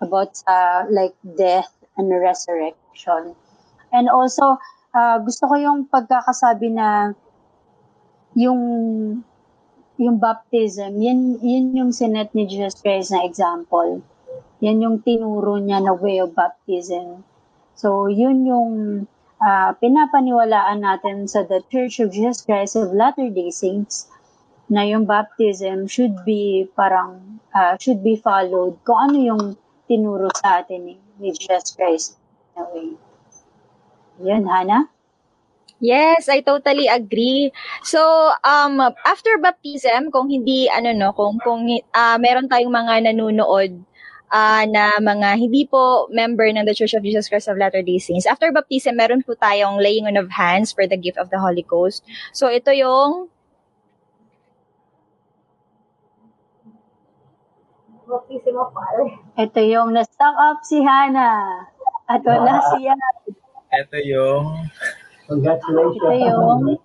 about 0.04 0.36
sa 0.36 0.84
like 0.92 1.16
death 1.24 1.72
and 1.96 2.12
resurrection. 2.12 3.36
And 3.96 4.12
also, 4.12 4.60
uh, 4.92 5.20
gusto 5.24 5.48
ko 5.48 5.56
yung 5.56 5.88
pagkakasabi 5.88 6.76
na 6.76 7.16
yung 8.36 8.60
yung 9.96 10.20
baptism, 10.20 11.00
yan, 11.00 11.40
yan 11.40 11.72
yung 11.72 11.92
sinet 11.96 12.36
ni 12.36 12.44
Jesus 12.48 12.80
Christ 12.84 13.16
na 13.16 13.24
example. 13.24 14.04
Yan 14.60 14.84
yung 14.84 15.00
tinuro 15.00 15.56
niya 15.60 15.80
na 15.80 15.96
way 15.96 16.20
of 16.20 16.36
baptism. 16.36 17.24
So, 17.76 18.12
yun 18.12 18.44
yung 18.44 18.72
uh, 19.40 19.72
pinapaniwalaan 19.80 20.84
natin 20.84 21.28
sa 21.32 21.48
The 21.48 21.64
Church 21.72 22.04
of 22.04 22.12
Jesus 22.12 22.44
Christ 22.44 22.76
of 22.76 22.92
Latter-day 22.92 23.52
Saints 23.52 24.08
na 24.68 24.84
yung 24.84 25.08
baptism 25.08 25.88
should 25.88 26.26
be 26.28 26.68
parang, 26.76 27.40
uh, 27.56 27.78
should 27.80 28.02
be 28.04 28.20
followed 28.20 28.80
kung 28.84 29.12
ano 29.12 29.18
yung 29.20 29.44
tinuro 29.86 30.28
sa 30.34 30.64
atin 30.64 30.92
ni, 30.92 30.96
ni 31.22 31.32
Jesus 31.32 31.72
Christ 31.72 32.18
na 32.58 32.66
way. 32.74 32.98
Yun, 34.20 34.48
Hana? 34.48 34.90
Yes, 35.86 36.26
I 36.26 36.42
totally 36.42 36.90
agree. 36.90 37.54
So, 37.86 38.02
um 38.42 38.82
after 39.06 39.38
baptism, 39.38 40.10
kung 40.10 40.34
hindi 40.34 40.66
ano 40.66 40.90
no, 40.98 41.14
kung 41.14 41.38
kung 41.46 41.70
uh, 41.70 42.18
meron 42.18 42.50
tayong 42.50 42.74
mga 42.74 43.06
nanonood 43.06 43.86
uh, 44.34 44.64
na 44.66 44.98
mga 44.98 45.38
hindi 45.38 45.70
po 45.70 46.10
member 46.10 46.50
ng 46.50 46.66
The 46.66 46.74
Church 46.74 46.98
of 46.98 47.06
Jesus 47.06 47.30
Christ 47.30 47.52
of 47.52 47.62
Latter-day 47.62 48.02
Saints. 48.02 48.26
After 48.26 48.50
baptism, 48.50 48.98
meron 48.98 49.22
po 49.22 49.38
tayong 49.38 49.78
laying 49.78 50.10
on 50.10 50.18
of 50.18 50.34
hands 50.34 50.74
for 50.74 50.90
the 50.90 50.98
gift 50.98 51.22
of 51.22 51.30
the 51.30 51.38
Holy 51.38 51.66
Ghost. 51.66 52.02
So, 52.34 52.50
ito 52.50 52.74
yung 52.74 53.30
baptism 58.06 58.56
of 58.58 58.70
fire. 58.74 59.10
Ito 59.38 59.62
yung 59.62 59.94
na-stock 59.94 60.36
up 60.38 60.60
si 60.66 60.82
Hana. 60.82 61.66
At 62.06 62.22
wala 62.22 62.62
siya. 62.74 62.94
Ito 63.74 63.98
yung 64.06 64.70
Congratulations. 65.26 66.02
Ito 66.02 66.10
yung 66.14 66.78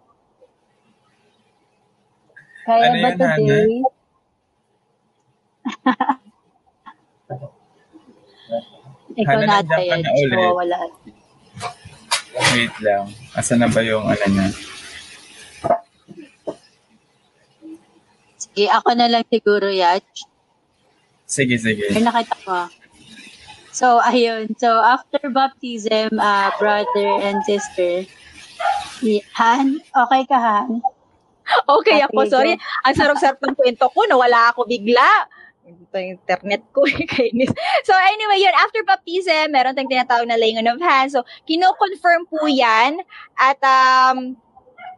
Kaya 2.61 2.93
Ano 2.93 2.97
ba 3.01 3.11
yun, 3.11 3.18
today? 3.18 3.72
Ikaw 9.20 9.41
Hana, 9.43 9.61
na 9.61 9.66
tayo. 9.66 9.93
na 10.01 10.11
ulit. 10.14 10.53
Wala. 10.55 10.78
Wait 12.55 12.74
lang. 12.80 13.05
Asa 13.34 13.55
na 13.59 13.66
ba 13.68 13.80
yung 13.82 14.07
ano 14.07 14.24
niya? 14.30 14.49
Sige, 18.41 18.64
ako 18.70 18.91
na 18.97 19.07
lang 19.11 19.24
siguro, 19.28 19.68
Yach. 19.68 20.07
Sige, 21.26 21.59
sige. 21.61 21.91
Ay, 21.93 22.03
nakita 22.03 22.34
ko. 22.43 22.66
So, 23.70 24.03
ayun. 24.03 24.51
So, 24.59 24.74
after 24.82 25.20
baptism, 25.30 26.18
uh, 26.18 26.51
brother 26.59 27.22
and 27.22 27.38
sister, 27.47 28.03
si 28.03 28.19
Han, 29.36 29.80
okay 29.94 30.22
ka, 30.28 30.38
Han? 30.38 30.80
Okay 30.80 31.01
Okay, 31.66 31.98
ako, 32.07 32.20
sorry. 32.30 32.55
Ang 32.86 32.94
sarap-sarap 32.94 33.38
ng 33.42 33.57
kwento 33.59 33.90
ko, 33.90 34.07
nawala 34.07 34.55
ako 34.55 34.66
bigla. 34.70 35.26
Ito 35.66 35.96
yung 35.98 36.18
internet 36.18 36.62
ko, 36.74 36.86
eh, 36.90 37.07
kainis. 37.07 37.51
So 37.86 37.92
anyway, 37.94 38.42
yun, 38.42 38.55
after 38.59 38.82
baptism, 38.86 39.55
meron 39.55 39.74
tayong 39.74 39.90
tinatawag 39.90 40.26
na 40.26 40.38
laying 40.38 40.59
on 40.59 40.70
of 40.70 40.82
hands. 40.82 41.14
So, 41.14 41.26
kino-confirm 41.46 42.26
po 42.26 42.46
yan 42.46 43.03
at 43.38 43.59
um, 43.62 44.34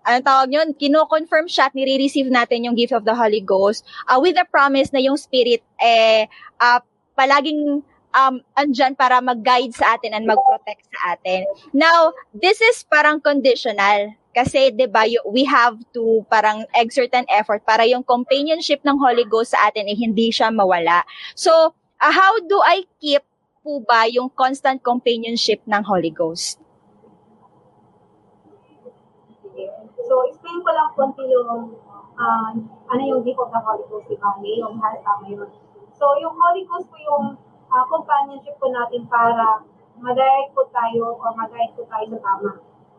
anong 0.09 0.27
tawag 0.27 0.49
yun? 0.53 0.69
Kino-confirm 0.77 1.49
siya 1.49 1.69
at 1.69 1.77
nire-receive 1.77 2.29
natin 2.29 2.65
yung 2.65 2.77
gift 2.77 2.97
of 2.97 3.05
the 3.05 3.17
Holy 3.17 3.45
Ghost 3.45 3.85
uh, 4.09 4.17
with 4.17 4.37
the 4.37 4.47
promise 4.49 4.93
na 4.93 5.01
yung 5.01 5.21
Spirit 5.21 5.61
eh, 5.81 6.29
uh, 6.61 6.81
palaging 7.17 7.85
um, 8.13 8.41
andyan 8.57 8.95
para 8.95 9.19
mag-guide 9.19 9.73
sa 9.73 9.97
atin 9.97 10.15
and 10.15 10.29
mag-protect 10.29 10.87
sa 10.93 11.17
atin. 11.17 11.49
Now, 11.73 12.13
this 12.33 12.61
is 12.61 12.85
parang 12.87 13.21
conditional. 13.21 14.15
Kasi, 14.33 14.73
di 14.73 14.89
ba, 14.89 15.05
we 15.29 15.45
have 15.45 15.77
to 15.93 16.25
parang 16.33 16.65
exert 16.73 17.13
an 17.13 17.29
effort 17.29 17.61
para 17.69 17.85
yung 17.85 18.01
companionship 18.01 18.81
ng 18.81 18.97
Holy 18.97 19.29
Ghost 19.29 19.53
sa 19.53 19.69
atin 19.69 19.85
eh, 19.85 19.97
hindi 19.97 20.33
siya 20.33 20.49
mawala. 20.49 21.05
So, 21.37 21.77
uh, 22.01 22.13
how 22.13 22.41
do 22.41 22.57
I 22.65 22.89
keep 22.97 23.21
po 23.63 23.85
ba 23.85 24.09
yung 24.09 24.33
constant 24.33 24.81
companionship 24.81 25.61
ng 25.69 25.85
Holy 25.85 26.09
Ghost? 26.09 26.59
So, 30.03 30.15
explain 30.29 30.59
ko 30.65 30.71
lang 30.73 30.89
konti 30.97 31.25
yung 31.29 31.77
uh, 32.17 32.53
ano 32.89 33.03
yung 33.05 33.21
gift 33.21 33.39
of 33.39 33.53
the 33.53 33.61
Holy 33.61 33.85
Ghost, 33.87 34.09
di 34.09 34.17
ba? 34.17 34.33
Yung 34.41 34.81
has 34.81 34.97
tama 35.05 35.29
yun. 35.29 35.49
So, 35.93 36.05
yung 36.19 36.35
Holy 36.35 36.65
Ghost 36.67 36.89
po 36.89 36.97
yung 36.99 37.37
uh, 37.73 37.85
companionship 37.89 38.55
po 38.61 38.69
natin 38.69 39.09
para 39.09 39.65
mag-direct 39.97 40.53
po 40.53 40.69
tayo 40.69 41.17
or 41.17 41.33
mag-guide 41.33 41.73
po 41.73 41.89
tayo 41.89 42.05
sa 42.13 42.21
tama. 42.21 42.53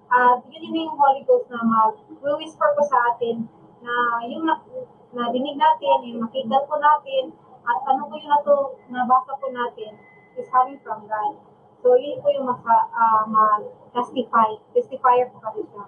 At 0.09 0.41
yun 0.49 0.73
yun 0.73 0.89
yung 0.89 0.97
Holy 0.97 1.21
Ghost 1.25 1.49
na 1.53 1.61
mag-whisper 1.61 2.69
po 2.73 2.81
sa 2.85 3.13
atin 3.13 3.45
na 3.85 3.93
yung 4.25 4.49
na, 4.49 4.57
na 5.13 5.29
dinig 5.29 5.57
natin, 5.57 6.09
yung 6.09 6.25
makita 6.25 6.65
po 6.65 6.81
natin, 6.81 7.33
at 7.63 7.79
ano 7.87 8.09
po 8.09 8.13
yung 8.17 8.31
nato, 8.33 8.55
nabasa 8.91 9.37
po 9.37 9.47
natin 9.53 9.95
is 10.33 10.49
coming 10.49 10.81
from 10.81 11.05
God. 11.05 11.37
So, 11.83 11.99
yun 11.99 12.19
po 12.23 12.31
yung 12.31 12.47
maka, 12.47 12.89
uh, 12.89 13.23
mag-testify, 13.27 14.55
testifier 14.71 15.29
po 15.31 15.43
kasi 15.43 15.67
siya. 15.67 15.85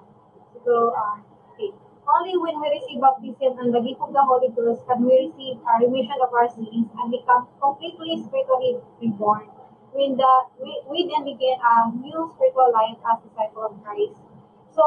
So, 0.61 0.91
uh, 0.91 1.17
okay. 1.55 1.71
Only 2.05 2.37
when 2.37 2.61
we 2.61 2.69
receive 2.69 3.01
baptism 3.01 3.57
and 3.57 3.73
the 3.73 3.81
gift 3.81 4.01
of 4.01 4.13
the 4.13 4.21
Holy 4.21 4.49
Ghost 4.53 4.85
can 4.85 5.01
we 5.05 5.29
receive 5.29 5.57
a 5.65 5.73
remission 5.81 6.17
of 6.21 6.29
our 6.33 6.49
sins 6.49 6.85
and 6.85 7.07
become 7.09 7.49
completely 7.57 8.21
spiritually 8.21 8.77
reborn. 9.01 9.49
When 9.91 10.17
the 10.17 10.31
we, 10.61 10.71
we 10.91 11.07
then 11.09 11.23
begin 11.25 11.57
a 11.57 11.89
new 11.89 12.29
spiritual 12.35 12.69
life 12.73 12.99
as 13.09 13.23
disciple 13.25 13.71
of 13.71 13.73
Christ. 13.81 14.19
So, 14.75 14.83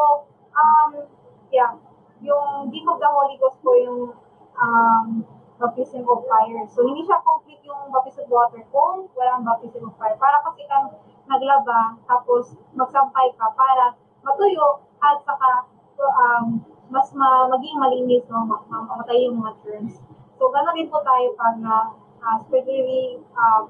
um, 0.52 1.08
yeah, 1.50 1.74
yung 2.22 2.70
gift 2.70 2.86
of 2.86 3.00
the 3.00 3.10
Holy 3.10 3.40
Ghost 3.40 3.58
po 3.64 3.72
yung 3.74 4.12
um, 4.60 5.24
baptism 5.58 6.06
of 6.06 6.22
fire. 6.28 6.62
So, 6.70 6.86
hindi 6.86 7.02
siya 7.08 7.24
complete 7.24 7.64
yung 7.66 7.88
baptism 7.90 8.28
of 8.28 8.36
water 8.36 8.62
kung 8.70 9.08
walang 9.16 9.42
baptism 9.48 9.90
of 9.90 9.96
fire. 9.96 10.14
Para 10.20 10.44
kasi 10.44 10.68
kang 10.68 10.92
naglaba, 11.24 11.98
tapos 12.06 12.54
magsampay 12.76 13.32
ka 13.34 13.48
para 13.56 13.96
matuyo 14.22 14.84
at 15.00 15.18
saka 15.24 15.66
so, 15.96 16.04
um, 16.04 16.62
mas 16.88 17.12
ma 17.12 17.48
maging 17.52 17.76
malinis, 17.76 18.24
no? 18.32 18.44
Ma- 18.48 18.64
ma- 18.68 18.86
mamatay 18.88 19.28
yung 19.28 19.40
mga 19.40 19.52
germs. 19.64 20.00
So, 20.40 20.48
gano'n 20.48 20.76
din 20.76 20.88
po 20.88 21.04
tayo 21.04 21.34
pag 21.36 21.60
na 21.60 21.92
uh, 22.24 22.36
spiritually, 22.40 23.20
uh, 23.36 23.68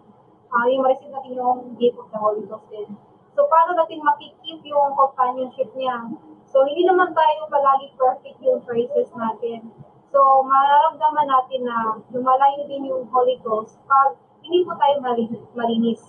uh, 0.54 0.64
yung 0.70 0.86
ma-receive 0.86 1.10
natin 1.10 1.34
yung 1.34 1.74
gift 1.76 1.98
of 1.98 2.08
the 2.14 2.18
Holy 2.18 2.44
Ghost 2.46 2.68
din. 2.70 2.88
So, 3.34 3.46
paano 3.50 3.74
natin 3.74 4.02
makikip 4.02 4.60
yung 4.66 4.94
companionship 4.94 5.70
niya? 5.74 6.10
So, 6.48 6.64
hindi 6.64 6.86
naman 6.86 7.12
tayo 7.12 7.46
palagi 7.50 7.92
perfect 7.94 8.38
yung 8.42 8.62
choices 8.64 9.10
natin. 9.14 9.68
So, 10.08 10.40
mararamdaman 10.42 11.28
natin 11.28 11.68
na 11.68 12.00
lumalayo 12.08 12.64
din 12.64 12.88
yung 12.88 13.04
Holy 13.12 13.36
Ghost 13.44 13.76
pag 13.84 14.16
hindi 14.40 14.64
po 14.64 14.72
tayo 14.80 14.96
mali- 15.04 15.44
malinis. 15.52 16.00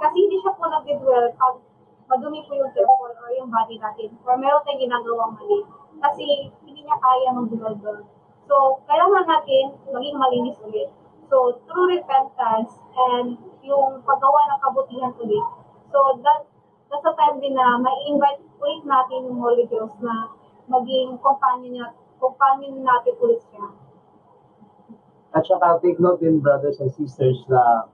Kasi 0.00 0.16
hindi 0.16 0.40
siya 0.40 0.56
po 0.56 0.64
nag-dwell 0.64 1.28
pag 1.36 1.60
madumi 2.08 2.40
po 2.48 2.56
yung 2.56 2.72
temple 2.72 3.12
or 3.12 3.30
yung 3.36 3.52
body 3.52 3.76
natin 3.76 4.16
or 4.24 4.36
meron 4.40 4.64
tayong 4.64 4.84
ginagawang 4.84 5.32
mali. 5.36 5.60
Kasi 6.02 6.50
hindi 6.66 6.82
niya 6.82 6.98
kaya 6.98 7.30
doon. 7.38 8.02
So, 8.50 8.82
kailangan 8.90 9.24
natin 9.24 9.78
maging 9.88 10.16
malinis 10.18 10.58
ulit. 10.66 10.90
So, 11.30 11.62
through 11.64 11.96
repentance 11.96 12.74
and 12.92 13.38
yung 13.62 14.02
paggawa 14.04 14.40
ng 14.50 14.60
kabutihan 14.60 15.14
ulit. 15.16 15.46
So, 15.94 16.18
that, 16.20 16.44
that's 16.90 17.06
the 17.06 17.14
time 17.14 17.38
din 17.38 17.54
na 17.54 17.78
mai-invite 17.78 18.42
ulit 18.58 18.82
natin 18.84 19.30
yung 19.30 19.38
Holy 19.40 19.64
Ghost 19.70 19.96
na 20.02 20.28
maging 20.68 21.16
companion, 21.22 21.70
niya, 21.70 21.86
companion 22.18 22.82
natin 22.82 23.14
ulit 23.22 23.40
siya. 23.48 23.66
At 25.32 25.48
saka 25.48 25.80
take 25.80 25.96
note 25.96 26.20
din 26.20 26.44
brothers 26.44 26.76
and 26.84 26.92
sisters 26.92 27.40
na 27.48 27.88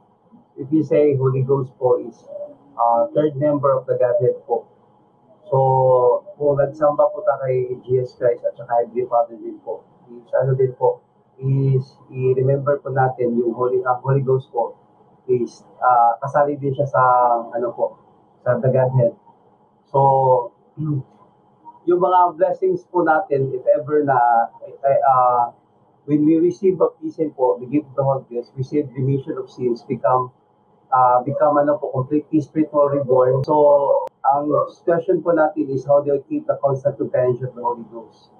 if 0.58 0.66
you 0.74 0.82
say 0.82 1.14
Holy 1.14 1.46
Ghost 1.46 1.70
po 1.78 2.02
is 2.02 2.26
uh, 2.74 3.06
third 3.14 3.38
member 3.38 3.70
of 3.70 3.86
the 3.86 3.94
Godhead 3.94 4.42
po. 4.42 4.66
So, 5.46 6.26
kung 6.38 6.54
nagsamba 6.54 7.10
po 7.10 7.26
tayo 7.26 7.42
kay 7.42 7.74
Jesus 7.82 8.14
Christ 8.14 8.46
at 8.46 8.54
saka 8.54 8.86
Heavenly 8.86 9.10
Father 9.10 9.34
din 9.34 9.58
po, 9.66 9.82
is 10.06 10.30
ano 10.38 10.54
din 10.54 10.70
po, 10.78 11.02
is 11.42 11.98
i-remember 12.14 12.78
po 12.78 12.94
natin 12.94 13.34
yung 13.34 13.52
Holy, 13.58 13.82
ang 13.82 13.98
Holy 14.06 14.22
Ghost 14.22 14.46
po 14.54 14.78
is 15.26 15.66
uh, 15.82 16.16
kasali 16.22 16.56
din 16.56 16.72
siya 16.72 16.88
sa 16.88 17.02
ano 17.52 17.74
po, 17.74 17.98
sa 18.46 18.56
the 18.62 18.70
Godhead. 18.70 19.18
So, 19.90 20.00
yung 21.88 22.00
mga 22.00 22.38
blessings 22.38 22.86
po 22.86 23.02
natin, 23.02 23.50
if 23.50 23.66
ever 23.74 24.06
na 24.06 24.16
uh, 24.54 25.52
when 26.06 26.22
we 26.22 26.38
receive 26.38 26.78
baptism 26.78 27.34
po, 27.34 27.58
the 27.58 27.66
gift 27.66 27.90
of 27.92 27.94
the 27.98 28.04
Holy 28.06 28.24
Ghost, 28.30 28.54
receive 28.54 28.88
remission 28.94 29.36
of 29.36 29.50
sins, 29.50 29.82
become 29.84 30.30
uh, 30.92 31.22
become 31.24 31.58
ano 31.58 31.76
po, 31.76 31.92
completely 31.92 32.40
spiritual 32.40 32.88
reborn. 32.88 33.44
So, 33.44 33.54
ang 34.24 34.48
question 34.84 35.24
po 35.24 35.32
natin 35.32 35.72
is 35.72 35.84
how 35.88 36.04
do 36.04 36.12
I 36.12 36.20
keep 36.28 36.44
the 36.44 36.56
constant 36.60 36.96
companionship 37.00 37.52
of 37.52 37.56
the 37.56 37.64
Holy 37.64 37.86
Ghost? 37.88 38.32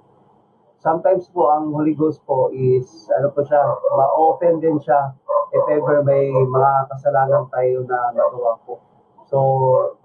Sometimes 0.79 1.27
po, 1.33 1.51
ang 1.51 1.75
Holy 1.75 1.91
Ghost 1.91 2.23
po 2.23 2.53
is, 2.55 2.87
ano 3.19 3.33
po 3.35 3.43
siya, 3.43 3.59
ma-open 3.93 4.63
din 4.63 4.79
siya 4.79 5.11
if 5.51 5.65
ever 5.65 6.05
may 6.05 6.29
mga 6.29 6.71
kasalanan 6.93 7.49
tayo 7.51 7.83
na 7.89 8.13
nagawa 8.15 8.55
po. 8.63 8.79
So, 9.29 9.37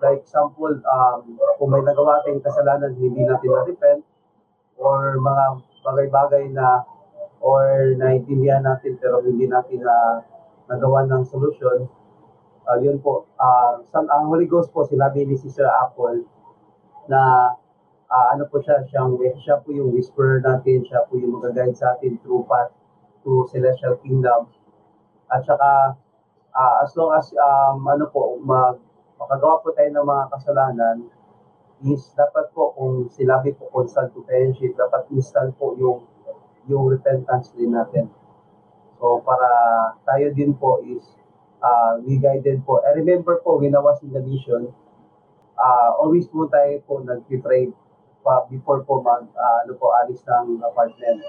like 0.02 0.24
example, 0.24 0.72
um, 0.84 1.38
kung 1.56 1.70
may 1.72 1.80
nagawa 1.80 2.24
tayong 2.26 2.42
kasalanan, 2.44 2.96
hindi 2.98 3.24
natin 3.24 3.50
na-repent, 3.54 4.02
or 4.76 5.16
mga 5.22 5.44
bagay-bagay 5.84 6.44
na 6.50 6.82
or 7.44 7.92
naintindihan 8.00 8.64
natin 8.64 8.96
pero 8.96 9.20
hindi 9.20 9.44
natin 9.44 9.84
na 9.84 10.24
nagawa 10.66 11.04
ng 11.04 11.22
solusyon, 11.28 11.86
uh, 12.68 12.78
yun 12.80 12.98
po. 13.00 13.28
Uh, 13.36 13.80
sa, 13.88 14.00
ang 14.04 14.28
Holy 14.32 14.48
Ghost 14.48 14.72
po, 14.72 14.84
sinabi 14.88 15.24
ni 15.24 15.36
Sister 15.36 15.68
Apple 15.68 16.24
na 17.08 17.52
uh, 18.08 18.26
ano 18.32 18.48
po 18.48 18.60
siya, 18.60 18.84
siyang, 18.88 19.16
siya 19.40 19.60
po 19.60 19.72
yung 19.72 19.92
whisperer 19.92 20.40
natin, 20.40 20.84
siya 20.84 21.04
po 21.08 21.16
yung 21.20 21.40
mag-guide 21.40 21.76
sa 21.76 21.96
atin 21.96 22.16
through 22.24 22.44
path 22.48 22.72
to 23.24 23.48
celestial 23.52 23.96
kingdom. 24.00 24.48
At 25.32 25.44
saka, 25.44 25.96
uh, 26.52 26.74
as 26.84 26.92
long 26.96 27.12
as, 27.16 27.32
um, 27.36 27.84
ano 27.84 28.08
po, 28.08 28.36
mag, 28.40 28.80
makagawa 29.16 29.60
po 29.64 29.72
tayo 29.72 29.88
ng 29.92 30.06
mga 30.06 30.24
kasalanan, 30.32 30.96
is 31.84 32.08
dapat 32.16 32.48
po 32.56 32.72
kung 32.78 33.10
sinabi 33.12 33.52
po 33.52 33.68
constant 33.68 34.08
companionship, 34.16 34.72
dapat 34.78 35.04
instant 35.12 35.52
po 35.60 35.76
yung 35.76 36.06
yung 36.64 36.88
repentance 36.88 37.52
din 37.52 37.76
natin. 37.76 38.08
So 38.96 39.20
para 39.20 39.48
tayo 40.08 40.32
din 40.32 40.56
po 40.56 40.80
is 40.80 41.04
uh, 41.64 41.96
we 42.04 42.20
guided 42.20 42.60
po. 42.68 42.84
I 42.84 42.92
remember 42.92 43.40
po 43.40 43.56
when 43.56 43.72
I 43.72 43.80
was 43.80 43.96
in 44.04 44.12
the 44.12 44.20
mission, 44.20 44.68
uh, 45.56 45.90
always 45.96 46.28
po 46.28 46.44
tayo 46.52 46.84
po 46.84 47.00
nag-pray 47.00 47.72
pa 48.24 48.44
before 48.48 48.84
po 48.84 49.00
mag 49.00 49.24
uh, 49.32 49.58
ano 49.64 49.72
po 49.80 49.92
alis 50.04 50.20
ng 50.28 50.60
apartment. 50.60 51.24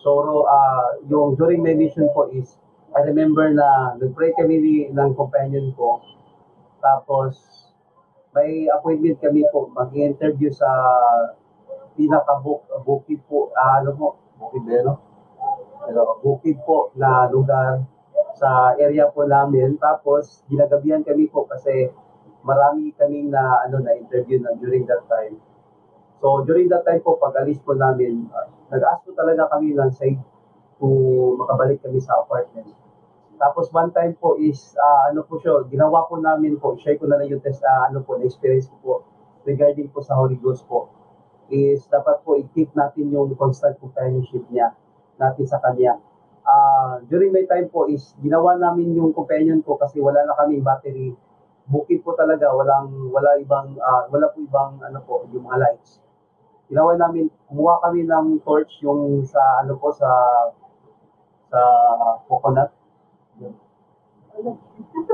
So 0.00 0.44
uh, 0.48 1.04
yung 1.12 1.36
during 1.36 1.60
my 1.60 1.76
mission 1.76 2.08
po 2.16 2.32
is 2.32 2.56
I 2.96 3.04
remember 3.06 3.46
na 3.52 3.94
nag-pray 4.00 4.34
kami 4.34 4.56
ni, 4.58 4.74
ng 4.90 5.10
companion 5.14 5.70
ko. 5.76 6.02
Tapos 6.80 7.38
may 8.32 8.66
appointment 8.72 9.20
kami 9.20 9.44
po 9.52 9.68
mag-interview 9.70 10.50
sa 10.50 10.68
pinaka-book 11.94 12.64
bukid 12.82 13.20
po, 13.28 13.52
uh, 13.52 13.84
ano 13.84 13.92
po, 13.94 14.08
bukid 14.40 14.64
yun, 14.64 14.88
no? 14.88 14.94
Pero 15.84 16.18
bukid 16.24 16.56
po 16.64 16.94
na 16.96 17.28
lugar 17.28 17.84
sa 18.40 18.72
area 18.80 19.04
po 19.12 19.28
namin. 19.28 19.76
Tapos 19.76 20.40
ginagabihan 20.48 21.04
kami 21.04 21.28
po 21.28 21.44
kasi 21.44 21.92
marami 22.40 22.96
kaming 22.96 23.28
na 23.28 23.60
ano 23.68 23.84
na 23.84 23.92
interview 24.00 24.40
na 24.40 24.56
during 24.56 24.88
that 24.88 25.04
time. 25.12 25.36
So 26.24 26.44
during 26.48 26.72
that 26.72 26.88
time 26.88 27.04
po 27.04 27.20
pag 27.20 27.36
alis 27.36 27.60
po 27.60 27.76
namin, 27.76 28.32
uh, 28.32 28.48
nag-ask 28.72 29.04
po 29.04 29.12
talaga 29.12 29.52
kami 29.52 29.76
ng 29.76 29.92
side 29.92 30.20
kung 30.80 31.36
makabalik 31.36 31.84
kami 31.84 32.00
sa 32.00 32.16
apartment. 32.24 32.72
Tapos 33.36 33.68
one 33.72 33.92
time 33.92 34.16
po 34.16 34.36
is 34.40 34.72
uh, 34.76 35.12
ano 35.12 35.24
po 35.24 35.40
siya, 35.40 35.64
ginawa 35.68 36.08
po 36.08 36.16
namin 36.16 36.56
po, 36.56 36.76
share 36.80 36.96
ko 36.96 37.08
na 37.08 37.20
lang 37.20 37.28
yung 37.28 37.44
test 37.44 37.60
uh, 37.60 37.88
ano 37.88 38.00
po, 38.04 38.16
na 38.16 38.24
experience 38.24 38.68
ko 38.68 38.76
po 38.80 38.94
regarding 39.48 39.88
po 39.88 40.04
sa 40.04 40.16
Holy 40.16 40.36
Ghost 40.36 40.64
po 40.68 40.92
is 41.50 41.82
dapat 41.90 42.22
po 42.22 42.38
i-keep 42.38 42.70
natin 42.78 43.10
yung 43.10 43.32
constant 43.34 43.74
companionship 43.80 44.44
niya 44.52 44.76
natin 45.18 45.44
sa 45.48 45.58
kanya. 45.60 45.98
Uh, 46.40 47.04
during 47.06 47.30
my 47.30 47.44
time 47.44 47.68
po 47.68 47.86
is 47.86 48.16
ginawa 48.24 48.56
namin 48.56 48.96
yung 48.96 49.12
companion 49.12 49.60
ko 49.60 49.76
kasi 49.76 50.00
wala 50.00 50.24
na 50.24 50.34
kaming 50.40 50.64
battery. 50.64 51.12
Bukid 51.70 52.02
po 52.02 52.16
talaga, 52.18 52.50
walang 52.50 53.12
wala 53.14 53.38
ibang 53.38 53.78
uh, 53.78 54.08
wala 54.10 54.26
po 54.32 54.42
ibang 54.42 54.80
ano 54.82 54.98
po 55.04 55.28
yung 55.30 55.46
mga 55.46 55.58
lights. 55.60 56.02
Ginawa 56.66 56.98
namin, 56.98 57.30
kumuha 57.46 57.82
kami 57.82 58.06
ng 58.06 58.42
torch 58.46 58.82
yung 58.82 59.22
sa 59.26 59.62
ano 59.62 59.78
po 59.78 59.94
sa 59.94 60.10
sa 61.50 61.60
coconut. 62.26 62.70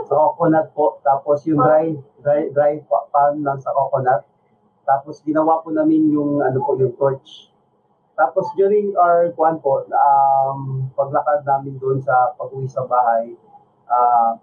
Sa 0.07 0.15
coconut 0.15 0.67
po, 0.73 1.01
tapos 1.03 1.45
yung 1.49 1.61
dry 1.61 1.97
dry 2.23 2.49
dry 2.55 2.73
pan 2.87 3.43
lang 3.43 3.59
sa 3.61 3.75
coconut. 3.75 4.25
Tapos 4.87 5.21
ginawa 5.27 5.61
po 5.61 5.75
namin 5.75 6.09
yung 6.15 6.41
ano 6.41 6.63
po 6.63 6.79
yung 6.79 6.95
torch. 6.95 7.51
Tapos 8.17 8.49
during 8.57 8.97
our 8.97 9.29
kwan 9.37 9.61
po, 9.61 9.85
um, 9.93 10.89
paglakad 10.97 11.45
namin 11.45 11.77
doon 11.77 12.01
sa 12.01 12.33
pag-uwi 12.41 12.65
sa 12.65 12.89
bahay, 12.89 13.37
uh, 13.93 14.41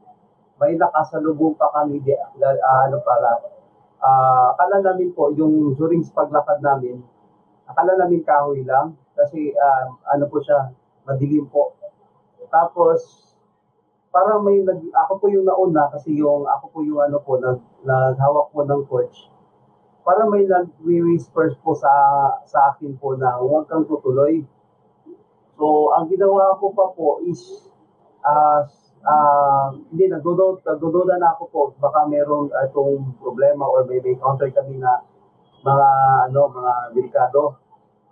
may 0.61 0.77
nakasalubong 0.77 1.57
pa 1.57 1.73
kami, 1.73 1.97
di, 2.05 2.13
uh, 2.13 2.81
ano 2.85 3.01
pala, 3.01 3.41
uh, 3.97 4.53
akala 4.53 4.77
namin 4.85 5.09
po, 5.17 5.33
yung 5.33 5.73
during 5.73 6.05
paglakad 6.13 6.61
namin, 6.61 7.01
akala 7.65 7.97
namin 7.97 8.21
kahoy 8.21 8.61
lang, 8.61 8.93
kasi 9.17 9.57
uh, 9.57 9.89
ano 10.05 10.29
po 10.29 10.37
siya, 10.37 10.69
madilim 11.09 11.49
po. 11.49 11.73
Tapos, 12.53 13.01
parang 14.13 14.45
may, 14.45 14.61
nag, 14.61 14.85
ako 14.93 15.17
po 15.17 15.25
yung 15.33 15.49
nauna, 15.49 15.89
kasi 15.89 16.13
yung, 16.13 16.45
ako 16.45 16.69
po 16.69 16.79
yung 16.85 17.01
ano 17.01 17.17
po, 17.25 17.41
nag, 17.41 17.57
naghawak 17.81 18.53
po 18.53 18.61
ng 18.61 18.85
torch 18.85 19.32
para 20.03 20.27
may 20.27 20.43
nag-whispers 20.43 21.55
po 21.63 21.71
sa 21.79 21.91
sa 22.43 22.75
akin 22.75 22.99
po 22.99 23.15
na 23.15 23.39
huwag 23.39 23.71
kang 23.71 23.87
tutuloy. 23.87 24.43
So, 25.55 25.95
ang 25.95 26.11
ginawa 26.11 26.59
ko 26.59 26.75
pa 26.75 26.91
po 26.91 27.23
is 27.23 27.39
uh, 28.19 28.67
uh, 29.07 29.71
hindi, 29.91 30.11
nagdududa, 30.11 30.59
nagdududa 30.75 31.15
na 31.15 31.31
ako 31.35 31.43
po. 31.47 31.61
Baka 31.79 32.03
meron 32.11 32.51
itong 32.67 33.15
problema 33.23 33.63
or 33.63 33.87
may 33.87 34.03
may 34.03 34.19
counter 34.19 34.51
kami 34.51 34.75
na 34.75 35.03
mga 35.63 35.89
ano 36.29 36.41
mga 36.51 36.73
delikado. 36.91 37.63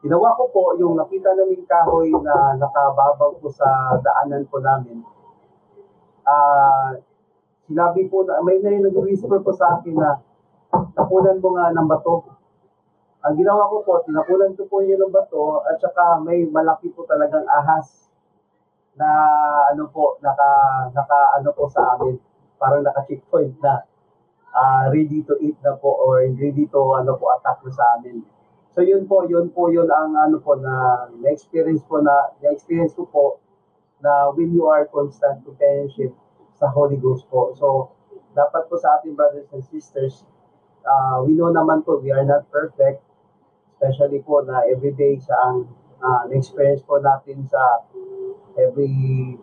ginawa 0.02 0.34
ko 0.34 0.50
po 0.50 0.74
yung 0.82 0.98
nakita 0.98 1.30
namin 1.38 1.62
kahoy 1.70 2.10
na 2.10 2.58
nakababag 2.58 3.38
po 3.38 3.54
sa 3.54 4.00
daanan 4.02 4.50
po 4.50 4.58
namin. 4.58 5.06
Ah, 6.26 6.98
sinabi 7.70 8.10
po 8.10 8.26
na 8.26 8.42
may 8.42 8.58
may 8.64 8.82
nag-whisper 8.82 9.44
po 9.46 9.54
sa 9.54 9.78
akin 9.78 9.94
na 9.94 10.18
tapunan 10.72 11.38
mo 11.44 11.50
nga 11.60 11.72
ng 11.76 11.88
bato. 11.88 12.24
Ang 13.22 13.38
ginawa 13.38 13.70
ko 13.70 13.86
po, 13.86 14.02
tinapunan 14.02 14.58
ko 14.58 14.66
po 14.66 14.82
yun 14.82 14.98
ng 14.98 15.14
bato 15.14 15.62
at 15.68 15.78
saka 15.78 16.18
may 16.24 16.48
malaki 16.50 16.90
po 16.96 17.06
talagang 17.06 17.46
ahas 17.46 18.10
na 18.98 19.08
ano 19.72 19.88
po, 19.94 20.18
naka, 20.20 20.50
naka 20.92 21.20
ano 21.38 21.54
po 21.54 21.70
sa 21.70 21.96
amin, 21.96 22.18
parang 22.58 22.82
naka-checkpoint 22.82 23.62
na 23.62 23.86
ah, 24.52 24.90
ready 24.92 25.24
to 25.24 25.38
eat 25.40 25.56
na 25.64 25.78
po 25.78 25.96
or 25.96 26.26
ready 26.26 26.68
to 26.68 26.82
ano 26.98 27.16
po 27.16 27.32
attack 27.36 27.64
na 27.64 27.72
sa 27.72 27.86
amin. 28.00 28.26
So 28.72 28.80
yun 28.80 29.04
po, 29.04 29.28
yun 29.28 29.52
po 29.52 29.68
yun 29.68 29.92
ang 29.92 30.16
ano 30.16 30.40
po 30.40 30.56
na 30.56 31.06
na-experience 31.20 31.84
po 31.88 32.00
na 32.00 32.32
na-experience 32.40 32.96
ko 32.96 33.04
po 33.08 33.26
na 34.00 34.32
when 34.32 34.56
you 34.56 34.66
are 34.66 34.88
constant 34.88 35.44
companionship 35.44 36.16
sa 36.56 36.72
Holy 36.72 36.96
Ghost 36.96 37.28
po. 37.28 37.52
So 37.60 37.92
dapat 38.32 38.72
po 38.72 38.80
sa 38.80 39.00
ating 39.00 39.16
brothers 39.20 39.48
and 39.52 39.64
sisters, 39.68 40.24
uh, 40.86 41.22
we 41.26 41.34
know 41.34 41.52
naman 41.54 41.86
po 41.86 42.00
we 42.00 42.12
are 42.12 42.26
not 42.26 42.48
perfect, 42.50 43.02
especially 43.78 44.22
po 44.22 44.42
na 44.46 44.66
everyday 44.70 45.18
sa 45.22 45.34
ang 45.50 45.70
uh, 46.02 46.22
na-experience 46.30 46.82
po 46.86 46.98
natin 47.02 47.46
sa 47.46 47.86
every 48.58 49.38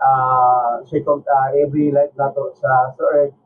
uh, 0.00 0.84
circum, 0.86 1.24
uh, 1.24 1.48
every 1.56 1.90
life 1.90 2.12
na 2.16 2.30
to 2.32 2.52
sa, 2.56 2.92
sa 2.94 3.02
earth 3.12 3.36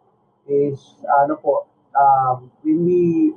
is 0.49 0.81
ano 1.23 1.37
po 1.37 1.69
um, 1.93 2.49
when 2.65 2.85
we 2.85 3.33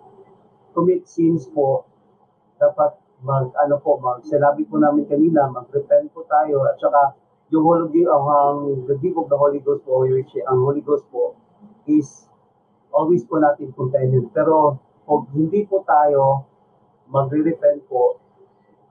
commit 0.72 1.04
sins 1.04 1.48
po 1.52 1.84
dapat 2.58 2.96
mag 3.22 3.54
ano 3.62 3.78
po 3.78 4.02
mag 4.02 4.24
sinabi 4.26 4.66
po 4.66 4.82
namin 4.82 5.06
kanina 5.06 5.46
mag-repent 5.52 6.10
po 6.16 6.26
tayo. 6.26 6.66
At 6.66 6.82
saka 6.82 7.14
yung 7.52 7.68
Holy 7.68 8.08
ang, 8.08 8.26
ang 8.32 8.60
the 8.88 8.96
gift 8.98 9.20
of 9.20 9.28
the 9.28 9.38
Holy 9.38 9.60
Ghost 9.60 9.84
po 9.84 10.08
which 10.08 10.34
ang 10.48 10.64
Holy 10.64 10.82
Ghost 10.82 11.06
po 11.12 11.36
is 11.86 12.31
always 12.92 13.24
po 13.26 13.40
natin 13.40 13.72
companion 13.74 14.28
pero 14.32 14.80
kung 15.08 15.28
hindi 15.36 15.66
po 15.68 15.84
tayo 15.84 16.46
magre-repent 17.12 17.88
po 17.88 18.20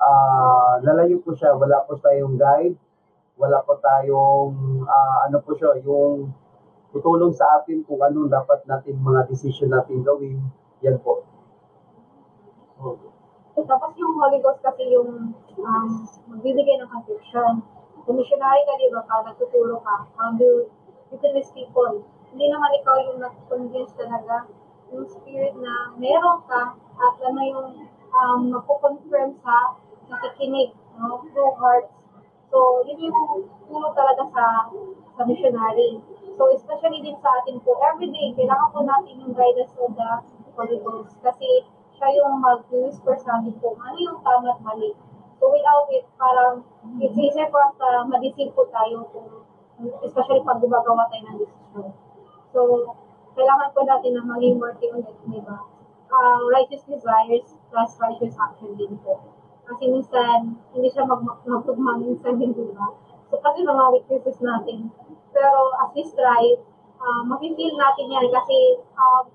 ah 0.01 0.81
lalayo 0.81 1.21
po 1.21 1.37
siya 1.37 1.57
wala 1.57 1.85
po 1.85 1.97
tayong 2.01 2.37
guide 2.37 2.77
wala 3.41 3.65
po 3.65 3.81
tayong 3.81 4.85
ah, 4.85 5.25
ano 5.25 5.41
po 5.41 5.57
siya 5.57 5.81
yung 5.81 6.29
tutulong 6.91 7.31
sa 7.35 7.47
atin 7.61 7.87
kung 7.87 8.03
ano 8.03 8.27
dapat 8.27 8.67
natin 8.67 8.99
mga 8.99 9.31
decision 9.31 9.71
natin 9.71 10.03
gawin. 10.03 10.43
Yan 10.83 10.99
po. 11.01 11.23
So, 12.81 12.99
Tapos 13.61 13.93
yung 14.01 14.15
Holy 14.19 14.41
Ghost 14.43 14.65
kasi 14.65 14.89
yung 14.91 15.37
um, 15.61 15.89
magbibigay 16.33 16.81
ng 16.81 16.91
conviction. 16.91 17.63
Kung 18.09 18.17
missionary 18.17 18.65
ka, 18.65 18.73
di 18.81 18.89
ba, 18.91 19.05
pag 19.05 19.29
nagtutulong 19.29 19.85
ka, 19.85 19.97
how 20.17 20.33
do 20.35 20.67
you 21.13 21.17
convince 21.21 21.53
people? 21.53 22.03
Hindi 22.31 22.47
naman 22.47 22.71
ikaw 22.79 22.97
yung 23.11 23.19
nag-convince 23.19 23.93
talaga 23.99 24.47
yung 24.91 25.07
spirit 25.07 25.55
na 25.59 25.95
meron 25.95 26.43
ka 26.51 26.75
at 26.79 27.15
ano 27.23 27.41
yung 27.47 27.69
um, 28.11 28.41
magpo-confirm 28.51 29.39
sa 29.43 29.79
nakikinig, 30.11 30.75
no? 30.99 31.23
through 31.31 31.55
hearts. 31.59 31.95
So, 32.51 32.83
yun 32.83 32.99
yung 32.99 33.47
tulong 33.71 33.95
talaga 33.95 34.27
sa 34.35 34.45
sa 35.15 35.23
missionary. 35.23 36.03
So, 36.35 36.51
especially 36.51 37.05
din 37.07 37.15
sa 37.23 37.31
atin 37.43 37.63
po, 37.63 37.79
everyday, 37.79 38.35
kailangan 38.35 38.75
po 38.75 38.83
natin 38.83 39.23
yung 39.23 39.35
guidance 39.39 39.71
of 39.79 39.95
the 39.95 40.11
Holy 40.59 40.79
Ghost. 40.83 41.15
Kasi 41.23 41.63
siya 41.95 42.09
yung 42.19 42.43
mag-whisper 42.43 43.15
sa 43.23 43.39
atin 43.39 43.55
kung 43.63 43.79
ano 43.79 43.99
yung 44.01 44.19
tama 44.27 44.51
at 44.51 44.61
mali. 44.67 44.91
So, 45.39 45.55
without 45.55 45.87
it, 45.95 46.05
parang 46.19 46.67
it's 46.99 47.15
easier 47.15 47.47
for 47.55 47.63
us 47.63 47.75
na 47.79 48.03
ma-deceive 48.11 48.51
po 48.51 48.67
tayo 48.75 49.07
kung 49.15 49.47
especially 50.03 50.43
pag 50.43 50.59
gumagawa 50.59 51.07
tayo 51.09 51.23
ng 51.31 51.39
decision. 51.39 52.10
So, 52.51 52.93
kailangan 53.39 53.71
po 53.75 53.87
natin 53.87 54.19
na 54.19 54.23
maging 54.27 54.59
worthy 54.59 54.91
ulit, 54.91 55.15
di 55.31 55.41
ba? 55.43 55.63
Uh, 56.11 56.43
righteous 56.51 56.83
desires 56.91 57.55
plus 57.71 57.91
righteous 58.03 58.35
action 58.35 58.75
din 58.75 58.99
po. 59.07 59.23
Kasi 59.71 59.87
minsan, 59.87 60.59
hindi 60.75 60.91
siya 60.91 61.07
mag 61.07 61.23
magtugma 61.23 61.95
minsan 62.03 62.43
din, 62.43 62.51
di 62.59 62.75
ba? 62.75 62.91
So, 63.31 63.39
kasi 63.39 63.63
mga 63.63 63.85
weaknesses 63.95 64.43
natin. 64.43 64.91
Pero 65.31 65.59
as 65.79 65.95
we 65.95 66.03
strive, 66.03 66.59
uh, 66.99 67.23
mafe-feel 67.23 67.79
natin 67.79 68.11
yan 68.11 68.27
kasi 68.35 68.83
um, 68.99 69.31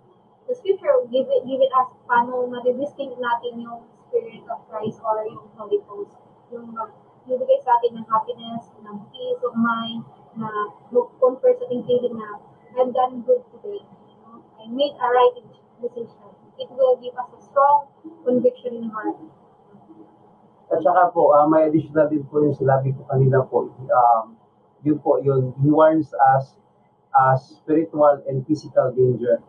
the 0.46 0.54
scripture 0.54 0.92
will 1.00 1.08
give 1.08 1.32
it, 1.32 1.42
give 1.48 1.64
it 1.64 1.72
us 1.72 1.90
paano 2.04 2.44
ma-distinct 2.52 3.16
natin 3.16 3.64
yung 3.64 3.88
spirit 4.06 4.44
of 4.52 4.60
Christ 4.68 5.00
or 5.02 5.24
yung 5.24 5.48
Holy 5.56 5.80
Ghost. 5.88 6.20
Yung 6.52 6.76
magbibigay 6.76 7.64
sa 7.64 7.80
atin 7.80 7.96
ng 7.96 8.08
happiness, 8.12 8.70
ng 8.84 8.98
peace 9.16 9.42
of 9.42 9.56
mind, 9.56 10.04
na 10.36 10.52
mag-confer 10.92 11.56
sa 11.56 11.64
ating 11.66 11.88
feeling 11.88 12.20
na 12.20 12.44
I've 12.76 12.94
done 12.94 13.24
good 13.24 13.44
today. 13.56 13.82
I 14.60 14.68
made 14.68 14.96
a 15.00 15.08
right 15.08 15.36
decision. 15.82 16.32
It 16.60 16.70
will 16.72 17.00
give 17.00 17.16
us 17.16 17.32
a 17.32 17.42
strong 17.42 17.88
conviction 18.24 18.76
in 18.76 18.90
heart. 18.92 19.16
at 20.72 20.82
saka 20.82 21.14
po, 21.14 21.32
ah, 21.32 21.46
may 21.46 21.70
additional 21.70 22.10
din 22.10 22.26
po 22.26 22.42
yung 22.42 22.58
sinabi 22.58 22.90
ko 22.98 23.06
kanina 23.06 23.46
po. 23.46 23.70
Um, 23.70 24.36
yun 24.82 24.98
po, 24.98 25.22
yun, 25.22 25.54
he 25.62 25.70
warns 25.70 26.10
us 26.36 26.58
as 27.14 27.62
spiritual 27.62 28.22
and 28.26 28.42
physical 28.50 28.90
danger. 28.92 29.40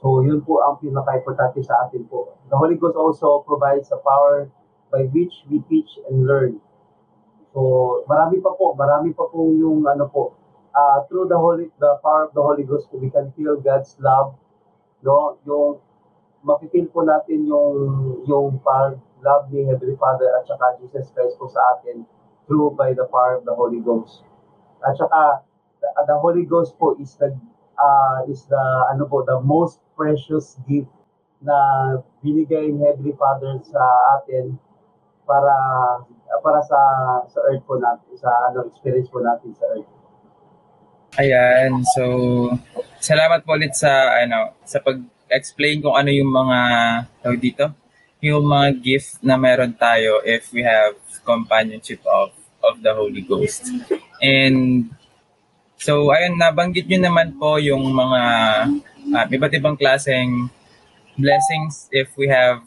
So 0.00 0.24
yun 0.24 0.40
po 0.40 0.64
ang 0.64 0.80
pinaka-importante 0.80 1.60
sa 1.60 1.86
atin 1.86 2.08
po. 2.08 2.32
The 2.48 2.56
Holy 2.56 2.80
Ghost 2.80 2.96
also 2.96 3.44
provides 3.44 3.92
a 3.92 4.00
power 4.00 4.48
by 4.88 5.04
which 5.12 5.44
we 5.46 5.60
teach 5.68 6.00
and 6.08 6.24
learn. 6.24 6.56
So 7.52 8.02
marami 8.08 8.40
pa 8.40 8.56
po, 8.56 8.72
marami 8.72 9.12
pa 9.12 9.28
po 9.28 9.44
yung 9.52 9.84
ano 9.84 10.08
po. 10.08 10.39
Uh, 10.70 11.02
through 11.10 11.26
the 11.26 11.36
Holy, 11.36 11.66
the 11.80 11.98
power 12.02 12.30
of 12.30 12.34
the 12.34 12.42
Holy 12.42 12.62
Ghost, 12.62 12.86
we 12.92 13.10
can 13.10 13.32
feel 13.34 13.58
God's 13.58 13.96
love. 13.98 14.38
No, 15.02 15.38
yung 15.42 15.82
mapipil 16.46 16.88
po 16.88 17.04
natin 17.04 17.44
yung 17.44 17.74
yung 18.24 18.60
pag-love 18.64 19.52
ni 19.52 19.68
Heavenly 19.68 19.96
Father 20.00 20.30
at 20.40 20.48
saka 20.48 20.80
Jesus 20.80 21.12
Christ 21.12 21.36
po 21.36 21.50
sa 21.52 21.76
atin 21.76 22.08
through 22.48 22.72
by 22.78 22.96
the 22.96 23.04
power 23.12 23.36
of 23.36 23.44
the 23.44 23.52
Holy 23.52 23.80
Ghost. 23.84 24.24
At 24.80 24.96
saka 24.96 25.44
the, 25.84 25.88
the 26.06 26.16
Holy 26.16 26.48
Ghost 26.48 26.80
po 26.80 26.96
is 26.96 27.12
the 27.20 27.36
uh, 27.76 28.24
is 28.24 28.48
the 28.48 28.64
ano 28.88 29.04
po 29.04 29.24
the 29.24 29.40
most 29.44 29.84
precious 29.96 30.56
gift 30.64 30.92
na 31.44 31.56
binigay 32.24 32.72
ni 32.72 32.80
Heavenly 32.84 33.16
Father 33.16 33.60
sa 33.64 33.80
atin 34.20 34.56
para 35.28 35.56
para 36.40 36.60
sa 36.64 36.80
sa 37.28 37.38
earth 37.52 37.64
po 37.68 37.76
natin 37.76 38.12
sa 38.16 38.28
ano 38.48 38.64
experience 38.64 39.12
po 39.12 39.20
natin 39.20 39.52
sa 39.52 39.68
earth. 39.76 39.88
Ayan, 41.18 41.82
so 41.90 42.04
salamat 43.02 43.42
po 43.42 43.58
ulit 43.58 43.74
sa 43.74 44.14
ano 44.22 44.54
sa 44.62 44.78
pag-explain 44.78 45.82
kung 45.82 45.98
ano 45.98 46.06
yung 46.06 46.30
mga 46.30 46.58
tawag 47.18 47.40
dito, 47.42 47.66
yung 48.22 48.46
mga 48.46 48.68
gift 48.78 49.18
na 49.18 49.34
meron 49.34 49.74
tayo 49.74 50.22
if 50.22 50.54
we 50.54 50.62
have 50.62 50.94
companionship 51.26 51.98
of 52.06 52.30
of 52.62 52.78
the 52.78 52.94
Holy 52.94 53.26
Ghost. 53.26 53.66
And 54.22 54.86
so 55.82 56.14
ayun 56.14 56.38
nabanggit 56.38 56.86
niyo 56.86 57.02
naman 57.02 57.34
po 57.34 57.58
yung 57.58 57.90
mga 57.90 58.22
uh, 59.10 59.26
iba't 59.26 59.54
ibang 59.58 59.74
klaseng 59.74 60.46
blessings 61.18 61.90
if 61.90 62.14
we 62.14 62.30
have 62.30 62.62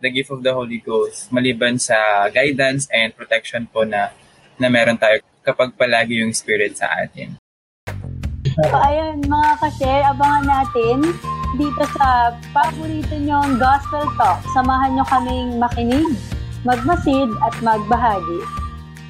the 0.00 0.08
gift 0.08 0.32
of 0.32 0.40
the 0.40 0.52
Holy 0.56 0.80
Ghost 0.80 1.28
maliban 1.28 1.76
sa 1.76 2.24
guidance 2.32 2.88
and 2.88 3.12
protection 3.12 3.68
po 3.68 3.84
na 3.84 4.16
na 4.56 4.72
meron 4.72 4.96
tayo 4.96 5.20
kapag 5.44 5.76
palagi 5.76 6.24
yung 6.24 6.32
spirit 6.32 6.72
sa 6.80 6.88
atin. 7.04 7.36
So, 8.56 8.72
ayun, 8.72 9.20
mga 9.28 9.50
ka-share, 9.60 10.04
abangan 10.16 10.48
natin 10.48 11.04
dito 11.60 11.84
sa 11.92 12.32
paborito 12.56 13.12
nyong 13.12 13.60
Gospel 13.60 14.08
Talk. 14.16 14.40
Samahan 14.56 14.96
nyo 14.96 15.04
kaming 15.04 15.60
makinig, 15.60 16.16
magmasid, 16.64 17.28
at 17.44 17.52
magbahagi. 17.60 18.40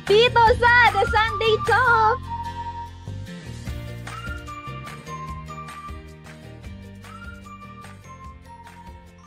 Dito 0.03 0.43
sa 0.59 0.75
The 0.91 1.05
Sunday 1.15 1.55
Talk! 1.63 2.36